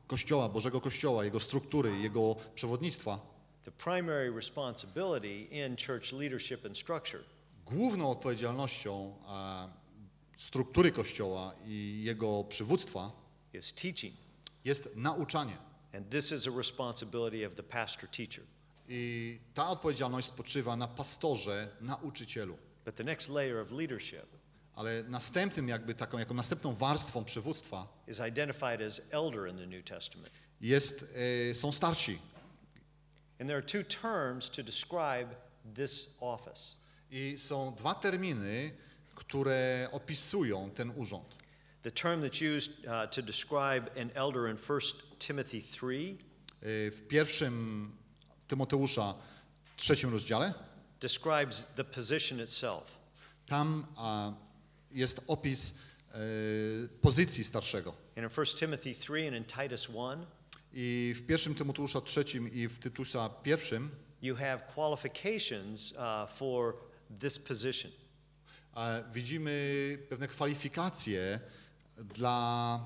Kościoła, 0.08 0.50
Bożego 0.50 0.82
Kościoła, 0.82 1.26
jego 1.26 1.40
struktury, 1.40 1.98
jego 2.00 2.36
przewodnictwa, 2.56 3.20
the 3.64 3.72
primary 3.72 4.32
responsibility 4.36 5.42
in 5.42 5.76
church 5.88 6.12
leadership 6.12 6.66
and 6.66 6.78
structure 6.78 7.24
główną 7.66 8.12
odpowiedzialnością 8.12 9.14
e, 9.30 9.70
struktury 10.38 10.92
Kościoła 10.92 11.54
i 11.66 12.02
jego 12.04 12.44
przywództwa 12.44 13.12
is 13.54 13.74
teaching. 13.74 14.14
jest 14.66 14.96
nauczanie. 14.96 15.58
And 15.94 16.10
this 16.10 16.32
is 16.32 16.48
a 16.48 16.58
responsibility 16.58 17.48
of 17.48 17.56
the 17.56 17.64
pastor 17.64 18.10
teacher. 18.10 18.44
I 18.88 19.40
ta 19.54 19.70
odpowiedzialność 19.70 20.28
spoczywa 20.28 20.76
na 20.76 20.88
pastorze, 20.88 21.68
nauczycielu. 21.82 22.58
But 22.86 22.96
the 22.96 23.04
next 23.04 23.30
layer 23.30 23.58
of 23.58 23.72
leadership 23.72 24.38
Ale 24.76 25.04
następnym, 25.04 25.68
jakby 25.68 25.94
taką, 25.94 26.18
jako 26.18 26.34
następną 26.34 26.74
warstwą 26.74 27.26
przywództwa 27.26 27.88
is 28.08 28.20
identified 28.20 28.82
as 28.82 29.02
elder 29.12 29.50
in 29.50 29.58
the 29.58 29.66
New 29.68 29.86
Testament. 29.86 30.34
jest, 30.62 31.06
e, 31.52 31.56
są 31.56 31.72
starsi. 31.72 32.20
And 33.40 33.50
there 33.50 33.58
are 33.58 33.68
two 33.68 33.84
terms 33.84 34.50
to 34.50 34.64
describe 34.64 35.28
this 35.76 36.16
office. 36.20 36.76
I 37.12 37.36
są 37.38 37.76
dwa 37.76 37.94
terminy, 37.94 38.72
które 39.16 39.90
opisują 39.92 40.72
ten 40.72 40.92
urząd. 40.96 41.36
The 41.84 41.92
term 41.92 42.22
that's 42.22 42.58
used 42.58 42.86
uh, 42.86 43.16
to 43.16 43.22
describe 43.22 44.02
an 44.02 44.12
elder 44.16 44.50
in 44.50 44.58
1 44.58 44.80
Timothy 45.20 45.62
3 45.62 46.18
E, 46.62 46.92
W 46.92 47.08
pierwszym 47.08 47.92
Tymoteusza 48.48 49.14
trzecim 49.78 50.10
rozdziale 50.10 50.54
describes 51.02 51.66
the 51.76 51.84
position 51.84 52.40
itself. 52.40 52.98
tam 53.48 53.86
a, 53.96 54.34
jest 54.92 55.22
opis 55.28 55.74
e, 56.12 56.18
pozycji 57.02 57.44
starszego. 57.44 57.94
And 58.18 58.18
in 58.18 58.44
1 58.46 58.46
Timothy 58.60 58.96
3 58.96 59.28
and 59.28 59.36
in 59.36 59.44
Titus 59.44 59.88
1, 59.88 60.26
I 60.74 61.14
w 61.18 61.26
pierwszym 61.26 61.56
Tymoteusza 61.56 62.02
trzecim 62.02 62.54
i 62.54 62.68
w 62.68 62.80
Tytusa 62.80 63.30
pierwszym 63.30 63.90
you 64.22 64.36
have 64.36 64.60
qualifications 64.76 65.92
uh, 65.92 66.28
for 66.30 66.74
this 67.20 67.40
position. 67.40 67.92
a, 68.74 69.02
widzimy 69.14 69.98
pewne 70.10 70.28
kwalifikacje 70.28 71.40
dla, 71.98 72.80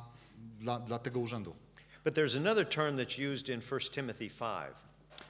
dla, 0.60 0.80
dla 0.80 1.00
tego 1.00 1.20
urzędu. 1.20 1.56
But 2.04 2.14
there's 2.14 2.38
another 2.38 2.70
term 2.70 2.98
that's 2.98 3.34
used 3.34 3.50
in 3.50 3.62
1 3.62 3.80
Timothy 3.92 4.30
5. 4.30 4.76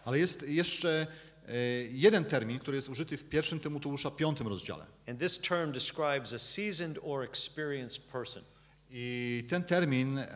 Ale 0.05 0.19
jest 0.19 0.49
jeszcze 0.49 1.07
e, 1.47 1.53
jeden 1.91 2.25
termin, 2.25 2.59
który 2.59 2.75
jest 2.77 2.89
użyty 2.89 3.17
w 3.17 3.25
pierwszym 3.25 3.59
Tymoteusza 3.59 4.11
piątym 4.11 4.47
rozdziale. 4.47 4.85
And 5.07 5.19
this 5.19 5.39
term 5.39 5.71
describes 5.71 6.33
a 6.33 6.39
seasoned 6.39 6.99
or 7.01 7.23
experienced 7.23 8.03
person. 8.03 8.43
I 8.89 9.43
ten 9.49 9.63
termin, 9.63 10.17
e, 10.17 10.27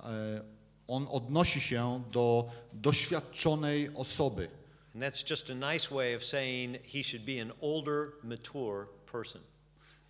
e, 0.00 0.42
on 0.88 1.06
odnosi 1.10 1.60
się 1.60 2.04
do 2.12 2.50
doświadczonej 2.72 3.90
osoby. 3.94 4.48
And 4.94 5.02
that's 5.04 5.30
just 5.30 5.50
a 5.50 5.72
nice 5.72 5.94
way 5.94 6.16
of 6.16 6.24
saying 6.24 6.76
he 6.86 7.04
should 7.04 7.24
be 7.24 7.42
an 7.42 7.52
older, 7.60 8.12
mature 8.24 8.86
person. 9.12 9.42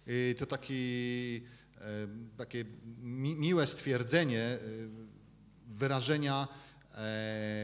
I 0.06 0.34
to 0.38 0.46
taki, 0.46 1.42
e, 1.80 2.08
takie 2.38 2.64
mi, 3.02 3.34
miłe 3.34 3.66
stwierdzenie 3.66 4.42
e, 4.42 4.58
wyrażenia 5.66 6.48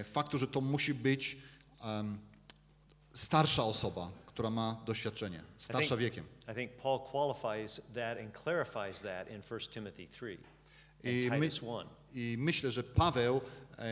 faktu, 0.05 0.39
że 0.39 0.47
to 0.47 0.61
musi 0.61 0.95
być 0.95 1.37
starsza 3.13 3.65
osoba, 3.65 4.11
która 4.27 4.51
ma 4.51 4.83
doświadczenie, 4.87 5.43
starsza 5.59 5.97
wiekiem. 5.97 6.25
I 6.53 6.55
think 6.55 6.73
Paul 6.73 7.01
qualifies 7.01 7.81
that 7.95 8.19
and 8.19 8.39
clarifies 8.43 9.01
that 9.01 9.31
in 9.31 9.43
1 9.51 9.61
Timothy 9.71 10.09
3 10.09 10.39
I, 11.05 11.31
my, 11.31 11.41
Titus 11.41 11.63
1. 11.63 11.87
I 12.15 12.37
myślę, 12.39 12.71
że 12.71 12.83
Paweł 12.83 13.41
e, 13.79 13.85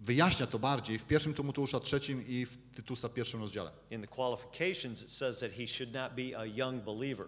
wyjaśnia 0.00 0.46
to 0.46 0.58
bardziej 0.58 0.98
w 0.98 1.06
pierwszym 1.06 1.34
Tymoteusza 1.34 1.80
trzecim 1.80 2.26
i 2.26 2.46
w 2.46 2.58
Tytusa 2.74 3.08
pierwszym 3.08 3.40
rozdziale. 3.40 3.70
In 3.90 4.00
the 4.00 4.06
qualifications, 4.06 5.02
it 5.02 5.10
says 5.10 5.38
that 5.38 5.52
he 5.52 5.68
should 5.68 5.92
not 5.92 6.12
be 6.14 6.38
a 6.38 6.46
young 6.46 6.84
believer. 6.84 7.26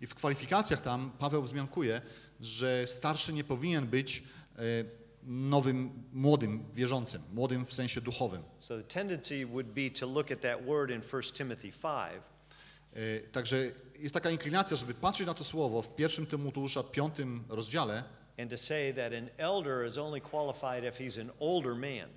I 0.00 0.06
w 0.06 0.14
kwalifikacjach 0.14 0.82
tam 0.82 1.10
Paweł 1.18 1.42
wzmiankuje, 1.42 2.02
że 2.40 2.86
starszy 2.86 3.32
nie 3.32 3.44
powinien 3.44 3.86
być 3.86 4.22
e, 4.56 4.84
nowym, 5.22 6.02
młodym 6.12 6.64
wierzącym, 6.74 7.22
młodym 7.32 7.66
w 7.66 7.74
sensie 7.74 8.00
duchowym. 8.00 8.42
So 8.58 8.76
the 8.78 8.84
tendency 8.84 9.46
would 9.46 9.66
be 9.66 9.90
to 9.90 10.06
look 10.06 10.30
at 10.30 10.40
that 10.40 10.66
word 10.66 10.90
in 10.90 11.02
1 11.12 11.22
Timothy 11.22 11.72
5 11.72 12.22
E, 12.92 13.20
Także 13.20 13.56
jest 13.98 14.14
taka 14.14 14.30
inklinacja, 14.30 14.76
żeby 14.76 14.94
patrzeć 14.94 15.26
na 15.26 15.34
to 15.34 15.44
słowo 15.44 15.82
w 15.82 15.94
pierwszym 15.96 16.26
Tymoteusza 16.26 16.82
piątym 16.82 17.44
rozdziale 17.48 18.04
and 18.38 18.50
to 18.50 18.56
say 18.56 18.94
that 18.94 19.12
an 19.12 19.28
elder 19.38 19.86
is 19.86 19.98
only 19.98 20.20
qualified 20.20 20.84
if 20.84 21.04
he's 21.04 21.20
an 21.20 21.30
older 21.40 21.74
man. 21.74 22.08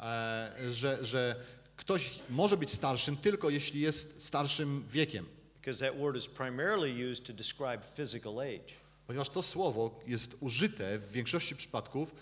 e, 0.00 0.72
że, 0.72 1.04
że 1.04 1.36
ktoś 1.76 2.18
może 2.30 2.56
być 2.56 2.70
starszym 2.70 3.16
tylko 3.16 3.50
jeśli 3.50 3.80
jest 3.80 4.24
starszym 4.24 4.84
wiekiem. 4.88 5.26
Because 5.60 5.86
that 5.90 5.98
word 5.98 6.16
is 6.16 6.26
primarily 6.26 7.10
used 7.12 7.26
to 7.26 7.32
describe 7.32 7.78
physical 7.96 8.40
age. 8.40 8.72
Ponieważ 9.06 9.28
to 9.28 9.42
słowo 9.42 10.00
jest 10.06 10.36
użyte 10.40 10.98
w 10.98 11.12
większości 11.12 11.56
przypadków 11.56 12.14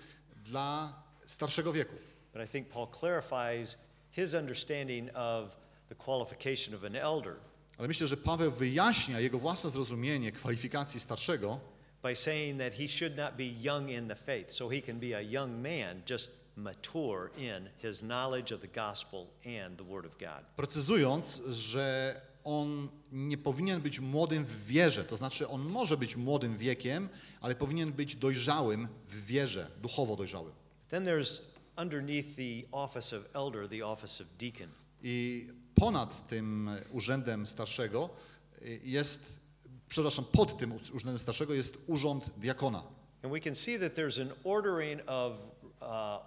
dla 0.45 1.03
starszego 1.26 1.72
wieku. 1.72 1.97
But 2.32 2.42
I 2.42 2.49
think 2.49 2.68
Paul 2.68 2.86
clarifies 3.01 3.78
his 4.11 4.34
understanding 4.34 5.11
of 5.14 5.57
the 5.88 5.95
qualification 5.95 6.74
of 6.74 6.84
an 6.84 6.97
elder 6.97 7.36
Ale 7.78 7.88
myślę, 7.88 8.07
że 8.07 8.16
Paweł 8.16 8.51
wyjaśnia 8.51 9.20
jego 9.20 9.38
własne 9.38 9.70
zrozumienie 9.70 10.32
kwalifikacji 10.32 11.01
starszego, 11.01 11.61
by 12.03 12.16
saying 12.16 12.61
that 12.61 12.72
he 12.74 12.88
should 12.88 13.16
not 13.16 13.36
be 13.36 13.45
young 13.45 13.90
in 13.90 14.09
the 14.09 14.14
faith, 14.14 14.53
so 14.53 14.68
he 14.68 14.82
can 14.82 15.01
be 15.01 15.16
a 15.16 15.20
young 15.20 15.53
man, 15.62 16.03
just 16.11 16.30
mature 16.57 17.30
in 17.36 17.68
his 17.82 17.99
knowledge 17.99 18.55
of 18.55 18.61
the 18.61 18.68
gospel 18.68 19.26
and 19.64 19.78
the 19.78 19.84
word 19.84 20.07
of 20.07 20.18
God. 20.18 20.45
precyzując, 20.57 21.40
że 21.51 22.20
on 22.45 22.88
nie 23.12 23.38
powinien 23.38 23.80
być 23.80 24.01
młodym 24.01 24.45
w 24.45 24.66
wierze, 24.66 25.05
to 25.05 25.16
znaczy 25.16 25.49
on 25.49 25.62
może 25.62 25.97
być 25.97 26.16
młodym 26.16 26.57
wiekiem, 26.57 27.09
ale 27.40 27.55
powinien 27.55 27.92
być 27.92 28.16
dojrzałym 28.16 28.88
w 29.09 29.26
wierze, 29.26 29.70
duchowo 29.82 30.16
dojrzałym. 30.16 30.53
Then 30.88 31.05
there's 31.05 31.40
underneath 31.76 32.36
the 32.36 32.62
office 32.72 33.16
of 33.16 33.24
elder, 33.34 33.68
the 33.68 33.86
office 33.86 34.24
of 34.24 34.28
deacon. 34.38 34.68
I 35.03 35.47
ponad 35.74 36.28
tym 36.28 36.70
urzędem 36.92 37.47
starszego 37.47 38.11
y, 38.62 38.80
jest, 38.84 39.40
przepraszam, 39.88 40.24
pod 40.32 40.59
tym 40.59 40.72
urzędem 40.92 41.18
starszego 41.18 41.55
jest 41.55 41.78
urząd 41.86 42.30
diakona. 42.36 42.82
And 43.22 43.32
we 43.32 43.40
can 43.40 43.55
see 43.55 43.78
that 43.78 43.95
there's 43.95 44.22
an 44.22 44.32
ordering 44.45 45.01
of 45.07 45.32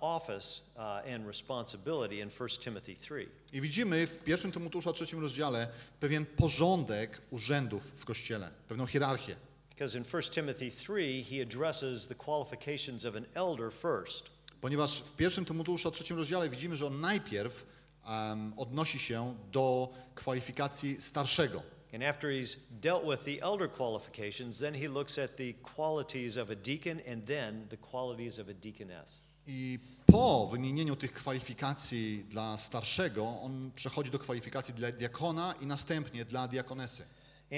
office 0.02 0.62
uh, 0.76 1.14
and 1.14 1.28
responsibility 1.28 2.20
in 2.22 2.30
1 2.30 2.50
Timothy 2.60 2.96
3. 2.96 3.30
I 3.54 3.62
widzimy 3.62 4.08
w 4.08 4.20
pierwszym 4.20 4.52
Tymoteusza 4.52 4.94
trzecim 4.94 5.22
rozdziale 5.22 5.68
pewien 6.00 6.26
porządek 6.26 7.22
urzędów 7.32 7.84
w 7.96 8.06
Kościele, 8.06 8.52
pewną 8.68 8.86
hierarchię. 8.86 9.36
Because 9.70 9.98
in 9.98 10.04
1 10.14 10.22
Timothy 10.32 10.72
3, 10.72 11.24
he 11.30 11.42
addresses 11.42 12.08
the 12.08 12.16
qualifications 12.16 13.06
of 13.06 13.16
an 13.16 13.26
elder 13.34 13.72
first. 13.72 14.24
Ponieważ 14.62 15.00
w 15.02 15.16
pierwszym 15.16 15.46
Tymoteusza 15.46 15.92
trzecim 15.92 16.18
rozdziale 16.18 16.50
widzimy, 16.50 16.76
że 16.76 16.88
on 16.88 17.02
najpierw 17.02 17.66
em, 18.06 18.54
odnosi 18.58 19.00
się 19.00 19.36
do 19.52 19.94
kwalifikacji 20.16 21.02
starszego. 21.02 21.62
And 21.94 22.04
after 22.04 22.30
he's 22.30 22.58
dealt 22.82 23.06
with 23.06 23.24
the 23.24 23.42
elder 23.42 23.68
qualifications, 23.68 24.60
then 24.60 24.74
he 24.74 24.88
looks 24.88 25.18
at 25.18 25.38
the 25.38 25.54
qualities 25.54 26.38
of 26.38 26.50
a 26.50 26.56
deacon 26.56 27.02
and 27.12 27.26
then 27.26 27.68
the 27.70 27.78
qualities 27.78 28.40
of 28.40 28.50
a 28.50 28.54
deaconess. 28.54 29.27
I 29.48 29.80
po 30.06 30.48
wymienieniu 30.48 30.96
tych 30.96 31.14
kwalifikacji 31.14 32.26
dla 32.30 32.58
starszego, 32.58 33.24
on 33.42 33.72
przechodzi 33.76 34.12
do 34.12 34.20
kwalifikacji 34.20 34.74
dla 34.74 34.92
diakona 34.92 35.54
i 35.62 35.66
następnie 35.66 36.26
dla 36.26 36.48
diakonesy. 36.48 37.04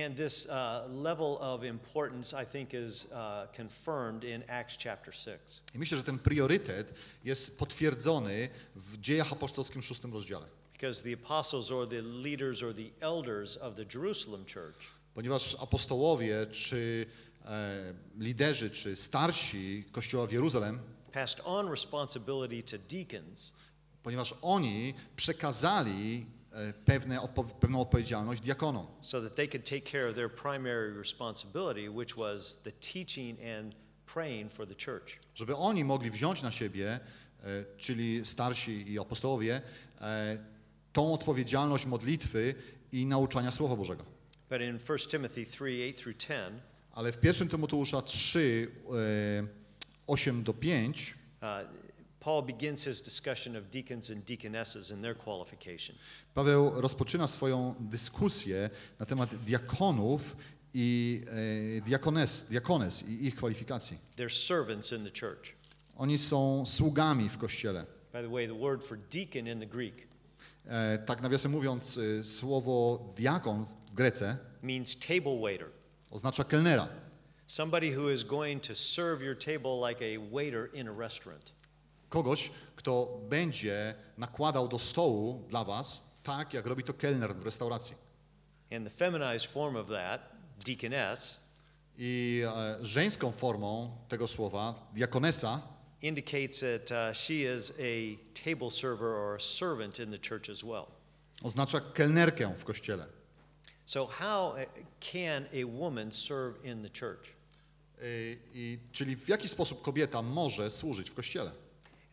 And 0.06 0.16
this 0.16 0.46
uh, 0.46 0.52
level 1.04 1.38
of 1.40 1.64
importance, 1.64 2.44
I 2.44 2.46
think, 2.46 2.74
is 2.74 3.06
uh, 3.06 3.58
confirmed 3.58 4.24
in 4.24 4.44
Acts 4.50 4.78
chapter 4.84 5.14
6. 5.14 5.62
I 5.76 5.80
myślę, 5.80 5.98
że 5.98 6.04
ten 6.04 6.20
priorytet 6.20 6.94
jest 7.24 7.60
potwierdzony 7.60 8.50
w 8.76 8.98
dziejach 8.98 9.34
apostolskim 9.34 9.82
szóstym 9.82 10.14
rozdziale. 10.14 10.46
Because 10.74 11.04
the 11.04 11.14
apostles 11.14 11.72
or 11.72 11.90
the 11.90 12.02
leaders 12.02 12.64
or 12.64 12.74
the 12.76 13.06
elders 13.06 13.58
of 13.58 13.76
the 13.76 13.86
Jerusalem 13.94 14.46
church 14.46 15.00
Ponieważ 15.14 15.56
apostołowie, 15.62 16.46
czy 16.52 17.06
e, 17.46 17.94
liderzy, 18.18 18.70
czy 18.70 18.96
starsi 18.96 19.84
Kościoła 19.92 20.28
w 20.28 20.32
Jeruzalem, 20.32 20.80
passed 21.12 21.41
on 21.45 21.70
responsibility 21.72 22.64
to 22.64 22.78
deacons, 22.78 23.51
ponieważ 24.03 24.34
oni 24.41 24.93
przekazali 25.16 26.26
e, 26.51 26.74
pewne 26.74 27.20
odpo- 27.20 27.53
pewną 27.60 27.82
odpowiedzialność 27.82 28.41
diakonom, 28.41 28.88
so 29.01 29.22
that 29.22 29.36
they 29.36 29.47
could 29.47 29.70
take 29.70 29.82
care 29.91 30.10
of 30.10 30.16
their 30.16 30.30
primary 30.36 30.93
responsibility, 30.97 31.89
which 31.89 32.18
was 32.18 32.55
the 32.55 32.72
teaching 32.72 33.39
and 33.60 33.76
praying 34.14 34.51
for 34.51 34.68
the 34.68 34.76
church. 34.86 35.20
żeby 35.36 35.55
oni 35.55 35.84
mogli 35.86 36.12
wziąć 36.12 36.41
na 36.41 36.51
siebie, 36.51 36.99
e, 37.43 37.66
czyli 37.78 38.26
starsi 38.26 38.91
i 38.91 38.99
apostołowie, 38.99 39.62
e, 40.01 40.38
tą 40.93 41.14
odpowiedzialność 41.14 41.86
modlitwy 41.86 42.55
i 42.91 43.05
nauczania 43.05 43.51
Słowa 43.51 43.76
Bożego. 43.76 44.03
But 44.49 44.62
in 44.62 44.80
1 44.80 45.10
Timothy 45.12 45.45
3 45.45 45.64
8 45.64 45.93
through 45.93 46.18
10, 46.18 46.62
Ale 46.91 47.12
w 47.12 47.24
1 47.24 47.49
Tymoteusza 47.49 48.01
3, 48.01 48.68
e, 49.43 49.59
8 50.10 50.43
do 50.43 50.53
5, 50.53 51.16
uh, 51.41 51.47
Paul 52.20 52.41
begins 52.41 52.84
his 52.84 53.01
discussion 53.01 53.55
of 53.55 53.64
deacons 53.72 54.10
and 54.10 54.26
deaconesses 54.26 54.91
and 54.91 55.01
their 55.01 55.18
qualification. 55.18 55.95
Paweł 56.36 56.82
rozpoczyna 56.82 57.28
swoją 57.28 57.76
dyskusję 57.80 58.70
na 58.99 59.05
temat 59.05 59.36
diakonów 59.36 60.36
i 60.74 61.22
e, 61.78 61.82
diakones, 61.82 62.49
diakones 62.49 63.03
i 63.10 63.28
ich 63.28 63.36
kwalifikacji. 63.36 63.97
They're 64.18 64.47
servants 64.47 64.91
in 64.91 65.03
the 65.03 65.12
church. 65.20 65.53
Oni 65.97 66.18
są 66.18 66.66
sługami 66.66 67.30
w 67.30 67.38
Kościele. 67.38 67.86
By 68.14 68.22
the 68.22 68.30
way, 68.30 68.47
the 68.47 68.60
word 68.60 68.84
for 68.84 68.97
deacon 68.97 69.47
in 69.47 69.60
the 69.60 69.68
Greek 69.68 70.10
E, 70.70 70.97
tak 70.97 71.22
nawiasem 71.22 71.51
mówiąc, 71.51 71.97
e, 71.97 72.24
słowo 72.24 73.05
diakon 73.18 73.66
w 73.88 73.93
Grece 73.93 74.38
means 74.64 74.99
table 74.99 75.39
waiter, 75.41 75.68
oznacza 76.12 76.43
kelnera. 76.43 76.88
Somebody 77.50 77.89
who 77.89 78.10
is 78.10 78.24
going 78.24 78.60
to 78.60 78.76
serve 78.76 79.24
your 79.24 79.34
table 79.34 79.80
like 79.80 80.02
a 80.02 80.18
waiter 80.18 80.70
in 80.74 80.88
a 80.88 80.91
restaurant. 80.91 81.52
Kogoś, 82.10 82.52
kto 82.76 83.22
będzie 83.30 83.95
nakładał 84.18 84.68
do 84.68 84.80
stołu 84.80 85.45
dla 85.50 85.64
was 85.64 86.04
tak, 86.24 86.54
jak 86.54 86.66
robi 86.66 86.84
to 86.84 86.93
kelner 86.93 87.36
w 87.36 87.45
restauracji. 87.45 87.95
And 88.72 88.86
the 88.86 88.89
feminized 88.89 89.47
form 89.47 89.76
of 89.76 89.88
that, 89.88 90.22
deaconess, 90.66 91.39
I 91.97 92.43
e, 92.45 92.86
żeńską 92.86 93.32
formą 93.32 93.97
tego 94.08 94.28
słowa, 94.28 94.74
diakonesa, 94.93 95.62
indicates 96.02 96.60
that 96.60 96.91
uh, 96.91 97.18
she 97.18 97.34
is 97.56 97.72
a 97.80 98.18
table 98.34 98.72
server 98.72 99.08
or 99.08 99.36
a 99.36 99.39
servant 99.39 100.00
in 100.00 100.12
the 100.12 100.20
church 100.20 100.50
as 100.50 100.64
well. 100.64 100.86
oznacza 101.43 101.82
kelnerkę 101.93 102.54
w 102.58 102.66
Kościele. 102.66 103.06
So, 103.86 104.06
how 104.06 104.50
uh, 104.50 104.66
can 105.00 105.45
a 105.54 105.66
woman 105.66 106.12
serve 106.12 106.66
in 106.66 106.84
the 106.84 106.89
church? 106.89 107.39
E, 108.00 108.04
I, 108.54 108.78
czyli 108.91 109.16
w 109.16 109.28
jaki 109.28 109.50
sposób 109.50 109.82
kobieta 109.82 110.22
może 110.22 110.72
służyć 110.72 111.10
w 111.10 111.14
Kościele? 111.14 111.52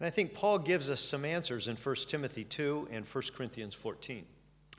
And 0.00 0.12
I 0.12 0.16
think 0.16 0.32
Paul 0.32 0.60
gives 0.60 0.88
us 0.88 1.00
some 1.00 1.36
answers 1.36 1.66
in 1.66 1.76
1 1.86 2.06
Timothy 2.06 2.44
2 2.44 2.96
and 2.96 3.14
1 3.14 3.22
Corinthians 3.36 3.74
14. 3.74 4.24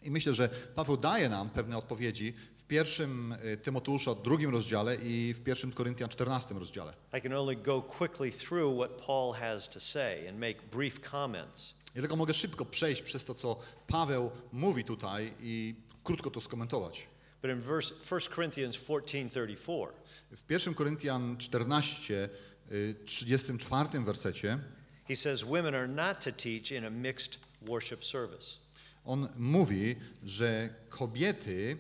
I 0.03 0.11
myślę, 0.11 0.33
że 0.33 0.49
Paweł 0.75 0.97
daje 0.97 1.29
nam 1.29 1.49
pewne 1.49 1.77
odpowiedzi 1.77 2.33
w 2.57 2.63
pierwszym 2.63 3.35
e, 3.43 3.57
Tymoteusza 3.57 4.15
drugim 4.15 4.51
rozdziale 4.51 4.95
i 4.95 5.33
w 5.33 5.43
pierwszym 5.43 5.71
Koryntian 5.71 6.09
14 6.09 6.55
rozdziale. 6.55 6.93
I 7.17 7.21
can 7.21 7.33
only 7.33 7.55
go 7.55 7.81
quickly 7.81 8.31
through 8.31 8.77
what 8.77 9.05
Paul 9.05 9.33
has 9.33 9.69
to 9.69 9.79
say 9.79 10.29
and 10.29 10.39
make 10.39 10.55
brief 10.71 10.99
comments. 11.11 11.73
Ja 11.95 12.01
tylko 12.01 12.15
mogę 12.15 12.33
szybko 12.33 12.65
przejść 12.65 13.01
przez 13.01 13.25
to, 13.25 13.33
co 13.33 13.59
Paweł 13.87 14.31
mówi 14.51 14.83
tutaj 14.83 15.33
i 15.41 15.75
krótko 16.03 16.31
to 16.31 16.41
skomentować. 16.41 17.07
But 17.41 17.51
in 17.51 17.61
verse 17.61 17.93
1 18.09 18.29
Corinthians 18.35 18.77
14:34, 18.77 19.93
W 20.31 20.41
1 20.47 20.75
Koryntian 20.75 21.37
14, 21.37 22.29
y, 22.71 22.95
34 23.05 24.05
wersecie 24.05 24.59
he 25.07 25.15
says 25.15 25.45
women 25.45 25.75
are 25.75 25.87
not 25.87 26.21
to 26.21 26.31
teach 26.31 26.71
in 26.71 26.85
a 26.85 26.89
mixed 26.89 27.37
worship 27.61 28.03
service. 28.03 28.57
on 29.05 29.29
mówi, 29.37 29.95
że 30.23 30.69
kobiety, 30.89 31.77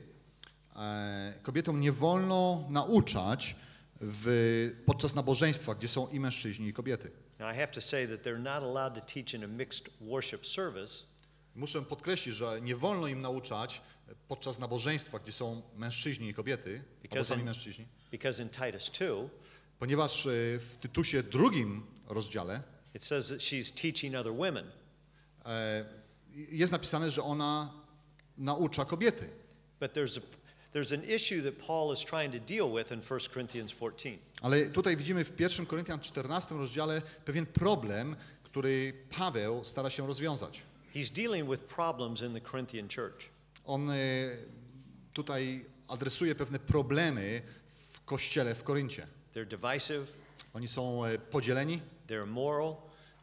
e, 0.75 1.33
kobietom 1.43 1.79
nie 1.79 1.91
wolno 1.91 2.67
nauczać 2.69 3.55
w, 4.01 4.75
podczas 4.85 5.15
nabożeństwa, 5.15 5.75
gdzie 5.75 5.87
są 5.87 6.07
i 6.07 6.19
mężczyźni, 6.19 6.67
i 6.67 6.73
kobiety. 6.73 7.11
Now 7.39 7.53
I 7.53 7.57
have 7.57 7.67
to 7.67 7.81
say 7.81 8.07
that 8.07 8.23
they're 8.23 8.39
not 8.39 8.63
allowed 8.63 8.93
to 8.95 9.01
teach 9.13 9.33
in 9.33 9.43
a 9.43 9.47
mixed 9.47 9.89
worship 10.01 10.45
service 10.45 11.05
Muszę 11.57 11.81
podkreślić, 11.81 12.35
że 12.35 12.61
nie 12.61 12.75
wolno 12.75 13.07
im 13.07 13.21
nauczać 13.21 13.81
podczas 14.27 14.59
nabożeństwa, 14.59 15.19
gdzie 15.19 15.31
są 15.31 15.61
mężczyźni 15.75 16.29
i 16.29 16.33
kobiety, 16.33 16.83
albo 17.11 17.23
sami 17.23 17.43
mężczyźni, 17.43 17.85
because 18.11 18.43
in 18.43 18.49
Titus 18.49 18.89
2 18.89 19.05
ponieważ 19.79 20.25
e, 20.25 20.29
w 20.59 20.77
Tytusie 20.79 21.23
drugim 21.23 21.83
rozdziale 22.07 22.63
it 22.93 23.03
says 23.03 23.29
that 23.29 23.39
she's 23.39 23.71
teaching 23.71 24.15
other 24.15 24.33
women. 24.33 24.65
e, 25.45 25.85
jest 26.35 26.71
napisane, 26.71 27.11
że 27.11 27.23
ona 27.23 27.73
naucza 28.37 28.85
kobiety. 28.85 29.29
But 29.79 29.93
there's 29.93 30.17
a 30.17 30.21
there's 30.73 30.93
an 30.93 31.03
issue 31.15 31.41
that 31.41 31.67
Paul 31.67 31.93
is 31.93 31.99
trying 31.99 32.33
to 32.33 32.39
deal 32.39 32.69
with 32.69 32.91
in 32.91 33.01
1 33.01 33.19
Corinthians 33.33 33.71
14. 33.71 34.17
Ale 34.41 34.65
tutaj 34.65 34.97
widzimy 34.97 35.25
w 35.25 35.39
1 35.39 35.65
Koryntian 35.65 35.99
14 35.99 36.55
rozdziale 36.55 37.01
pewien 37.25 37.45
problem, 37.45 38.15
który 38.43 38.93
Paweł 39.09 39.63
stara 39.63 39.89
się 39.89 40.07
rozwiązać. 40.07 40.61
He's 40.95 41.09
dealing 41.09 41.49
with 41.49 41.63
problems 41.63 42.21
in 42.21 42.33
the 42.33 42.41
Corinthian 42.41 42.87
church. 42.89 43.29
On 43.67 43.89
e, 43.89 43.93
tutaj 45.13 45.65
adresuje 45.87 46.35
pewne 46.35 46.59
problemy 46.59 47.41
w 47.69 48.05
kościele 48.05 48.55
w 48.55 48.63
Koryncie. 48.63 49.07
They're 49.33 49.45
divisive, 49.47 50.07
Oni 50.53 50.67
są 50.67 51.05
e, 51.05 51.17
podzieleni, 51.17 51.81
they're 52.07 52.23
immoral, 52.23 52.75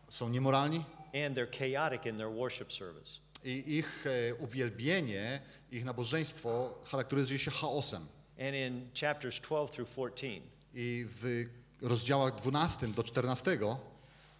są 0.09 0.29
niemoralni 0.29 0.85
and 1.27 1.37
they're 1.37 1.59
chaotic 1.59 2.07
in 2.07 2.17
their 2.17 2.31
worship 2.31 2.73
service. 2.73 3.19
i 3.45 3.77
ich 3.79 4.07
e, 4.07 4.35
uwielbienie, 4.35 5.41
ich 5.71 5.85
nabożeństwo 5.85 6.79
charakteryzuje 6.85 7.39
się 7.39 7.51
chaosem. 7.51 8.03
And 8.39 8.55
in 8.55 8.91
chapters 9.01 9.41
12 9.41 9.75
through 9.75 9.91
14, 9.91 10.43
I 10.75 11.07
w 11.09 11.47
rozdziałach 11.83 12.35
12 12.35 12.89
do 12.89 13.03
14 13.03 13.59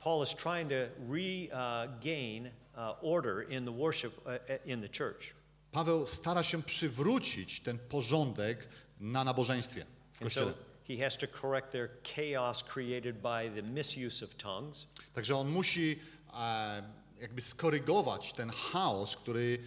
Paul 0.01 0.23
is 0.23 0.35
trying 0.35 0.69
to 0.69 0.89
regain 1.09 2.51
uh, 2.77 2.95
order 3.03 3.51
in 3.51 3.65
the 3.65 3.73
worship 3.73 4.13
uh, 4.27 4.33
in 4.67 4.81
the 4.83 4.89
church. 4.89 5.35
Paweł 5.75 6.07
stara 6.07 6.43
się 6.43 6.63
przywrócić 6.63 7.61
ten 7.61 7.79
porządek 7.79 8.69
na 9.01 9.25
nabożeństwie 9.25 9.87
w 10.13 10.19
kościele. 10.19 10.55
he 10.89 10.97
has 10.97 11.17
to 11.17 11.27
correct 11.41 11.73
their 11.73 11.91
chaos 12.17 12.63
created 12.63 13.23
by 13.23 13.51
the 13.55 13.63
misuse 13.63 14.25
of 14.25 14.35
tongues. 14.37 14.87
Także 15.15 15.37
on 15.37 15.49
musi 15.49 15.99
e, 16.35 16.83
jakby 17.21 17.41
skorygować 17.41 18.33
ten 18.33 18.51
chaos, 18.51 19.17
który 19.17 19.59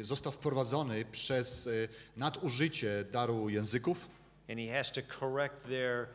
e, 0.00 0.04
został 0.04 0.32
wprowadzony 0.32 1.04
przez 1.04 1.66
e, 1.66 1.70
nadużycie 2.16 3.04
daru 3.12 3.48
języków 3.48 4.08
And 4.48 4.58
he 4.58 4.68
has 4.68 4.92
to 4.92 5.00
correct 5.20 5.66
their 5.68 6.08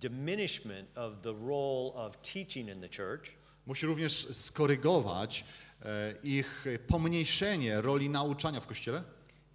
diminishment 0.00 0.98
of 0.98 1.22
the 1.22 1.32
role 1.32 1.94
of 1.94 2.16
teaching 2.22 2.68
in 2.68 2.80
the 2.80 2.88
church. 2.88 3.30
Musi 3.66 3.86
również 3.86 4.36
skorygować 4.36 5.44
ich 6.22 6.64
pomniejszenie 6.86 7.80
roli 7.80 8.10
nauczania 8.10 8.60
w 8.60 8.66
kościele 8.66 9.02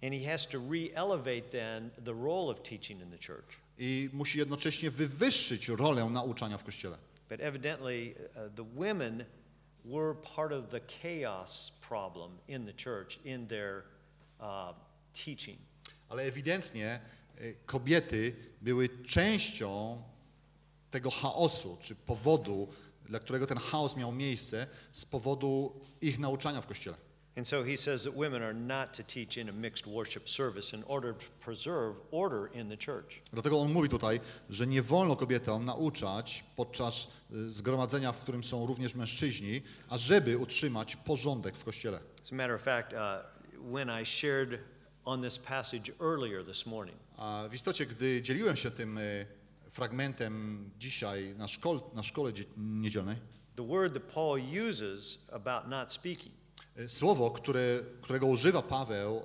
And 0.02 0.12
he 0.12 0.24
has 0.24 0.46
to 0.46 0.58
re-elevate 0.58 1.50
then 1.50 1.90
the 2.04 2.14
role 2.14 2.50
of 2.50 2.62
teaching 2.62 3.00
in 3.00 3.10
the 3.10 3.18
church. 3.18 3.58
I 3.78 4.10
musi 4.12 4.38
jednocześnie 4.38 4.90
wywyższyć 4.90 5.68
rolę 5.68 6.10
nauczania 6.10 6.58
w 6.58 6.64
Kościele. 6.64 6.98
But 7.28 7.40
evidently, 7.40 8.14
uh, 8.14 8.54
the 8.54 8.64
women 8.64 9.24
were 9.84 10.14
part 10.14 10.52
of 10.52 10.70
the 10.70 10.80
chaos 10.80 11.72
problem 11.88 12.30
in 12.48 12.66
the 12.66 12.72
church 12.72 13.18
in 13.24 13.46
their 13.46 13.82
uh, 14.40 14.74
teaching. 15.24 15.58
Ale 16.08 16.22
ewidentnie 16.22 17.00
e, 17.38 17.52
kobiety 17.66 18.36
były 18.62 18.88
częścią 18.88 20.02
tego 20.90 21.10
chaosu, 21.10 21.78
czy 21.80 21.94
powodu, 21.94 22.68
dla 23.08 23.18
którego 23.18 23.46
ten 23.46 23.58
chaos 23.58 23.96
miał 23.96 24.12
miejsce, 24.12 24.66
z 24.92 25.04
powodu 25.04 25.72
ich 26.00 26.18
nauczania 26.18 26.60
w 26.60 26.66
Kościele. 26.66 26.96
And 27.36 27.48
so 27.48 27.62
he 27.64 27.76
says 27.76 28.02
that 28.04 28.14
women 28.14 28.42
are 28.42 28.54
not 28.54 28.96
to 28.96 29.02
teach 29.02 29.36
in 29.36 29.48
a 29.48 29.52
mixed 29.52 29.86
worship 29.86 30.28
service 30.28 30.76
in 30.76 30.82
order 30.86 31.14
to 31.14 31.24
preserve 31.44 31.96
order 32.10 32.48
in 32.54 32.68
the 32.68 32.76
church. 32.76 33.20
Dlatego 33.32 33.60
on 33.60 33.72
mówi 33.72 33.88
tutaj, 33.88 34.20
że 34.50 34.66
nie 34.66 34.82
wolno 34.82 35.16
kobietom 35.16 35.64
nauczać 35.64 36.44
podczas 36.56 37.08
y, 37.32 37.50
zgromadzenia, 37.50 38.12
w 38.12 38.20
którym 38.20 38.44
są 38.44 38.66
również 38.66 38.94
mężczyźni, 38.94 39.62
ażeby 39.88 40.38
utrzymać 40.38 40.96
porządek 40.96 41.56
w 41.56 41.64
Kościele. 41.64 42.00
As 42.22 42.32
a 42.32 42.34
matter 42.34 42.54
of 42.54 42.62
fact, 42.62 42.92
uh, 42.92 42.98
when 43.72 44.02
I 44.02 44.06
shared 44.06 44.58
on 45.04 45.22
this 45.22 45.38
passage 45.38 45.92
earlier 46.00 46.44
this 46.44 46.66
morning, 46.66 46.98
A 47.16 47.44
w 47.50 47.54
istocie, 47.54 47.86
gdy 47.86 48.22
dzieliłem 48.22 48.56
się 48.56 48.70
tym 48.70 48.98
y, 48.98 49.26
fragmentem 49.76 50.70
dzisiaj 50.78 51.34
na, 51.38 51.48
szkol, 51.48 51.80
na 51.94 52.02
szkole 52.02 52.32
dzie- 52.32 52.44
niedzielnej, 52.56 53.16
the 53.56 53.66
word 53.66 53.92
that 53.94 54.02
Paul 54.02 54.40
uses 54.70 55.18
about 55.32 55.68
not 55.68 55.92
speaking 55.92 56.34
y, 56.78 56.88
słowo, 56.88 57.30
które, 57.30 57.80
którego 58.02 58.26
używa 58.26 58.62
Paweł, 58.62 59.16
y, 59.16 59.22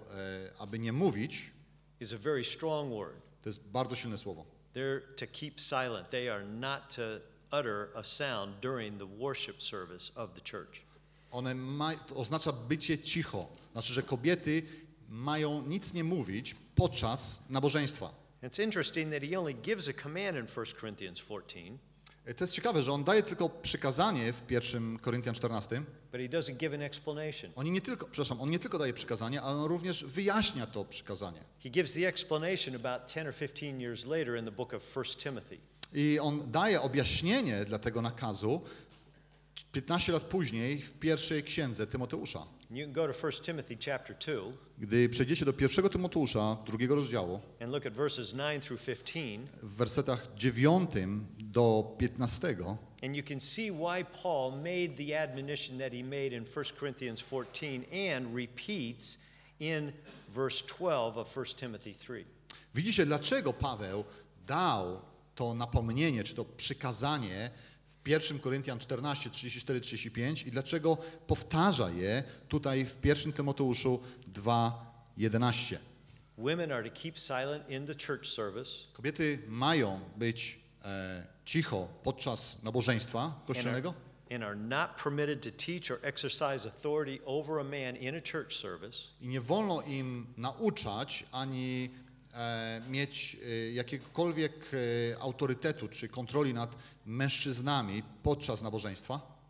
aby 0.60 0.80
nie 0.80 0.93
mówić, 0.93 1.52
is 1.99 2.14
a 2.14 2.18
very 2.18 2.43
strong 2.43 2.89
word. 2.93 3.16
to 3.43 3.49
jest 3.49 3.72
bardzo 3.72 3.95
silne 3.95 4.18
słowo. 4.18 4.45
They're 4.76 5.02
to 5.18 5.26
keep 5.32 5.60
silent. 5.60 6.10
They 6.10 6.30
are 6.34 6.45
not 6.45 6.95
to 6.95 7.02
utter 7.60 7.88
a 7.95 8.04
sound 8.04 8.60
during 8.62 8.97
the 8.99 9.06
worship 9.18 9.62
service 9.62 10.12
of 10.16 10.30
the 10.34 10.41
church. 10.52 10.82
One 11.32 11.56
ma, 11.56 11.91
oznacza 12.16 12.52
bycie 12.52 12.97
cicho. 12.97 13.47
Znaczy, 13.72 13.93
że 13.93 14.04
kobiety 14.04 14.64
mają 15.10 15.62
nic 15.68 15.93
nie 15.93 16.04
mówić 16.04 16.56
podczas 16.76 17.49
nabożeństwa. 17.49 18.20
It's 18.43 18.59
interesting 18.63 19.11
that 19.13 19.23
he 19.23 19.39
only 19.39 19.55
gives 19.55 19.87
a 19.89 19.93
command 19.93 20.37
in 20.37 20.47
1 20.47 20.65
Corinthians 20.79 21.19
14, 21.19 21.77
E, 22.25 22.33
To 22.33 22.43
jest 22.43 22.53
ciekawe, 22.55 22.83
że 22.83 22.91
on 22.91 23.03
daje 23.03 23.23
tylko 23.23 23.49
przykazanie 23.49 24.33
w 24.33 24.51
1 24.51 24.99
Koryntian 24.99 25.35
14. 25.35 25.81
but 26.11 26.21
he 26.21 26.29
doesn't 26.29 26.57
give 26.57 26.73
an 26.73 26.81
explanation. 26.81 27.51
On 27.55 27.71
nie 27.71 27.81
tylko, 27.81 28.05
przepraszam, 28.05 28.41
on 28.41 28.49
nie 28.49 28.59
tylko 28.59 28.77
daje 28.79 28.93
przykazanie, 28.93 29.41
ale 29.41 29.55
on 29.57 29.65
również 29.65 30.05
wyjaśnia 30.05 30.67
to 30.67 30.85
przykazanie. 30.85 31.39
He 31.63 31.69
gives 31.69 31.93
the 31.93 32.07
explanation 32.07 32.75
about 32.75 33.07
10 33.13 33.27
or 33.27 33.33
15 33.35 33.79
years 33.81 34.05
later 34.05 34.37
in 34.39 34.45
the 34.45 34.51
book 34.51 34.73
of 34.73 34.95
1 34.95 35.03
Timothy. 35.23 35.57
I 35.93 36.19
on 36.19 36.51
daje 36.51 36.81
objaśnienie 36.81 37.65
dla 37.65 37.79
tego 37.79 38.01
nakazu 38.01 38.61
15 39.71 40.11
lat 40.11 40.23
później 40.23 40.81
w 40.81 40.93
pierwszej 40.93 41.43
księdze 41.43 41.87
Tymoteusza. 41.87 42.43
You 42.74 42.86
can 42.86 42.93
go 42.93 43.05
to 43.05 43.13
1 43.28 43.32
Timothy 43.43 43.76
chapter 43.76 44.13
2 44.13 44.53
Gdy 44.78 45.09
przejdziecie 45.09 45.45
do 45.45 45.53
pierwszego 45.53 45.89
Tymoteusza, 45.89 46.57
drugiego 46.65 46.95
rozdziału, 46.95 47.39
and 47.59 47.72
look 47.72 47.86
at 47.86 47.93
verses 47.93 48.34
9 48.34 48.65
through 48.65 48.82
15, 48.82 49.39
w 49.63 49.76
wersetach 49.76 50.28
9 50.36 50.89
do 51.39 51.95
15, 51.99 52.78
and 53.03 53.15
you 53.15 53.24
can 53.24 53.39
see 53.39 53.72
why 53.72 54.05
Paul 54.24 54.51
made 54.51 54.95
the 54.97 55.22
admonition 55.24 55.78
that 55.78 55.93
he 55.93 56.03
made 56.03 56.36
in 56.36 56.45
1 56.55 56.65
Corinthians 56.80 57.22
14 57.22 57.86
and 58.13 58.36
repeats 58.36 59.17
in 59.59 59.91
verse 60.36 60.65
12 60.65 61.17
of 61.17 61.38
1 61.38 61.45
Timothy 61.57 61.95
3. 61.95 62.26
Widzicie, 62.76 63.05
dlaczego 63.05 63.53
Paweł 63.53 64.03
dał 64.47 65.01
to 65.36 65.53
napomnienie, 65.53 66.24
czy 66.24 66.36
to 66.36 66.45
przykazanie 66.45 67.49
1 68.06 68.39
Koryntian 68.39 68.80
14, 68.80 69.30
34, 69.30 69.82
35 69.82 70.43
i 70.43 70.52
dlaczego 70.52 70.97
powtarza 71.28 71.89
je 71.89 72.24
tutaj 72.47 72.86
w 72.86 73.06
1 73.06 73.34
Tymoteuszu 73.34 73.99
2, 74.28 74.91
11. 75.18 75.80
Women 76.38 76.72
are 76.72 76.89
to 76.89 77.02
keep 77.02 77.20
silent 77.20 77.70
in 77.70 77.88
the 77.88 77.95
church 77.95 78.28
service. 78.28 78.72
Kobiety 78.93 79.39
mają 79.47 79.99
być 80.18 80.60
e, 80.86 81.28
cicho 81.45 81.88
podczas 82.04 82.64
nabożeństwa 82.64 83.41
kościelnego? 83.47 83.93
and 84.32 84.43
are 84.45 84.56
not 84.56 84.97
permitted 84.97 85.41
to 85.41 85.52
teach 85.52 85.91
or 85.91 85.99
exercise 86.04 86.66
authority 86.66 87.20
over 87.26 87.60
a 87.60 87.64
man 87.64 87.97
in 87.97 88.16
a 88.16 88.22
church 88.22 88.56
service. 88.56 89.10
I 89.22 89.28
nie 89.28 89.41
wolno 89.41 89.82
im 89.82 90.28
nauczać 90.38 91.26
ani 91.32 91.89
mieć 92.89 93.38
e, 93.45 93.71
jakiegokolwiek 93.71 94.71
e, 95.13 95.19
autorytetu 95.21 95.88
czy 95.88 96.09
kontroli 96.09 96.53
nad 96.53 96.75
mężczyznami 97.05 98.03
podczas 98.23 98.61
nabożeństwa 98.61 99.41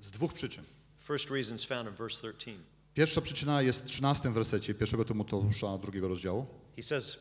z 0.00 0.10
dwóch 0.10 0.32
przyczyn. 0.32 0.64
First 1.00 1.30
reason 1.30 1.56
is 1.56 1.64
found 1.64 1.88
in 1.88 1.94
verse 1.94 2.32
13. 2.32 2.64
Pierwsza 2.94 3.20
przyczyna 3.20 3.62
jest 3.62 3.84
w 3.84 3.86
13 3.86 4.30
wersecie 4.30 4.74
1 4.80 5.04
Tymoteusza 5.04 5.78
drugiego 5.78 6.08
rozdziału, 6.08 6.46
He 6.76 6.82
says, 6.82 7.18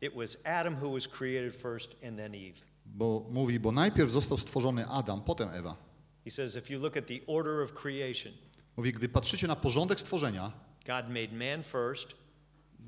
It 0.00 0.14
was 0.14 0.38
Adam 0.44 0.74
who 0.82 0.92
was 0.92 1.08
created 1.08 1.56
first 1.56 1.90
and 2.08 2.16
then 2.16 2.34
Eve. 2.34 2.58
bo 2.86 3.26
mówi, 3.30 3.60
bo 3.60 3.72
najpierw 3.72 4.10
został 4.12 4.38
stworzony 4.38 4.86
Adam, 4.86 5.20
potem 5.20 5.48
Ewa. 5.48 5.76
He 6.24 6.30
says, 6.30 6.56
If 6.56 6.72
you 6.72 6.80
look 6.80 6.96
at 6.96 7.06
the 7.06 7.18
order 7.26 7.62
of 7.62 7.72
creation, 7.72 8.32
Mówi, 8.76 8.92
gdy 8.92 9.08
patrzycie 9.08 9.46
na 9.46 9.56
porządek 9.56 10.00
stworzenia, 10.00 10.52
God 10.86 11.08
made 11.08 11.32
man 11.32 11.62
first, 11.64 12.08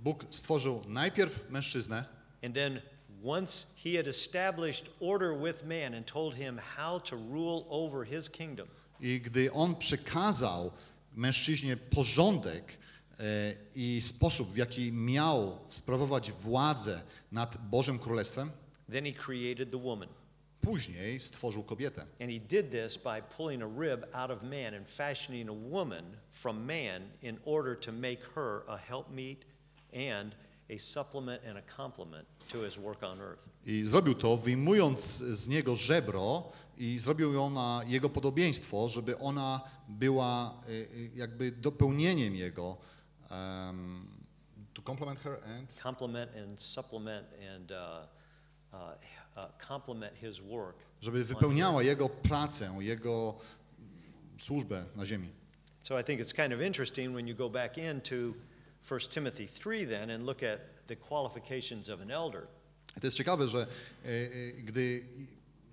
Bóg 0.03 0.25
stworzył 0.31 0.83
najpierw 0.89 1.51
mężczyznę, 1.51 2.05
and 2.43 2.55
then 2.55 2.81
once 3.25 3.67
he 3.85 3.97
had 3.97 4.07
established 4.07 4.91
order 5.01 5.35
with 5.45 5.65
man 5.65 5.95
and 5.95 6.07
told 6.07 6.35
him 6.35 6.59
how 6.77 7.01
to 7.01 7.17
rule 7.17 7.65
over 7.69 8.07
his 8.07 8.31
kingdom, 8.31 8.69
i 9.01 9.21
gdy 9.21 9.53
On 9.53 9.77
przekazał 9.77 10.71
mężczyźnie 11.15 11.77
porządek 11.77 12.79
e, 13.19 13.23
i 13.75 14.01
sposób, 14.03 14.49
w 14.53 14.57
jaki 14.57 14.93
miał 14.93 15.59
sprawować 15.71 16.33
władzę 16.33 17.01
nad 17.33 17.57
Bożym 17.71 17.99
Królestwem, 17.99 18.51
then 18.93 19.05
he 19.05 19.13
created 19.13 19.71
the 19.71 19.79
woman. 19.79 20.09
później 20.61 21.21
stworzył 21.21 21.63
kobietę. 21.63 22.01
And 22.01 22.31
he 22.31 22.41
did 22.41 22.71
this 22.71 22.97
by 22.97 23.23
pulling 23.37 23.63
a 23.63 23.81
rib 23.81 24.07
out 24.13 24.31
of 24.31 24.43
man 24.43 24.75
and 24.75 24.89
fashioning 24.89 25.49
a 25.49 25.53
woman 25.53 26.05
from 26.31 26.65
man 26.65 27.03
in 27.23 27.39
order 27.45 27.79
to 27.79 27.93
make 27.93 28.21
her 28.35 28.63
a 28.69 28.77
helpmeet 28.77 29.50
and 29.95 30.35
a 30.71 30.79
supplement 30.79 31.45
and 31.45 31.59
a 31.59 31.63
complement 31.77 32.27
to 32.49 32.65
his 32.65 32.79
work 32.79 33.03
on 33.03 33.21
earth. 33.21 33.49
I 33.67 33.85
zrobił 33.85 34.15
to, 34.15 34.37
wyjmując 34.37 35.19
z 35.19 35.49
niego 35.49 35.77
żebro 35.77 36.53
i 36.79 36.99
zrobił 36.99 37.33
ją 37.33 37.51
na 37.51 37.83
jego 37.87 38.11
podobieństwo, 38.11 38.89
żeby 38.89 39.19
ona 39.19 39.61
była 39.89 40.61
y, 40.69 40.73
y, 40.73 41.11
jakby 41.15 41.53
dopełnieniem 41.53 42.37
jego. 42.37 42.77
Um, 43.31 44.07
to 44.75 44.83
complement 44.83 45.21
her 45.21 45.41
and... 45.45 45.83
Complement 45.83 46.37
and 46.37 46.63
supplement 46.63 47.27
and 47.55 47.71
uh, 47.71 47.77
uh, 48.73 48.79
uh, 49.37 49.67
complement 49.69 50.15
his 50.17 50.39
work. 50.41 50.77
Żeby 51.01 51.25
wypełniała 51.25 51.83
jego 51.83 52.09
pracę, 52.09 52.77
jego 52.81 53.35
służbę 54.39 54.85
na 54.97 55.07
ziemi. 55.07 55.29
So 55.83 56.01
I 56.01 56.05
think 56.05 56.21
it's 56.21 56.33
kind 56.33 56.53
of 56.53 56.61
interesting 56.61 57.15
when 57.15 57.29
you 57.29 57.35
go 57.35 57.51
back 57.51 57.79
into 57.79 58.35
1 58.91 59.01
Timothy 59.11 59.47
3 59.49 59.87
then 59.87 60.11
and 60.11 60.27
look 60.27 60.43
at 60.43 60.61
the 60.87 60.97
qualifications 60.97 61.89
of 61.89 62.01
an 62.01 62.11
elder. 62.11 62.47
To 63.01 63.07
jest 63.07 63.17
ciekawe, 63.17 63.49
że 63.49 63.59
e, 63.59 64.09
e, 64.09 64.53
gdy 64.53 65.05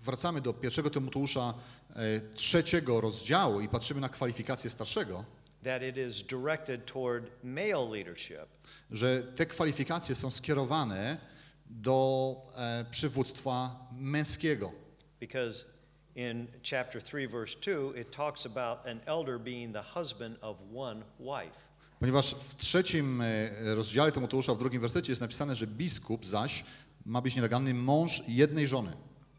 wracamy 0.02 0.42
do 0.42 0.54
pierwszego 0.54 0.90
Tymoteusza 0.90 1.54
e, 1.96 2.22
trzeciego 2.36 3.02
rozdziału 3.02 3.62
i 3.62 3.68
patrzymy 3.68 4.02
na 4.02 4.10
kwalifikacje 4.10 4.70
starszego, 4.70 5.24
that 5.64 5.82
it 5.84 5.98
is 5.98 6.24
directed 6.24 6.86
toward 6.86 7.44
male 7.44 7.90
leadership 7.92 8.46
że 8.92 9.24
te 9.24 9.46
kwalifikacje 9.46 10.16
są 10.16 10.32
skierowane 10.32 11.18
do 11.66 12.36
e, 12.58 12.86
przywództwa 12.92 13.88
męskiego. 13.92 14.72
because 15.20 15.66
in 16.16 16.48
chapter 16.64 17.02
3 17.04 17.28
verse 17.28 17.56
2 17.60 17.94
it 18.02 18.12
talks 18.12 18.46
about 18.46 18.88
an 18.88 19.00
elder 19.06 19.40
being 19.40 19.74
the 19.74 19.84
husband 20.00 20.38
of 20.42 20.58
one 20.76 21.04
wife 21.20 21.67
Ponieważ 22.00 22.36
w 22.36 22.56
trzecim 22.56 23.22
e, 23.22 23.50
rozdziale 23.76 24.12
Tymoteusza, 24.12 24.54
w 24.54 24.58
drugim 24.60 24.82
wersecie 24.82 25.12
jest 25.12 25.22
napisane, 25.22 25.56
że 25.56 25.68
biskup 25.68 26.26
zaś 26.26 26.66
ma 27.06 27.22
być 27.22 27.36
nielegalny 27.36 27.74
mąż 27.74 28.24
jednej 28.28 28.68
żony. 28.68 28.92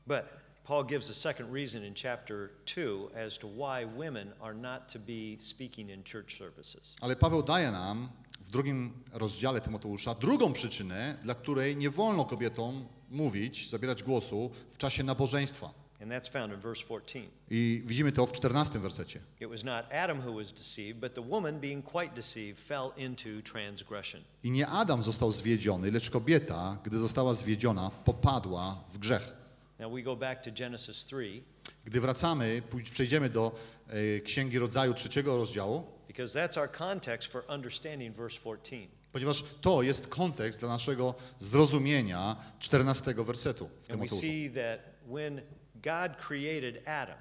but 0.06 0.22
Paul 0.64 0.86
gives 0.86 1.10
a 1.10 1.14
second 1.14 1.54
reason 1.54 1.84
in 1.84 1.94
chapter 2.02 2.48
2 2.76 3.26
as 3.26 3.38
to 3.38 3.48
why 3.48 3.86
women 3.96 4.32
are 4.40 4.54
not 4.54 4.92
to 4.92 4.98
be 4.98 5.40
speaking 5.42 5.90
in 5.90 6.04
church 6.12 6.38
services 6.38 6.96
Ale 7.00 7.16
Paweł 7.16 7.42
daje 7.42 7.70
nam 7.70 8.08
w 8.40 8.50
drugim 8.50 8.92
rozdziale 9.12 9.60
Tymoteusza 9.60 10.14
drugą 10.14 10.52
przyczynę, 10.52 11.18
dla 11.22 11.34
której 11.34 11.76
nie 11.76 11.90
wolno 11.90 12.24
kobietom 12.24 12.84
mówić, 13.10 13.70
zabierać 13.70 14.02
głosu 14.02 14.50
w 14.70 14.78
czasie 14.78 15.04
nabożeństwa. 15.04 15.70
And 16.00 16.10
that's 16.10 16.28
found 16.28 16.52
in 16.52 16.60
verse 16.60 16.84
14. 16.84 17.28
I 17.50 17.82
widzimy 17.84 18.12
to 18.12 18.26
w 18.26 18.32
14 18.32 18.80
wersecie. 18.80 19.20
It 19.40 19.50
was 19.50 19.64
not 19.64 19.92
Adam 19.92 20.20
who 20.20 20.34
was 20.34 20.52
deceived, 20.52 21.00
but 21.00 21.14
the 21.14 21.22
woman, 21.22 21.60
being 21.60 21.84
quite 21.84 22.14
deceived, 22.14 22.60
fell 22.60 22.92
into 22.96 23.28
transgression. 23.52 24.20
I 24.44 24.50
nie 24.50 24.66
Adam 24.66 25.02
został 25.02 25.32
zwiedziony, 25.32 25.90
lecz 25.90 26.10
kobieta, 26.10 26.78
gdy 26.84 26.98
została 26.98 27.34
zwiedziona, 27.34 27.90
popadła 28.04 28.84
w 28.90 28.98
grzech. 28.98 29.36
Now 29.78 29.92
we 29.92 30.02
go 30.02 30.16
back 30.16 30.42
to 30.42 30.50
Genesis 30.50 31.04
3, 31.04 31.42
Gdy 31.84 32.00
wracamy, 32.00 32.62
przejdziemy 32.92 33.30
do 33.30 33.52
e, 33.88 34.20
Księgi 34.20 34.58
Rodzaju 34.58 34.94
trzeciego 34.94 35.36
rozdziału, 35.36 35.84
because 36.08 36.38
that's 36.38 36.58
our 36.58 36.68
context 36.68 37.32
for 37.32 37.44
understanding 37.48 38.16
verse 38.16 38.38
14. 38.40 38.88
ponieważ 39.12 39.44
to 39.60 39.82
jest 39.82 40.08
kontekst 40.08 40.60
dla 40.60 40.68
naszego 40.68 41.14
zrozumienia 41.40 42.36
14 42.58 43.14
wersetu 43.14 43.68
w 43.82 43.90
And 43.92 44.00
we 44.00 44.08
see 44.08 44.50
that 44.50 44.80
when 45.06 45.40
God 45.82 46.16
created 46.26 46.88
Adam, 46.88 47.18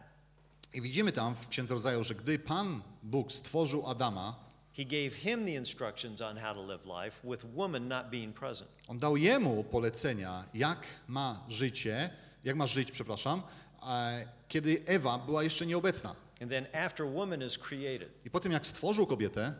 I 0.74 0.82
widzimy 0.82 1.12
tam 1.12 1.36
w 1.36 1.47
Księdze 1.47 1.74
Rodzaju, 1.74 2.03
że 2.03 2.16
gdy 2.16 2.39
Pan 2.39 2.82
Bóg 3.03 3.32
stworzył 3.32 3.88
Adama, 3.88 4.36
he 4.78 4.84
gave 4.86 5.16
him 5.16 5.45
the 5.45 5.51
instructions 5.51 6.22
on 6.22 6.38
how 6.38 6.53
to 6.53 6.66
live 6.66 6.86
life, 6.86 7.28
with 7.30 7.45
woman 7.55 7.88
not 7.88 8.10
being 8.10 8.39
present. 8.39 8.70
On 8.88 8.97
dał 8.97 9.18
jemu 9.18 9.64
polecenia, 9.64 10.45
jak 10.53 10.80
ma 11.08 11.45
życie, 11.47 12.10
jak 12.43 12.55
ma 12.55 12.68
żyć, 12.68 12.91
przepraszam, 12.91 13.41
e, 13.88 14.28
kiedy 14.47 14.78
Ewa 14.86 15.18
była 15.18 15.43
jeszcze 15.43 15.66
nieobecna. 15.66 16.16
And 16.41 16.51
then 16.51 16.68
after 16.74 17.05
woman 17.05 17.43
is 17.43 17.58
created, 17.58 18.10
I 18.26 18.30
po 18.30 18.39
tym, 18.39 18.51
jak 18.51 18.68
stworzył 18.68 19.08
kobietę, 19.08 19.53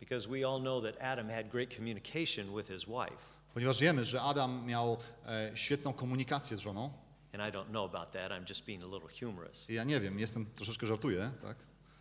because 0.00 0.28
we 0.28 0.48
all 0.48 0.60
know 0.60 0.82
that 0.84 1.02
Adam 1.02 1.30
had 1.30 1.48
great 1.48 1.74
communication 1.76 2.56
with 2.56 2.68
his 2.68 2.84
wife. 2.84 3.34
ponieważ 3.54 3.80
wiemy, 3.80 4.04
że 4.04 4.22
Adam 4.22 4.66
miał 4.66 4.96
e, 5.26 5.50
świetną 5.54 5.92
komunikację 5.92 6.56
z 6.56 6.60
żoną, 6.60 6.90
And 7.34 7.42
I 7.42 7.56
don't 7.56 7.70
know 7.70 7.84
about 7.84 8.12
that, 8.12 8.32
I'm 8.32 8.48
just 8.48 8.66
being 8.66 8.82
a 8.82 8.86
little 8.86 9.08
humorous. 9.20 9.70
i 9.70 9.74
ja 9.74 9.84
nie 9.84 10.00
wiem, 10.00 10.18
jestem 10.18 10.46
troszeczkę 10.46 10.86
żartuję, 10.86 11.30
tak? 11.42 11.56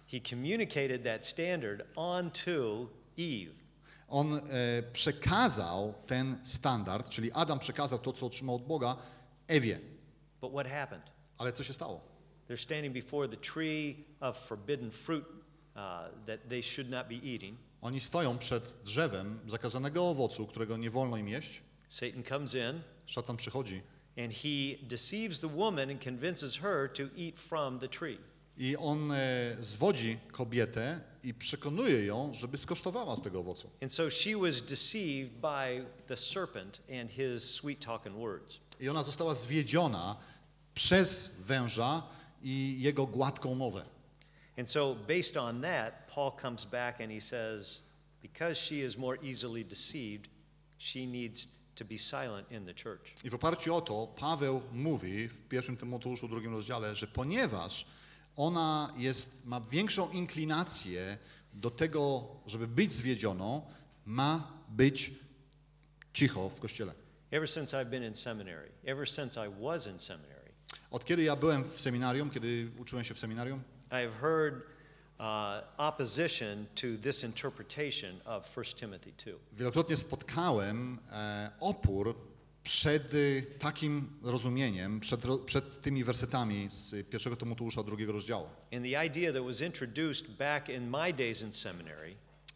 He 0.08 0.20
communicated 0.30 1.04
that 1.04 1.28
standard 1.28 1.82
onto 1.96 2.90
Eve. 3.18 3.52
On 4.10 4.34
e, 4.34 4.42
przekazał 4.94 5.94
ten 6.08 6.38
standard, 6.44 7.10
czyli 7.10 7.32
Adam 7.32 7.60
przekazał 7.60 8.00
to, 8.00 8.14
co 8.14 8.26
otrzymał 8.26 8.56
od 8.56 8.64
Boga, 8.64 8.98
Ewie. 9.48 9.80
But 10.42 10.52
what 10.52 10.68
happened? 10.68 11.06
Ale 11.38 11.52
co 11.54 11.64
się 11.64 11.74
stało? 11.74 12.02
They're 12.50 12.62
standing 12.62 12.94
before 12.94 13.30
the 13.30 13.38
tree 13.38 14.06
of 14.20 14.38
forbidden 14.38 14.92
fruit 14.92 15.26
uh, 15.26 15.82
that 16.26 16.50
they 16.50 16.64
should 16.64 16.90
not 16.90 17.08
be 17.08 17.16
eating. 17.16 17.58
Oni 17.82 18.00
stoją 18.00 18.38
przed 18.38 18.74
drzewem 18.84 19.40
zakazanego 19.48 20.10
owocu, 20.10 20.48
którego 20.48 20.78
nie 20.78 20.90
wolno 20.90 21.18
im 21.18 21.28
jeść. 21.28 21.62
Satan 21.88 22.24
comes 22.24 22.56
in 22.56 22.82
Szatan 23.06 23.38
przychodzi 23.38 23.82
and 24.18 24.34
he 24.34 24.78
deceives 24.88 25.40
the 25.40 25.48
woman 25.48 25.90
and 25.90 26.00
convinces 26.00 26.58
her 26.58 26.88
to 26.88 27.10
eat 27.16 27.38
from 27.38 27.80
the 27.80 27.88
tree. 27.88 28.18
I 28.58 28.76
on 28.78 29.12
e, 29.12 29.56
zwodzi 29.60 30.18
kobietę 30.32 31.02
i 31.24 31.34
przekonuje 31.34 32.06
ją, 32.06 32.34
żeby 32.34 32.58
skosztowała 32.58 33.16
z 33.16 33.22
tego 33.22 33.40
owocu. 33.40 33.70
And 33.82 33.94
so 33.94 34.10
she 34.10 34.38
was 34.38 34.62
deceived 34.62 35.32
by 35.42 35.86
the 36.08 36.18
serpent 36.18 36.82
and 37.02 37.12
his 37.12 37.56
sweet 37.56 37.86
talking 37.86 38.16
words. 38.16 38.60
I 38.80 38.90
ona 38.90 39.04
została 39.04 39.34
zwiedziona 39.34 40.16
przez 40.74 41.36
węża 41.42 42.04
i 42.44 42.78
jego 42.80 43.08
gładką 43.08 43.56
mowę. 43.56 43.86
And 44.58 44.70
so, 44.70 44.96
based 44.96 45.38
on 45.38 45.62
that, 45.62 46.08
Paul 46.08 46.32
comes 46.42 46.66
back 46.66 47.02
and 47.02 47.12
he 47.12 47.22
says, 47.22 47.82
because 48.22 48.56
she 48.62 48.76
is 48.86 48.98
more 48.98 49.18
easily 49.24 49.66
deceived, 49.66 50.30
she 50.78 51.08
needs 51.08 51.63
to 51.76 51.86
be 51.86 51.98
silent 51.98 52.52
in 52.52 52.66
the 52.66 52.74
church. 52.74 53.24
I 53.24 53.30
w 53.30 53.36
oparciu 53.36 53.76
o 53.76 53.82
to 53.82 54.08
Paweł 54.16 54.62
mówi 54.72 55.28
w 55.28 55.42
pierwszym 55.42 55.78
Tymoteuszu, 55.78 56.28
drugim 56.28 56.52
rozdziale, 56.52 56.96
że 56.96 57.08
ponieważ 57.08 57.86
ona 58.36 58.94
jest, 58.98 59.46
ma 59.46 59.62
większą 59.62 60.12
inklinację 60.12 61.18
do 61.54 61.72
tego, 61.72 62.28
żeby 62.46 62.68
być 62.68 62.94
zwiedzioną, 62.94 63.62
ma 64.06 64.52
być 64.70 65.12
cicho 66.14 66.50
w 66.50 66.60
kościele. 66.60 66.94
Ever 67.32 67.50
since 67.50 67.78
I've 67.78 67.90
been 67.90 68.04
in 68.04 68.16
seminary, 68.16 68.72
ever 68.86 69.10
since 69.10 69.48
I 69.48 69.64
was 69.64 69.88
in 69.88 70.00
seminary, 70.00 70.34
Od 70.92 71.06
kiedy 71.06 71.24
ja 71.24 71.36
byłem 71.36 71.64
w 71.64 71.82
seminarium, 71.82 72.30
kiedy 72.30 72.72
uczyłem 72.78 73.06
się 73.06 73.14
w 73.14 73.20
seminarium, 73.20 73.62
I 73.88 73.96
have 73.96 74.12
heard 74.22 74.73
uh, 75.24 75.62
opposition 75.78 76.66
to 76.76 76.88
this 77.02 77.24
interpretation 77.24 78.22
of 78.26 78.58
1 78.58 78.66
Timothy 78.76 79.12
2. 79.26 79.32
Wielokrotnie 79.54 79.98
spotkałem 79.98 81.00
e, 81.12 81.50
opór 81.60 82.16
przed 82.64 83.14
y, 83.14 83.46
takim 83.60 84.10
rozumieniem, 84.24 85.00
przed, 85.00 85.26
ro, 85.26 85.38
przed 85.38 85.82
tymi 85.82 86.04
wersetami 86.04 86.68
z 86.70 87.10
pierwszego 87.10 87.36
Tymoteusza 87.36 87.84
drugiego 87.84 88.12
rozdziału. 88.12 88.48
And 88.74 88.84
the 88.84 89.06
idea 89.06 89.34
that 89.34 89.44
was 89.44 89.62
introduced 89.62 90.32
back 90.32 90.70
in 90.70 90.90
my 90.90 91.14
days 91.14 91.42
in 91.42 91.54
seminary 91.54 92.16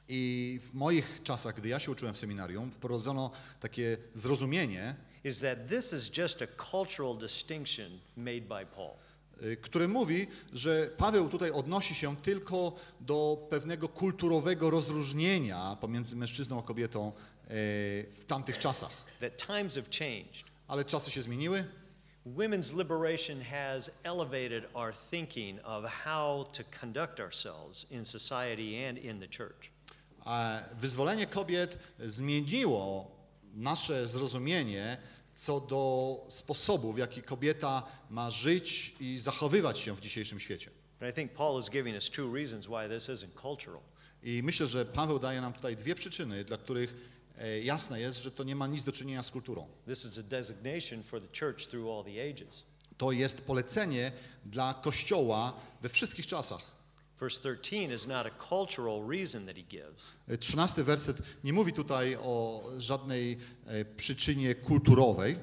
I 0.09 0.59
w 0.63 0.73
moich 0.73 1.23
czasach, 1.23 1.55
gdy 1.55 1.69
ja 1.69 1.79
się 1.79 1.91
uczyłem 1.91 2.13
w 2.13 2.17
seminarium, 2.17 2.71
wprowadzono 2.71 3.31
takie 3.59 3.97
zrozumienie, 4.13 4.95
is 5.23 5.39
that 5.39 5.69
this 5.69 5.93
is 5.93 6.17
just 6.17 6.41
a 6.41 6.47
cultural 6.71 7.17
distinction 7.17 7.99
made 8.17 8.41
by 8.41 8.65
Paul. 8.75 8.97
Y, 9.43 9.57
które 9.57 9.87
mówi, 9.87 10.27
że 10.53 10.89
Paweł 10.97 11.29
tutaj 11.29 11.51
odnosi 11.51 11.95
się 11.95 12.15
tylko 12.15 12.75
do 13.01 13.47
pewnego 13.49 13.89
kulturowego 13.89 14.69
rozróżnienia 14.69 15.77
pomiędzy 15.81 16.15
mężczyzną 16.15 16.59
a 16.59 16.63
kobietą 16.63 17.07
e, 17.07 17.13
w 18.11 18.23
tamtych 18.27 18.57
czasach. 18.57 18.91
Ale 20.67 20.85
czasy 20.85 21.11
się 21.11 21.21
zmieniły, 21.21 21.65
Women's 22.35 22.77
liberation 22.77 23.41
has 23.41 23.89
elevated 24.03 24.65
our 24.73 24.93
thinking 25.11 25.59
of 25.63 25.85
how 25.85 26.43
to 26.43 26.63
conduct 26.79 27.19
ourselves 27.19 27.91
in 27.91 28.05
society 28.05 28.87
and 28.89 28.97
in 28.97 29.19
the 29.19 29.27
church. 29.27 29.71
Wyzwolenie 30.79 31.27
kobiet 31.27 31.77
zmieniło 31.99 33.11
nasze 33.55 34.07
zrozumienie 34.07 34.97
co 35.37 35.59
do 35.59 36.25
sposobu, 36.29 36.93
w 36.93 36.97
jaki 36.97 37.21
kobieta 37.21 37.83
ma 38.09 38.31
żyć 38.31 38.95
i 38.99 39.19
zachowywać 39.19 39.79
się 39.79 39.95
w 39.95 40.01
dzisiejszym 40.01 40.39
świecie. 40.39 40.71
But 40.99 41.09
I 41.09 41.13
think 41.13 41.31
Paul 41.31 41.61
is 41.61 41.69
giving 41.69 41.95
us 41.95 42.09
two 42.09 42.33
reasons 42.33 42.65
why 42.65 42.89
this 42.89 43.09
isn't 43.09 43.41
cultural. 43.41 43.81
I 44.23 44.43
myślę, 44.43 44.67
że 44.67 44.85
Paweł 44.85 45.19
daje 45.19 45.41
nam 45.41 45.53
tutaj 45.53 45.75
dwie 45.75 45.95
przyczyny, 45.95 46.43
dla 46.43 46.57
których 46.57 46.95
e, 47.37 47.61
jasne 47.61 48.01
jest, 48.01 48.23
że 48.23 48.31
to 48.31 48.43
nie 48.43 48.55
ma 48.55 48.67
nic 48.67 48.83
do 48.83 48.91
czynienia 48.91 49.23
z 49.23 49.31
kulturą. 49.31 49.67
This 49.85 50.05
is 50.05 50.17
a 50.17 50.23
designation 50.23 51.03
for 51.03 51.21
the 51.21 51.39
church 51.39 51.67
through 51.67 51.89
all 51.89 52.13
the 52.13 52.29
ages. 52.29 52.63
To 52.97 53.11
jest 53.11 53.41
polecenie 53.41 54.11
dla 54.45 54.73
Kościoła 54.73 55.53
we 55.81 55.89
wszystkich 55.89 56.27
czasach. 56.27 56.76
Verse 57.19 57.39
13 57.39 57.91
is 57.91 58.07
not 58.07 58.27
a 58.27 58.29
cultural 58.49 59.01
reason 59.09 59.45
that 59.45 59.55
he 59.55 59.63
gives. 59.63 60.13
E, 60.27 60.37
Trzynasty 60.37 60.83
werset 60.83 61.17
nie 61.43 61.53
mówi 61.53 61.73
tutaj 61.73 62.15
o 62.15 62.63
żadnej 62.77 63.37
e, 63.65 63.85
przyczynie 63.85 64.55
kulturowej. 64.55 65.37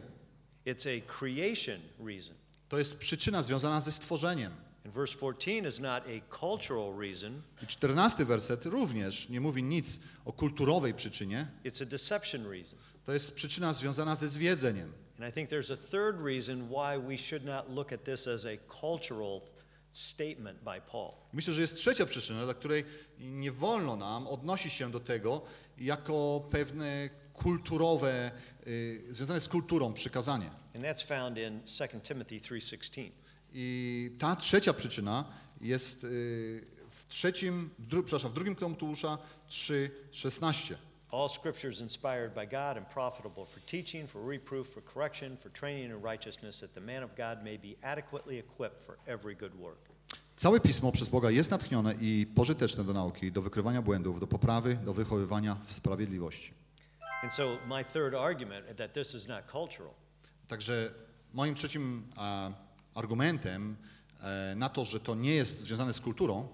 It's 0.67 0.87
a 0.87 1.01
creation 1.13 1.81
reason. 2.07 2.35
To 2.69 2.79
jest 2.79 2.99
przyczyna 2.99 3.43
związana 3.43 3.81
ze 3.81 3.93
stworzeniem. 3.93 4.53
And 4.85 4.95
verse 4.95 5.15
14 5.17 5.69
is 5.69 5.81
not 5.81 6.03
a 6.07 6.37
cultural 6.41 6.99
reason, 6.99 7.43
I 7.63 7.67
czternasty 7.67 8.25
werset 8.25 8.67
również 8.67 9.29
nie 9.29 9.41
mówi 9.41 9.63
nic 9.63 10.01
o 10.25 10.33
kulturowej 10.33 10.95
przyczynie. 10.95 11.47
it's 11.65 11.83
a 11.83 11.87
deception 11.87 12.47
reason. 12.51 12.79
To 13.07 13.13
jest 13.13 13.35
przyczyna 13.35 13.75
związana 13.75 14.17
ze 14.17 14.29
zwiedzeniem. 14.29 14.93
And 15.19 15.29
I 15.29 15.33
think 15.33 15.51
there's 15.51 15.73
a 15.73 15.77
third 15.77 16.21
reason 16.25 16.69
why 16.69 16.99
we 17.09 17.19
should 17.19 17.45
not 17.45 17.71
look 17.71 17.93
at 17.93 18.05
this 18.05 18.29
as 18.29 18.47
a 18.47 18.57
cultural 18.81 19.41
statement 19.95 20.59
by 20.59 20.81
Paul. 20.93 21.13
Myślę, 21.33 21.53
że 21.53 21.61
jest 21.61 21.77
trzecia 21.77 22.07
przyczyna, 22.07 22.45
dla 22.45 22.55
której 22.55 22.85
nie 23.19 23.53
wolno 23.53 23.97
nam 23.97 24.27
odnosić 24.27 24.73
się 24.73 24.91
do 24.91 25.01
tego 25.01 25.43
jako 25.79 26.49
pewne 26.51 27.11
kulturowe, 27.33 28.31
y, 28.67 29.05
związane 29.11 29.41
z 29.41 29.49
kulturą 29.49 29.93
przykazanie. 29.93 30.51
And 30.75 30.85
that's 30.85 31.07
found 31.07 31.39
in 31.39 31.61
2 31.67 32.01
Timothy 32.01 32.41
3:16. 32.41 33.11
I 33.53 34.11
ta 34.19 34.37
trzecia 34.37 34.73
przyczyna 34.73 35.25
jest 35.61 36.05
y, 36.05 36.09
w 36.91 37.09
trzecim, 37.09 37.71
dru, 37.79 38.03
przepraszam, 38.03 38.31
w 38.31 38.35
drugim 38.35 38.57
Tymoteusza 38.57 39.19
3,16. 39.49 40.75
All 41.15 41.29
scripture 41.29 41.71
is 41.71 41.81
inspired 41.81 42.35
by 42.35 42.45
God 42.45 42.77
and 42.77 42.91
profitable 42.91 43.45
for 43.45 43.61
teaching, 43.61 44.09
for 44.09 44.21
reproof, 44.21 44.67
for 44.67 44.81
correction, 44.81 45.37
for 45.37 45.49
training 45.51 45.91
in 45.91 46.03
righteousness, 46.03 46.61
that 46.61 46.75
the 46.75 46.81
man 46.81 47.05
of 47.05 47.11
God 47.17 47.45
may 47.45 47.57
be 47.57 47.77
adequately 47.85 48.39
equipped 48.39 48.83
for 48.87 48.99
every 49.07 49.35
good 49.35 49.55
work. 49.61 49.79
Całe 50.37 50.61
Pismo 50.61 50.93
przez 50.93 51.09
Boga 51.09 51.31
jest 51.31 51.51
natchnione 51.51 51.95
i 52.01 52.27
pożyteczne 52.35 52.85
do 52.85 52.93
nauki, 52.93 53.33
do 53.33 53.43
wykrywania 53.43 53.83
błędów, 53.83 54.21
do 54.21 54.27
poprawy, 54.27 54.75
do 54.75 54.95
wychowywania 54.95 55.57
w 55.67 55.73
sprawiedliwości. 55.73 56.53
And 57.23 57.33
so 57.33 57.59
my 57.67 57.85
third 57.85 58.15
argument 58.15 58.77
that 58.77 58.93
this 58.93 59.15
is 59.15 59.29
not 59.29 59.45
cultural 59.53 59.91
Także 60.49 60.95
moim 61.35 61.55
trzecim 61.55 62.03
a, 62.17 62.51
argumentem 62.95 63.77
e, 64.23 64.55
na 64.57 64.69
to, 64.69 64.85
że 64.85 65.01
to 65.01 65.15
nie 65.15 65.35
jest 65.35 65.61
związane 65.61 65.93
z 65.93 66.01
kulturą, 66.01 66.49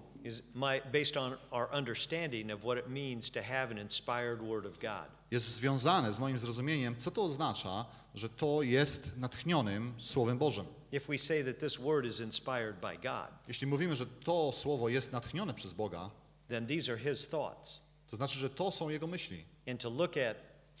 my, 0.55 0.81
based 0.91 1.17
on 1.17 1.37
our 1.51 1.67
understanding 1.73 2.51
of 2.51 2.63
what 2.63 2.77
it 2.77 2.89
means 2.89 3.31
to 3.31 3.41
have 3.41 3.71
an 3.71 3.77
inspired 3.77 4.41
word 4.41 4.65
of 4.65 4.79
God. 4.79 5.07
jest 5.31 5.53
związane 5.53 6.13
z 6.13 6.19
moim 6.19 6.37
zrozumieniem, 6.37 6.95
co 6.95 7.11
to 7.11 7.23
oznacza 7.23 7.85
że 8.15 8.29
to 8.29 8.61
jest 8.61 9.17
natchnionym 9.17 9.93
Słowem 9.97 10.37
Bożym. 10.37 10.65
If 10.91 11.05
we 11.07 11.17
say 11.17 11.43
that 11.43 11.59
this 11.59 11.77
word 11.77 12.05
is 12.05 12.19
inspired 12.19 12.75
by 12.81 12.97
God, 12.97 13.27
Jeśli 13.47 13.67
mówimy, 13.67 13.95
że 13.95 14.05
to 14.05 14.51
Słowo 14.51 14.89
jest 14.89 15.11
natchnione 15.11 15.53
przez 15.53 15.73
Boga, 15.73 16.09
then 16.47 16.67
these 16.67 16.91
are 16.91 17.01
his 17.01 17.27
thoughts. 17.27 17.79
to 18.09 18.15
znaczy, 18.15 18.39
że 18.39 18.49
to 18.49 18.71
są 18.71 18.89
Jego 18.89 19.07
myśli. 19.07 19.45
And 19.67 19.81
to 19.81 19.89
look 19.89 20.17
at 20.17 20.37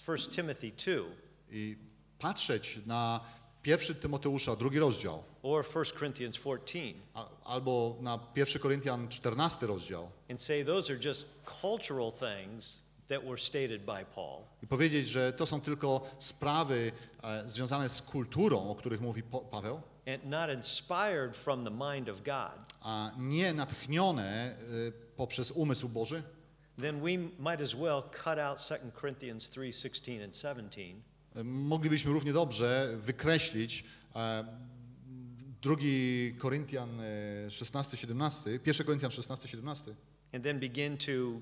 1 0.07 0.17
Timothy 0.35 0.71
2 0.71 0.93
I 1.51 1.77
patrzeć 2.19 2.79
na 2.85 3.19
pierwszy 3.63 3.95
Tymoteusza, 3.95 4.55
drugi 4.55 4.79
rozdział, 4.79 5.23
or 5.43 5.65
1 5.75 5.93
Corinthians 5.99 6.35
14 6.35 6.93
a- 7.13 7.29
albo 7.43 7.97
na 8.01 8.19
1 8.35 8.59
Koryntian 8.61 9.07
14 9.07 9.67
rozdział. 9.67 10.09
And 10.31 10.41
say 10.41 10.65
those 10.65 10.93
are 10.93 11.01
just 11.03 11.25
cultural 11.61 12.11
things 12.11 12.79
that 13.07 13.23
were 13.25 13.37
stated 13.37 13.81
by 13.85 14.05
Paul, 14.15 14.41
i 14.63 14.67
powiedzieć, 14.67 15.07
że 15.09 15.33
to 15.33 15.45
są 15.45 15.61
tylko 15.61 16.01
sprawy 16.19 16.91
e, 17.23 17.49
związane 17.49 17.89
z 17.89 18.01
kulturą, 18.01 18.69
o 18.69 18.75
których 18.75 19.01
mówi 19.01 19.23
po, 19.23 19.39
Paweł, 19.39 19.81
and 20.07 20.25
not 20.25 20.49
inspired 20.57 21.37
from 21.37 21.63
the 21.63 21.71
mind 21.93 22.09
of 22.09 22.17
God, 22.23 22.73
a 22.81 23.11
nie 23.17 23.53
natchnione 23.53 24.23
e, 24.27 24.55
poprzez 25.15 25.51
umysł 25.51 25.89
Boży, 25.89 26.23
then 26.81 27.01
we 27.01 27.17
might 27.17 27.61
as 27.61 27.75
well 27.75 28.03
cut 28.23 28.39
out 28.39 28.57
2 28.59 28.91
Corinthians 29.01 29.49
3 29.49 29.73
16 29.73 30.23
and 30.23 30.35
17 30.37 30.81
e, 30.81 30.93
moglibyśmy 31.43 32.11
równie 32.11 32.33
dobrze 32.33 32.97
wykreślić 32.97 33.83
e, 34.15 34.45
drugi 35.61 36.33
Koryntian 36.37 36.99
e, 36.99 37.49
16-17, 37.49 38.59
1 38.65 38.85
Koryntian 38.85 39.11
16-17 39.11 39.93
and 40.33 40.43
then 40.43 40.59
begin 40.59 40.97
to 40.97 41.41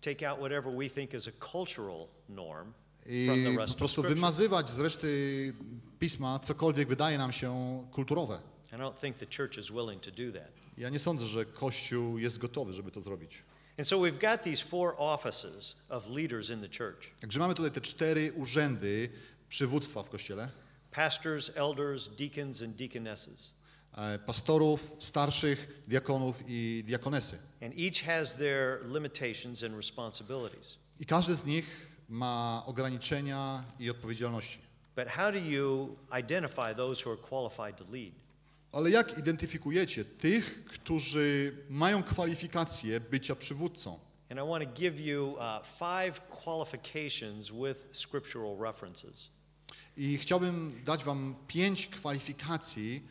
take 0.00 0.22
out 0.22 0.38
whatever 0.38 0.70
we 0.70 0.88
think 0.88 1.14
is 1.14 1.28
a 1.28 1.32
cultural 1.32 2.08
norm 2.28 2.72
i 3.06 3.26
from 3.26 3.44
the 3.44 3.54
po 3.54 3.60
rest 3.60 3.74
prostu 3.74 4.02
wymazywać 4.02 4.70
z 4.70 4.80
reszty 4.80 5.52
pisma 5.98 6.38
cokolwiek 6.38 6.88
wydaje 6.88 7.18
nam 7.18 7.32
się 7.32 7.82
kulturowe. 7.92 8.40
I 8.72 8.76
don't 8.76 9.00
think 9.00 9.16
the 9.16 9.26
church 9.26 9.58
is 9.58 9.70
willing 9.70 10.02
to 10.02 10.10
do 10.10 10.32
that. 10.32 10.52
Ja 10.78 10.88
nie 10.88 10.98
sądzę, 10.98 11.26
że 11.26 11.44
Kościół 11.44 12.18
jest 12.18 12.38
gotowy, 12.38 12.72
żeby 12.72 12.90
to 12.90 13.00
zrobić. 13.00 13.42
And 13.78 13.88
so 13.88 13.96
we've 13.96 14.18
got 14.18 14.42
these 14.42 14.64
four 14.64 14.94
offices 14.98 15.76
of 15.88 16.08
leaders 16.08 16.50
in 16.50 16.60
the 16.60 16.68
church 16.68 17.20
Także 17.20 17.40
mamy 17.40 17.54
tutaj 17.54 17.70
te 17.70 17.80
cztery 17.80 18.32
urzędy 18.32 19.08
przywództwa 19.54 20.02
w 20.02 20.10
Kościele. 20.10 20.50
pastors, 20.90 21.50
elders, 21.54 22.08
deacons, 22.08 22.62
and 22.62 22.76
deaconesses. 22.76 23.50
e, 23.96 24.18
Pastorów, 24.18 24.96
starszych, 24.98 25.82
diakonów 25.88 26.42
i 26.48 26.82
diakonesy. 26.86 27.38
And 27.62 27.74
each 27.78 28.02
has 28.04 28.36
their 28.36 28.86
limitations 28.86 29.62
and 29.64 29.76
responsibilities. 29.76 30.76
I 31.00 31.06
każdy 31.06 31.34
z 31.34 31.44
nich 31.44 31.86
ma 32.08 32.62
ograniczenia 32.66 33.64
i 33.78 33.90
odpowiedzialności. 33.90 34.58
But 34.96 35.08
how 35.08 35.32
do 35.32 35.38
you 35.38 35.96
identify 36.20 36.74
those 36.76 37.04
who 37.04 37.12
are 37.12 37.20
qualified 37.20 37.76
to 37.76 37.84
lead? 37.92 38.12
Ale 38.72 38.90
jak 38.90 39.18
identyfikujecie 39.18 40.04
tych, 40.04 40.64
którzy 40.64 41.56
mają 41.68 42.02
kwalifikacje 42.02 43.00
bycia 43.00 43.36
przywódcą? 43.36 43.98
And 44.30 44.40
I 44.40 44.48
want 44.48 44.64
to 44.64 44.70
give 44.80 45.00
you 45.00 45.34
uh, 45.36 45.66
five 45.66 46.20
qualifications 46.44 47.50
with 47.50 47.88
scriptural 47.92 48.56
references. 48.60 49.28
I 49.96 50.18
chciałbym 50.18 50.82
dać 50.84 51.04
wam 51.04 51.34
pięć 51.48 51.86
kwalifikacji 51.86 53.06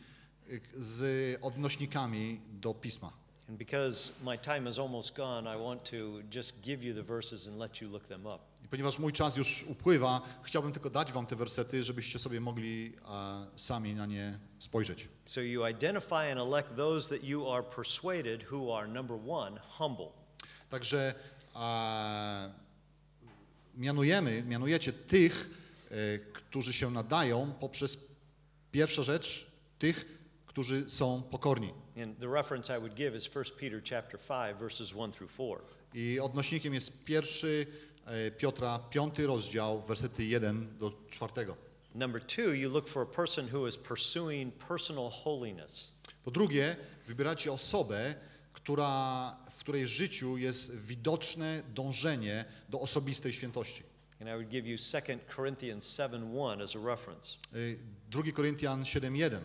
y, 0.50 0.60
z 0.78 1.38
odnośnikami 1.42 2.40
do 2.52 2.74
pisma. 2.74 3.12
And 3.48 3.58
because 3.58 4.12
my 4.24 4.38
time 4.38 4.70
is 4.70 4.78
almost 4.78 5.16
gone, 5.16 5.56
I 5.56 5.58
want 5.58 5.90
to 5.90 5.96
just 6.34 6.60
give 6.62 6.84
you 6.84 6.94
the 6.94 7.02
verses 7.02 7.48
and 7.48 7.58
let 7.58 7.80
you 7.80 7.88
look 7.88 8.08
them 8.08 8.26
up. 8.26 8.38
I 8.64 8.68
ponieważ 8.68 8.98
mój 8.98 9.12
czas 9.12 9.36
już 9.36 9.62
upływa, 9.62 10.20
chciałbym 10.42 10.72
tylko 10.72 10.90
dać 10.90 11.12
wam 11.12 11.26
te 11.26 11.36
wersety, 11.36 11.84
żebyście 11.84 12.18
sobie 12.18 12.40
mogli 12.40 12.92
sami 13.56 13.94
na 13.94 14.06
nie 14.06 14.38
spojrzeć. 14.58 15.08
So 15.26 15.40
you 15.40 15.66
identify 15.66 16.32
and 16.32 16.40
elect 16.40 16.76
those 16.76 17.08
that 17.08 17.24
you 17.24 17.52
are 17.52 17.62
persuaded 17.62 18.52
who 18.52 18.76
are 18.78 18.88
number 18.88 19.18
one, 19.28 19.60
humble. 19.78 20.08
Także 20.68 21.14
mianujemy, 23.76 24.42
mianujecie 24.42 24.92
tych, 24.92 25.50
e, 25.90 26.18
którzy 26.50 26.72
się 26.72 26.90
nadają 26.90 27.52
poprzez 27.60 27.98
pierwsza 28.72 29.02
rzecz, 29.02 29.46
tych, 29.78 30.18
którzy 30.46 30.90
są 30.90 31.22
pokorni. 31.22 31.72
I 31.96 32.80
would 32.80 32.94
give 32.94 33.14
is 33.14 33.30
1 33.34 33.44
Peter 33.60 33.82
chapter 33.90 34.20
5 34.20 34.58
verses 34.60 34.92
1 34.92 35.12
through 35.12 35.30
4. 35.30 35.60
I 35.94 36.20
odnośnikiem 36.20 36.74
jest 36.74 37.04
pierwszy 37.04 37.66
e, 38.06 38.30
Piotra, 38.30 38.78
piąty 38.78 39.26
rozdział, 39.26 39.82
wersety 39.82 40.24
1 40.24 40.78
do 40.78 40.92
4. 41.10 41.32
Number 41.94 42.22
2, 42.22 42.42
you 42.54 42.70
look 42.70 42.88
for 42.88 43.02
a 43.02 43.16
person 43.16 43.48
who 43.54 43.68
is 43.68 43.76
pursuing 43.76 44.54
personal 44.68 45.10
holiness. 45.24 45.92
Po 46.24 46.30
drugie, 46.30 46.76
wybieracie 47.06 47.52
osobę, 47.52 48.14
która, 48.52 49.36
w 49.50 49.58
której 49.60 49.86
życiu 49.86 50.38
jest 50.38 50.80
widoczne 50.80 51.62
dążenie 51.74 52.44
do 52.68 52.80
osobistej 52.80 53.32
świętości. 53.32 53.89
And 54.20 54.28
I 54.28 54.34
would 54.34 54.50
give 54.50 54.66
you 54.66 54.76
2 54.76 55.20
Corinthians 55.36 55.86
7:1 55.86 56.60
as 56.62 56.76
a 56.76 56.78
reference. 56.78 57.38
Y, 57.54 57.78
2 58.10 58.32
Koryntian 58.32 58.84
7:1. 58.84 59.40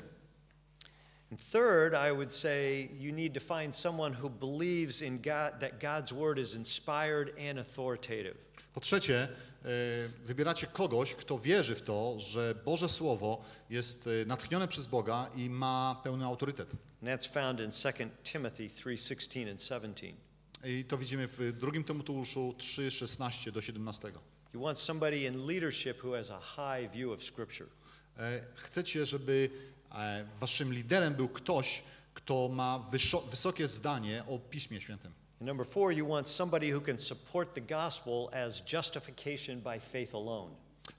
And 1.31 1.39
third, 1.39 1.93
I 1.93 2.11
would 2.11 2.33
say 2.33 2.89
you 2.99 3.11
need 3.11 3.33
to 3.33 3.39
find 3.39 3.75
someone 3.75 4.13
who 4.21 4.29
believes 4.29 5.01
in 5.01 5.17
God 5.17 5.59
that 5.59 5.79
God's 5.81 6.13
word 6.13 6.37
is 6.39 6.55
inspired 6.55 7.33
and 7.49 7.59
authoritative. 7.59 8.35
Po 8.73 8.81
trzecie, 8.81 9.27
y, 9.65 10.25
wybieracie 10.25 10.67
kogoś, 10.67 11.15
kto 11.15 11.39
wierzy 11.39 11.75
w 11.75 11.81
to, 11.81 12.19
że 12.19 12.55
Boże 12.65 12.89
Słowo 12.89 13.43
jest 13.69 14.07
y, 14.07 14.25
natchnione 14.25 14.67
przez 14.67 14.87
Boga 14.87 15.29
i 15.35 15.49
ma 15.49 16.01
pełny 16.03 16.25
autorytet. 16.25 16.71
And 16.71 17.09
that's 17.09 17.27
found 17.27 17.59
in 17.59 17.71
2 17.71 18.09
Timothy 18.23 18.69
3:16 18.69 19.51
and 19.51 19.61
17. 19.61 20.13
I 20.63 20.85
to 20.85 20.97
widzimy 20.97 21.27
w 21.27 21.51
2 21.53 21.83
Tymoteuszu 21.83 22.55
3, 22.57 22.91
16 22.91 23.51
do 23.51 23.61
17. 23.61 24.11
You 24.55 24.61
want 24.61 24.79
somebody 24.79 25.25
in 25.25 25.45
leadership 25.47 25.97
who 26.03 26.13
has 26.13 26.31
a 26.31 26.39
high 26.39 26.87
view 26.87 27.11
of 27.13 27.23
scripture. 27.23 27.67
E, 28.17 28.41
Chcecie, 28.55 29.05
żeby 29.05 29.49
e, 29.91 30.25
waszym 30.39 30.73
liderem 30.73 31.13
był 31.13 31.27
ktoś, 31.29 31.83
kto 32.13 32.49
ma 32.49 32.79
wysokie 33.31 33.67
zdanie 33.67 34.23
o 34.27 34.39
Piśmie 34.39 34.81
Świętym. 34.81 35.11
And 35.41 35.47
number 35.47 35.67
4, 35.67 35.95
you 35.95 36.07
want 36.07 36.29
somebody 36.29 36.75
who 36.75 36.81
can 36.81 36.99
support 36.99 37.53
the 37.53 37.61
gospel 37.61 38.29
as 38.45 38.61
justification 38.73 39.61
by 39.61 39.79
faith 39.79 40.15
alone. 40.15 40.51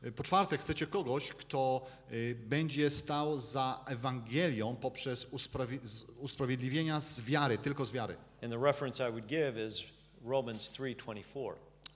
E, 0.03 0.13
Po 0.13 0.23
czwarte, 0.23 0.59
chcecie 0.59 0.87
kogoś, 0.87 1.29
kto 1.33 1.87
będzie 2.37 2.91
stał 2.91 3.39
za 3.39 3.85
Ewangelią 3.87 4.77
poprzez 4.77 5.27
usprawi- 5.33 6.05
usprawiedliwienia 6.19 7.01
z 7.01 7.21
wiary, 7.21 7.59
tylko 7.59 7.85
z 7.85 7.93
wiary. 7.93 8.17
And 8.43 8.53
the 8.53 8.61
reference 8.63 9.09
I 9.09 9.13
would 9.13 9.27
give 9.27 9.57
is 9.69 9.83
Romans 10.25 10.71
3:24. 10.71 11.55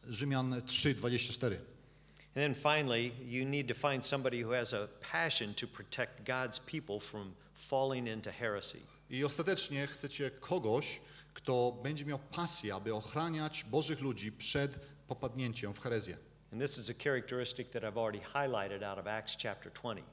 Rzymian 0.09 0.63
3, 0.67 0.95
24. 0.95 1.57
And 1.57 2.35
then 2.35 2.55
finally, 2.55 3.13
you 3.27 3.45
need 3.45 3.69
to 3.69 3.75
find 3.75 4.07
somebody 4.07 4.45
who 4.45 4.53
has 4.53 4.73
a 4.73 4.89
passion 5.13 5.55
to 5.55 5.67
protect 5.67 6.25
God's 6.25 6.61
people 6.61 7.01
from 7.01 7.35
falling 7.55 8.09
into 8.09 8.31
heresy. 8.31 8.79
I 9.11 9.25
ostatecznie 9.25 9.87
chcecie 9.87 10.31
kogoś, 10.31 11.01
kto 11.35 11.81
będzie 11.83 12.05
miał 12.05 12.19
pasję, 12.19 12.75
aby 12.75 12.95
ochraniać 12.95 13.65
Bożych 13.65 14.01
ludzi 14.01 14.33
przed 14.33 14.79
popadnięciem 15.09 15.73
w 15.73 15.81
herezję. 15.81 16.17
And 16.53 16.63
this 16.63 16.79
is 16.79 16.91
a 16.91 16.95
characteristic 16.95 17.71
that 17.71 17.83
I've 17.83 17.99
already 17.99 18.21
highlighted 18.21 18.83
out 18.83 18.99
of 18.99 19.07
Acts 19.07 19.37
chapter 19.43 19.73
20. 19.73 20.05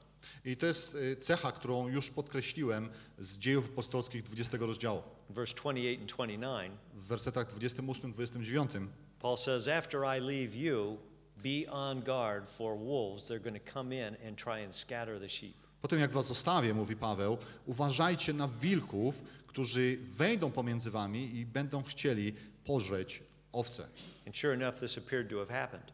I 0.44 0.56
to 0.56 0.66
jest 0.66 0.94
y, 0.94 1.16
cecha, 1.16 1.52
którą 1.52 1.88
już 1.88 2.10
podkreśliłem 2.10 2.90
z 3.18 3.38
dziejów 3.38 3.70
apostolskich 3.72 4.22
20 4.22 4.58
rozdziału. 4.60 5.02
Verse 5.30 5.54
28 5.54 6.00
and 6.00 6.12
29, 6.12 6.72
W 6.94 7.06
wersetach 7.06 7.54
28-29 7.54 8.86
Paul 9.20 9.36
says, 9.36 9.68
After 9.68 10.04
I 10.04 10.20
leave 10.20 10.54
you, 10.54 10.98
be 11.42 11.66
on 11.70 12.00
guard 12.00 12.50
for 12.50 12.76
wolves. 12.76 13.28
They're 13.28 13.42
going 13.42 13.60
to 13.64 13.72
come 13.72 13.92
in 13.92 14.16
and 14.26 14.36
try 14.36 14.58
and 14.58 14.74
scatter 14.74 15.20
the 15.20 15.28
sheep. 15.28 15.54
Potem 15.82 16.00
jak 16.00 16.12
was 16.12 16.26
zostawię, 16.26 16.74
mówi 16.74 16.96
Paweł, 16.96 17.38
uważajcie 17.66 18.32
na 18.32 18.48
wilków, 18.48 19.22
którzy 19.46 19.98
wejdą 20.02 20.50
pomiędzy 20.50 20.90
wami 20.90 21.36
i 21.36 21.46
będą 21.46 21.82
chcieli 21.82 22.34
pożreć 22.64 23.22
owce. 23.52 23.88
And 24.26 24.36
sure 24.36 24.54
enough, 24.54 24.80
this 24.80 24.98
appeared 24.98 25.30
to 25.30 25.38
have 25.38 25.50
happened 25.50 25.92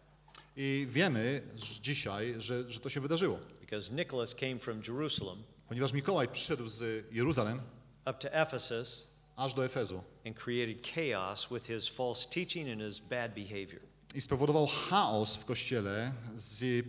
I 0.56 0.86
wiemy 0.90 1.42
dzisiaj, 1.80 2.34
że, 2.38 2.70
że 2.70 2.80
to 2.80 2.88
się 2.88 3.00
wydarzyło, 3.00 3.38
because 3.60 3.92
Nicholas 3.92 4.34
came 4.34 4.58
from 4.58 4.82
Jerusalem 4.88 5.42
ponieważ 5.68 5.92
Mikołaj 5.92 6.28
przyszedł 6.28 6.68
z 6.68 7.06
Jeruzalem 7.12 7.60
up 8.06 8.14
to 8.14 8.32
Ephesus 8.32 9.13
aż 9.36 9.54
do 9.54 9.64
Efezu 9.64 10.02
and 10.26 10.36
created 10.36 10.82
chaos 10.94 11.50
with 11.50 11.66
his 11.66 11.88
false 11.88 12.28
teaching 12.28 12.68
and 12.68 12.80
his 12.80 13.00
bad 13.00 13.34
behavior. 13.34 13.80
i 14.14 14.20
spowodował 14.20 14.66
chaos 14.66 15.36
w 15.36 15.44
kościele 15.44 16.12
z 16.36 16.84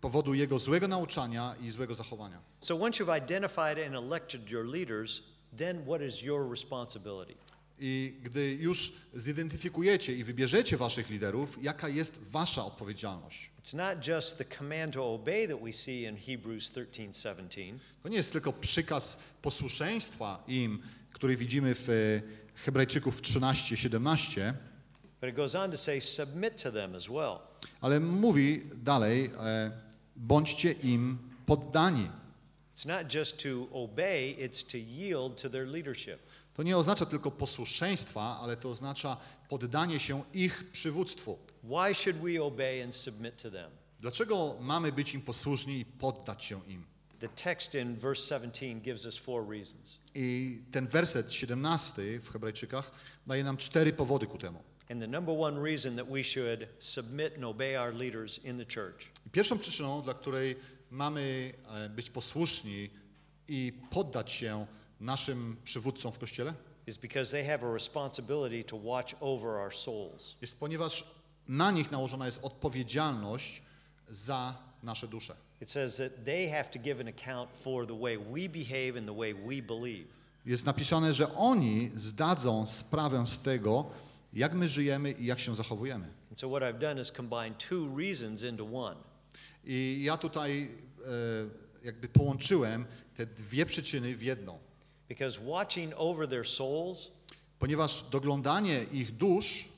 powodu 0.00 0.34
jego 0.34 0.58
złego 0.58 0.88
nauczania 0.88 1.54
i 1.62 1.70
złego 1.70 1.94
zachowania. 1.94 2.40
So 2.60 2.74
once 2.84 3.04
you've 3.04 3.18
identified 3.24 3.78
and 3.86 3.94
elected 3.94 4.50
your 4.50 4.66
leaders, 4.66 5.22
then 5.56 5.82
what 5.84 6.02
is 6.02 6.22
your 6.22 6.50
responsibility? 6.50 7.34
I 7.78 8.14
gdy 8.22 8.54
już 8.54 8.92
zidentyfikujecie 9.14 10.12
i 10.16 10.24
wybierzecie 10.24 10.76
waszych 10.76 11.10
liderów, 11.10 11.62
jaka 11.62 11.88
jest 11.88 12.18
wasza 12.30 12.64
odpowiedzialność? 12.64 13.50
It's 13.64 13.76
not 13.76 14.06
just 14.08 14.38
the 14.38 14.44
command 14.44 14.94
to 14.94 15.14
obey 15.14 15.48
that 15.48 15.60
we 15.64 15.72
see 15.72 16.02
in 16.02 16.16
Hebrews 16.16 16.70
13 16.70 17.12
17, 17.12 17.78
To 18.02 18.08
nie 18.08 18.16
jest 18.16 18.32
tylko 18.32 18.52
przykaz 18.52 19.18
posłuszeństwa 19.42 20.44
im, 20.48 20.82
który 21.16 21.36
widzimy 21.36 21.74
w 21.74 21.90
e, 21.90 21.92
Hebrajczyków 22.54 23.22
13-17, 23.22 24.52
but 25.20 25.30
it 25.30 25.36
goes 25.36 25.54
on 25.54 25.70
to 25.70 25.76
say, 25.76 26.00
submit 26.00 26.62
to 26.62 26.72
them 26.72 26.94
as 26.94 27.08
well. 27.08 27.38
ale 27.80 28.00
mówi 28.00 28.62
dalej, 28.74 29.30
e, 29.40 29.70
bądźcie 30.16 30.72
im 30.72 31.18
poddani. 31.46 32.08
It's 32.74 32.86
not 32.86 33.14
just 33.14 33.42
to 33.42 33.48
obey, 33.72 34.36
it's 34.38 34.70
to 34.72 34.76
yield 34.78 35.42
to 35.42 35.50
their 35.50 35.66
leadership. 35.68 36.18
To 36.54 36.62
nie 36.62 36.76
oznacza 36.76 37.06
tylko 37.06 37.30
posłuszeństwa, 37.30 38.38
ale 38.42 38.56
to 38.56 38.70
oznacza 38.70 39.16
poddanie 39.48 40.00
się 40.00 40.22
ich 40.34 40.70
przywództwu. 40.72 41.38
Why 41.64 41.94
should 41.94 42.16
we 42.18 42.42
obey 42.42 42.82
and 42.82 42.94
submit 42.94 43.42
to 43.42 43.50
them? 43.50 43.70
Dlaczego 44.00 44.56
mamy 44.60 44.92
być 44.92 45.14
im 45.14 45.20
posłuszni 45.22 45.78
i 45.78 45.84
poddać 45.84 46.44
się 46.44 46.60
im? 46.68 46.84
The 47.20 47.28
text 47.28 47.74
in 47.74 47.96
verse 47.96 48.22
17 48.34 48.80
gives 48.80 49.06
us 49.06 49.16
four 49.18 49.50
reasons. 49.50 49.98
I 50.14 50.58
ten 50.72 50.86
werset 50.86 51.32
17 51.32 52.20
w 52.20 52.28
Hebrajczykach 52.32 52.90
daje 53.26 53.44
nam 53.44 53.56
cztery 53.56 53.92
powody 53.92 54.26
ku 54.26 54.38
temu. 54.38 54.62
And 54.90 55.00
the 55.00 55.06
number 55.06 55.34
one 55.38 55.62
reason 55.62 55.96
that 55.96 56.06
we 56.08 56.24
should 56.24 56.68
submit 56.78 57.34
and 57.34 57.44
obey 57.44 57.76
our 57.76 57.94
leaders 57.94 58.38
in 58.44 58.58
the 58.58 58.64
church 58.64 59.06
I 59.26 59.30
pierwszą 59.30 59.58
przyczyną, 59.58 60.02
dla 60.02 60.14
której 60.14 60.56
mamy 60.90 61.52
e, 61.68 61.88
być 61.88 62.10
posłuszni 62.10 62.90
i 63.48 63.72
poddać 63.90 64.32
się 64.32 64.66
naszym 65.00 65.56
przywódcom 65.64 66.12
w 66.12 66.18
Kościele, 66.18 66.54
is 66.86 66.96
because 66.96 67.30
they 67.30 67.44
have 67.44 67.66
a 67.66 67.72
responsibility 67.72 68.64
to 68.64 68.76
watch 68.76 69.14
over 69.20 69.48
our 69.50 69.74
souls. 69.74 70.36
jest 70.42 70.60
ponieważ 70.60 71.04
na 71.48 71.70
nich 71.70 71.90
nałożona 71.90 72.26
jest 72.26 72.44
odpowiedzialność 72.44 73.62
za 74.08 74.54
nasze 74.82 75.08
dusze. 75.08 75.36
It 75.60 75.70
says 75.70 75.96
that 75.96 76.24
they 76.24 76.48
have 76.48 76.70
to 76.70 76.78
give 76.78 77.00
an 77.00 77.08
account 77.08 77.50
for 77.50 77.86
the 77.86 77.94
way 77.94 78.18
we 78.18 78.48
behave 78.48 78.96
and 78.98 79.06
the 79.06 79.14
way 79.14 79.34
we 79.34 79.62
believe. 79.62 80.06
Jest 80.46 80.66
napisane, 80.66 81.14
że 81.14 81.34
oni 81.34 81.90
zdadzą 81.96 82.66
sprawę 82.66 83.26
z 83.26 83.38
tego, 83.38 83.90
jak 84.32 84.54
my 84.54 84.68
żyjemy 84.68 85.12
i 85.12 85.26
jak 85.26 85.40
się 85.40 85.54
zachowujemy. 85.54 86.06
And 86.30 86.40
so 86.40 86.48
what 86.48 86.62
I've 86.62 86.78
done 86.78 87.00
is 87.00 87.12
combine 87.12 87.54
two 87.54 87.96
reasons 87.98 88.42
into 88.42 88.64
one. 88.64 88.96
I 89.64 90.02
ja 90.04 90.16
tutaj 90.16 90.68
e, 91.82 91.84
jakby 91.84 92.08
połączyłem 92.08 92.86
te 93.16 93.26
dwie 93.26 93.66
przyczyny 93.66 94.16
w 94.16 94.22
jedną. 94.22 94.58
Because 95.08 95.38
watching 95.44 95.94
over 95.96 96.28
their 96.28 96.46
souls 96.46 97.08
Ponieważ 97.58 98.02
doglądanie 98.02 98.84
ich 98.92 99.12
dusz 99.16 99.68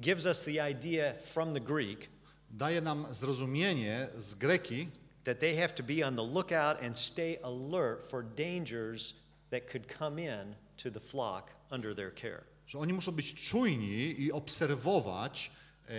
gives 0.00 0.26
us 0.26 0.44
the 0.44 0.70
idea 0.70 1.14
from 1.14 1.54
the 1.54 1.60
Greek 1.60 2.08
daje 2.52 2.80
nam 2.80 3.06
zrozumienie 3.10 4.08
z 4.16 4.34
greki, 4.34 4.88
that 5.24 5.38
they 5.38 5.56
have 5.56 5.74
to 5.74 5.82
be 5.82 6.06
on 6.06 6.16
the 6.16 6.22
lookout 6.22 6.82
and 6.82 6.98
stay 6.98 7.38
alert 7.42 8.06
for 8.06 8.24
dangers 8.24 9.14
that 9.50 9.70
could 9.70 9.98
come 9.98 10.22
in 10.22 10.54
to 10.76 10.90
the 10.90 11.00
flock 11.00 11.50
under 11.70 11.96
their 11.96 12.14
care. 12.14 12.44
że 12.66 12.78
oni 12.78 12.92
muszą 12.92 13.12
być 13.12 13.34
czujni 13.34 14.20
i 14.20 14.32
obserwować 14.32 15.50
e, 15.88 15.92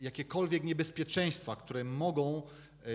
jakiekolwiek 0.00 0.64
niebezpieczeństwa, 0.64 1.56
które 1.56 1.84
mogą 1.84 2.42
e, 2.42 2.86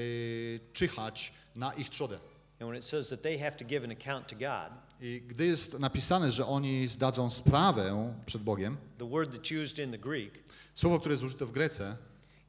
czyhać 0.73 1.33
na 1.55 1.73
ich 1.73 1.89
trzodę. 1.89 2.19
And 2.59 2.69
when 2.69 2.77
it 2.77 2.85
says 2.85 3.09
that 3.09 3.21
they 3.21 3.39
have 3.39 3.51
to 3.51 3.65
give 3.65 3.83
an 3.83 3.91
account 3.91 4.27
to 4.27 4.35
God, 4.35 4.87
I 5.01 5.21
gdy 5.27 5.45
jest 5.45 5.79
napisane, 5.79 6.31
że 6.31 6.45
oni 6.45 6.87
zdadzą 6.87 7.29
sprawę 7.29 8.13
przed 8.25 8.41
Bogiem, 8.41 8.77
the 8.97 9.09
word 9.09 9.33
that's 9.33 9.63
used 9.63 9.79
in 9.79 9.91
the 9.91 9.97
Greek 9.97 10.47
słowo, 10.77 10.99
które 10.99 11.13
jest 11.13 11.23
użyte 11.23 11.45
w 11.45 11.51
Grece, 11.51 11.97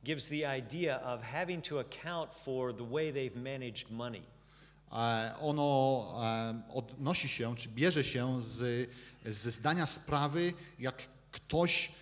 gives 0.09 0.29
the 0.29 0.47
idea 0.47 0.97
of 1.05 1.23
having 1.23 1.61
to 1.61 1.81
account 1.81 2.33
for 2.33 2.73
the 2.73 2.85
way 2.85 3.13
they've 3.13 3.37
managed 3.37 3.91
money. 3.91 4.23
ono 5.41 6.15
odnosi 6.75 7.29
się, 7.29 7.57
czy 7.57 7.69
bierze 7.69 8.05
się 8.05 8.41
z, 8.41 8.91
ze 9.27 9.51
zdania 9.51 9.87
sprawy, 9.87 10.53
jak 10.79 11.03
ktoś 11.33 11.93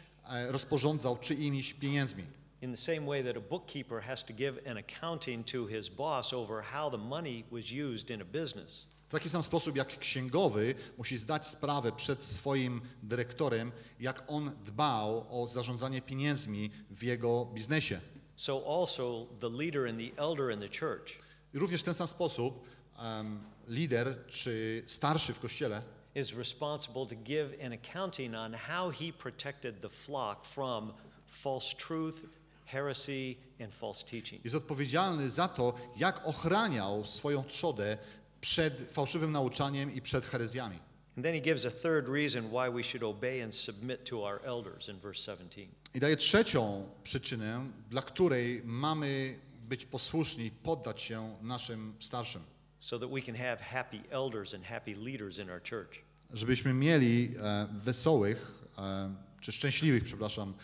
rozporządzał 0.49 1.19
czyimiś 1.19 1.75
pieniędzmi. 1.75 2.25
In 2.63 2.71
the 2.71 2.77
same 2.77 3.07
way 3.07 3.25
that 3.25 3.37
a 3.37 3.41
bookkeeper 3.41 4.03
has 4.03 4.25
to 4.25 4.33
give 4.33 4.67
an 4.67 4.77
accounting 4.79 5.47
to 5.47 5.67
his 5.67 5.89
boss 5.89 6.33
over 6.33 6.63
how 6.63 6.91
the 6.91 6.99
money 6.99 7.45
was 7.53 7.65
used 7.73 8.11
in 8.11 8.23
a 8.23 8.25
business. 8.25 8.96
W 9.09 9.11
taki 9.11 9.29
sam 9.29 9.43
sposób 9.43 9.77
jak 9.77 9.99
księgowy 9.99 10.75
musi 10.99 11.17
zdać 11.19 11.47
sprawę 11.47 11.93
przed 11.93 12.25
swoim 12.25 12.81
dyrektorem, 13.03 13.73
jak 14.01 14.23
on 14.31 14.51
dbał 14.65 15.27
o 15.43 15.47
zarządzanie 15.47 16.03
pieniędzmi 16.03 16.71
w 16.91 17.03
jego 17.03 17.45
biznesie. 17.45 18.01
So 18.37 18.81
also 18.81 19.27
the 19.41 19.49
leader 19.49 19.87
and 19.89 19.99
the 19.99 20.23
elder 20.23 20.53
in 20.55 20.61
the 20.61 20.79
church 20.79 21.19
I 21.55 21.59
również 21.59 21.81
w 21.81 21.85
ten 21.85 21.95
sam 21.95 22.07
sposób 22.09 22.65
em, 22.99 23.41
lider 23.69 24.27
czy 24.29 24.85
starszy 24.87 25.33
w 25.33 25.41
kościele 25.41 25.83
is 26.15 26.33
responsible 26.33 27.07
to 27.07 27.15
give 27.15 27.65
an 27.65 27.73
accounting 27.73 28.35
on 28.35 28.55
how 28.55 28.91
he 28.91 29.13
protected 29.13 29.81
the 29.83 29.89
flock 29.89 30.45
from 30.47 30.93
false 31.27 31.77
truth, 31.77 32.27
heresy, 32.65 33.37
and 33.61 33.75
false 33.75 34.07
teaching. 34.07 34.45
jest 34.45 34.57
odpowiedzialny 34.57 35.31
za 35.31 35.49
to, 35.49 35.75
jak 35.97 36.27
ochraniał 36.27 37.07
swoją 37.07 37.45
trzodę 37.45 37.99
przed 38.47 38.89
fałszywym 38.93 39.33
nauczaniem 39.33 39.95
i 39.95 40.03
przed 40.03 40.25
herezjami. 40.25 40.79
And 41.17 41.25
then 41.25 41.35
he 41.35 41.41
gives 41.41 41.67
a 41.67 41.71
third 41.71 42.09
reason 42.09 42.51
why 42.51 42.71
we 42.71 42.83
should 42.83 43.03
obey 43.03 43.43
and 43.43 43.55
submit 43.55 44.05
to 44.05 44.25
our 44.25 44.41
elders 44.45 44.89
in 44.89 44.99
verse 44.99 45.33
17. 45.33 45.69
I 45.95 46.01
daje 46.01 46.17
trzecią 46.17 46.89
przyczynę, 47.05 47.67
dla 47.91 48.03
której 48.03 48.63
mamy 48.65 49.39
być 49.69 49.87
posłuszni 49.87 50.51
poddać 50.51 51.03
się 51.03 51.37
naszym 51.43 51.95
starszym. 52.01 52.43
So 52.81 52.99
that 52.99 53.11
we 53.11 53.23
can 53.23 53.35
have 53.35 53.57
happy 53.57 54.01
elders 54.11 54.55
and 54.55 54.65
happy 54.65 54.97
leaders 54.97 55.39
in 55.39 55.51
our 55.51 55.63
church. 55.71 55.91
żebyśmy 56.31 56.73
mieli 56.73 57.35
e, 57.39 57.67
wesołych, 57.85 58.65
e, 58.79 59.15
czy 59.41 59.53
szczęśliwych, 59.53 60.05
przepraszam, 60.05 60.55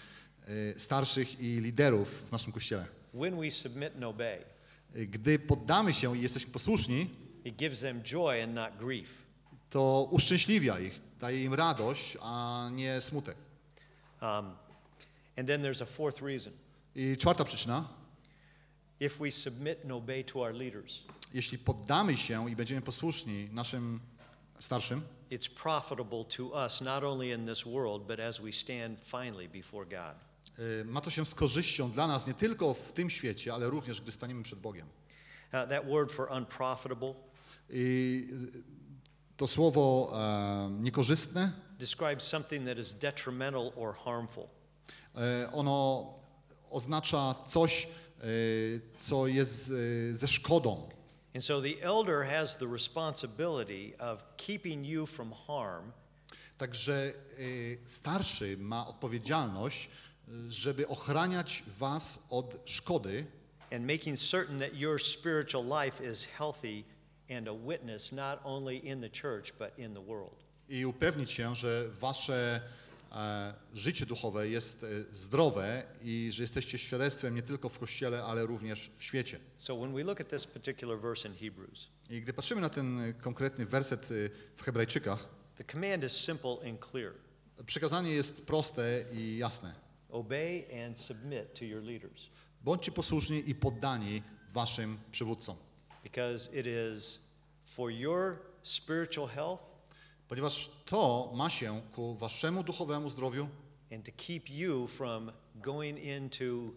e, 0.47 0.81
starszych 0.81 1.41
i 1.41 1.61
liderów 1.61 2.29
w 2.29 2.33
naszym 2.33 2.53
kościele. 2.53 2.87
When 3.15 3.41
we 3.41 3.51
submit 3.51 3.95
and 3.95 4.05
obey, 4.05 4.53
Gdy 4.95 5.39
poddamy 5.39 5.95
się 5.95 6.17
i 6.17 6.23
jesteśmy 6.23 6.53
posłuszni, 6.53 7.11
it 7.45 7.57
gives 7.57 7.81
them 7.81 8.03
joy 8.03 8.43
and 8.43 8.55
not 8.55 8.71
grief. 8.79 9.23
to 9.71 10.09
uszczęśliwia 10.11 10.81
ich, 10.81 11.01
daje 11.21 11.45
im 11.45 11.55
radość, 11.55 12.17
a 12.21 12.69
nie 12.73 13.01
smutek. 13.01 13.37
Um, 14.23 14.57
and 15.37 15.49
then 15.49 15.63
there's 15.63 15.83
a 15.83 15.87
fourth 15.87 16.23
reason. 16.23 16.53
I 16.95 17.17
czwarta 17.17 17.45
przyczyna, 17.45 17.85
If 19.01 19.19
we 19.19 19.31
submit 19.31 19.79
and 19.83 19.93
obey 19.93 20.25
to 20.25 20.41
our 20.41 20.55
leaders, 20.55 21.03
jeśli 21.35 21.59
poddamy 21.59 22.17
się 22.17 22.51
i 22.51 22.57
będziemy 22.57 22.83
posłuszni 22.83 23.49
naszym 23.53 24.01
starszym, 24.59 25.03
it's 25.31 25.49
profitable 25.63 26.25
to 26.37 26.65
us 26.65 26.81
not 26.81 27.05
only 27.05 27.29
in 27.29 27.47
this 27.47 27.65
world, 27.65 28.03
but 28.07 28.21
as 28.21 28.41
we 28.41 28.53
stand 28.53 29.01
finally 29.01 29.49
before 29.49 29.87
God. 29.87 30.17
e, 30.81 30.85
ma 30.85 31.01
to 31.01 31.11
się 31.11 31.27
z 31.27 31.35
korzyścią 31.35 31.91
dla 31.91 32.07
nas 32.07 32.27
nie 32.27 32.35
tylko 32.35 32.75
w 32.75 32.93
tym 32.93 33.11
świecie, 33.11 33.55
ale 33.55 33.71
również 33.71 34.01
gdy 34.01 34.13
staniemy 34.13 34.43
przed 34.43 34.59
Bogiem. 34.59 34.87
Uh, 34.87 35.69
that 35.69 35.87
word 35.87 36.13
for 36.13 36.29
unprofitable 36.33 37.15
I 37.73 38.29
e, 38.33 39.37
to 39.37 39.49
słowo 39.49 40.13
e, 40.15 40.71
niekorzystne, 40.71 41.53
describes 41.79 42.29
something 42.29 42.67
that 42.67 42.79
is 42.79 42.95
detrimental 42.95 43.73
or 43.77 43.95
harmful. 43.95 44.49
E, 45.15 45.53
Ono 45.53 46.07
oznacza 46.71 47.35
coś, 47.47 47.89
e, 48.21 48.25
co 48.95 49.27
jest 49.27 49.73
ze 50.13 50.29
szkodą. 50.29 50.89
And 51.35 51.45
so 51.45 51.63
the 51.63 51.83
elder 51.83 52.25
has 52.25 52.57
the 52.57 52.67
responsibility 52.67 53.95
of 53.99 54.25
keeping 54.37 54.87
you 54.87 55.07
from 55.07 55.33
harm 55.33 55.93
Także 56.59 57.13
starszy 57.87 58.57
ma 58.57 58.87
odpowiedzialność, 58.87 59.89
żeby 60.49 60.89
ochraniać 60.89 61.63
was 61.79 62.27
od 62.31 62.57
szkody 62.65 63.27
and 63.73 63.87
making 63.87 64.19
certain 64.19 64.59
that 64.59 64.75
your 64.75 65.01
spiritual 65.01 65.65
life 65.65 66.11
is 66.11 66.25
healthy 66.25 66.85
and 67.39 67.49
a 67.49 67.55
witness 67.55 68.13
not 68.13 68.41
only 68.45 68.77
in 68.87 69.01
the 69.01 69.11
church 69.11 69.53
but 69.59 69.79
in 69.79 69.95
the 69.95 70.05
world. 70.05 70.37
i 70.69 70.87
upewnić 70.87 71.31
się, 71.31 71.55
że 71.55 71.89
wasze 72.01 72.61
e, 73.13 73.55
życie 73.75 74.07
duchowe 74.07 74.49
jest 74.49 74.85
e, 74.85 74.87
zdrowe 75.13 75.83
i 76.03 76.29
że 76.33 76.43
jesteście 76.43 76.79
świadectwem 76.79 77.35
nie 77.35 77.43
tylko 77.43 77.69
w 77.69 77.79
kościele, 77.79 78.25
ale 78.25 78.47
również 78.47 78.91
w 78.97 79.03
świecie. 79.05 79.39
So 79.59 79.77
when 79.77 79.95
we 79.95 80.03
look 80.05 80.21
at 80.21 80.29
this 80.29 80.47
particular 80.47 81.01
verse 81.01 81.29
in 81.29 81.35
Hebrews, 81.35 81.89
I 82.11 82.21
gdy 82.21 82.33
patrzymy 82.33 82.61
na 82.61 82.69
ten 82.69 83.01
e, 83.01 83.13
konkretny 83.13 83.67
werset 83.67 84.07
w 84.57 84.63
Hebrajczykach, 84.63 85.29
the 85.57 85.65
command 85.65 86.05
is 86.05 86.13
simple 86.13 86.57
and 86.71 86.87
clear. 86.91 87.13
przekazanie 87.67 88.11
jest 88.11 88.47
proste 88.47 89.05
i 89.13 89.39
jasne. 89.39 89.75
Obey 90.11 90.85
and 90.87 90.99
submit 90.99 91.59
to 91.59 91.65
your 91.65 91.83
leaders 91.83 92.27
Bądźcie 92.65 92.93
posłuszni 92.93 93.51
i 93.51 93.55
poddani 93.55 94.23
waszym 94.53 94.99
przywódcom, 95.13 95.57
because 96.13 96.59
it 96.61 96.67
is 96.67 97.21
for 97.65 97.91
your 97.91 98.37
spiritual 98.63 99.29
health 99.29 99.61
ponieważ 100.29 100.71
to 100.87 101.33
ma 101.35 101.51
się 101.51 101.81
ku 101.95 102.15
waszemu 102.15 102.63
duchowemu 102.63 103.11
zdrowiu 103.11 103.49
and 103.93 104.05
to 104.05 104.13
keep 104.17 104.51
you 104.51 104.87
from 104.87 105.33
going 105.55 105.99
into 105.99 106.73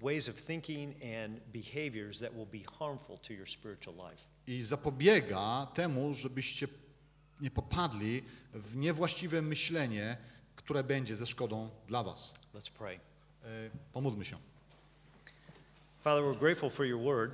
ways 0.00 0.28
of 0.28 0.34
thinking 0.36 0.94
and 1.02 1.40
behaviors 1.52 2.20
that 2.20 2.34
will 2.34 2.46
be 2.46 2.62
harmful 2.78 3.18
to 3.18 3.32
your 3.32 3.48
spiritual 3.48 3.96
life. 4.10 4.22
i 4.46 4.62
zapobiega 4.62 5.66
temu, 5.74 6.14
żebyście 6.14 6.68
nie 7.40 7.50
popadli 7.50 8.22
w 8.54 8.76
niewłaściwe 8.76 9.42
myślenie, 9.42 10.16
które 10.56 10.84
będzie 10.84 11.16
ze 11.16 11.26
szkodą 11.26 11.70
dla 11.88 12.02
was. 12.02 12.32
Let's 12.54 12.70
pray. 12.70 13.00
E, 13.44 13.70
Pomódlmy 13.92 14.24
się. 14.24 14.36
Father, 16.00 16.24
we're 16.24 16.38
grateful 16.38 16.70
for 16.70 16.86
your 16.86 17.02
word 17.02 17.32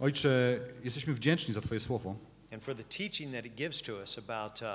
Ojcze, 0.00 0.60
jesteśmy 0.84 1.14
wdzięczni 1.14 1.54
za 1.54 1.60
Twoje 1.60 1.80
słowo 1.80 2.16
and 2.52 2.64
for 2.64 2.74
the 2.74 2.84
teaching 2.84 3.34
that 3.34 3.46
it 3.46 3.54
gives 3.54 3.82
to 3.82 3.92
us 3.96 4.18
about 4.18 4.62
uh, 4.62 4.68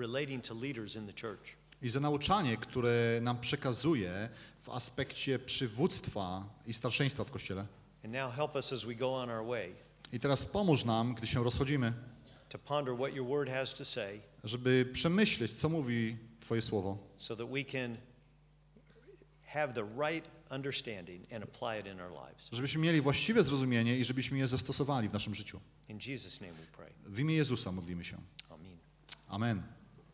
relating 0.00 0.44
to 0.44 0.54
leaders 0.54 0.96
in 0.96 1.06
the 1.06 1.12
church. 1.12 1.56
i 1.82 1.88
za 1.88 2.00
nauczanie, 2.00 2.56
które 2.56 3.18
nam 3.22 3.40
przekazuje 3.40 4.28
w 4.60 4.68
aspekcie 4.68 5.38
przywództwa 5.38 6.44
i 6.66 6.74
starszeństwa 6.74 7.24
w 7.24 7.30
Kościele. 7.30 7.66
And 8.04 8.14
now 8.14 8.34
help 8.34 8.54
us 8.54 8.72
as 8.72 8.84
we 8.84 8.94
go 8.94 9.14
on 9.16 9.30
our 9.30 9.46
way 9.46 9.74
I 10.12 10.20
teraz 10.20 10.46
pomóż 10.46 10.84
nam, 10.84 11.14
gdy 11.14 11.26
się 11.26 11.44
rozchodzimy, 11.44 11.92
to 12.48 12.58
ponder 12.58 12.94
what 12.96 13.14
your 13.14 13.28
word 13.28 13.50
has 13.50 13.74
to 13.74 13.84
say 13.84 14.20
żeby 14.44 14.86
przemyśleć, 14.92 15.52
co 15.52 15.68
mówi 15.68 16.16
Twoje 16.40 16.62
słowo, 16.62 16.98
so 17.16 17.36
that 17.36 17.48
we 17.50 17.64
can 17.64 17.96
have 19.46 19.74
the 19.74 19.84
right 20.10 20.35
understanding 20.50 21.32
and 21.32 21.44
apply 21.44 21.80
it 21.80 21.86
in 21.86 22.00
our 22.00 22.10
lives. 22.28 22.48
żebyśmy 22.52 22.80
mieli 22.80 23.00
właściwe 23.00 23.42
zrozumienie 23.42 23.98
i 23.98 24.04
żebyśmy 24.04 24.38
je 24.38 24.48
zastosowali 24.48 25.08
w 25.08 25.12
naszym 25.12 25.34
życiu. 25.34 25.60
In 25.88 25.98
Jesus' 25.98 26.40
name 26.40 26.52
we 26.52 26.66
pray. 26.76 26.92
W 27.06 27.18
imię 27.18 27.34
Jezusa 27.34 27.72
modlimy 27.72 28.04
się. 28.04 28.18
Amen. 29.28 29.75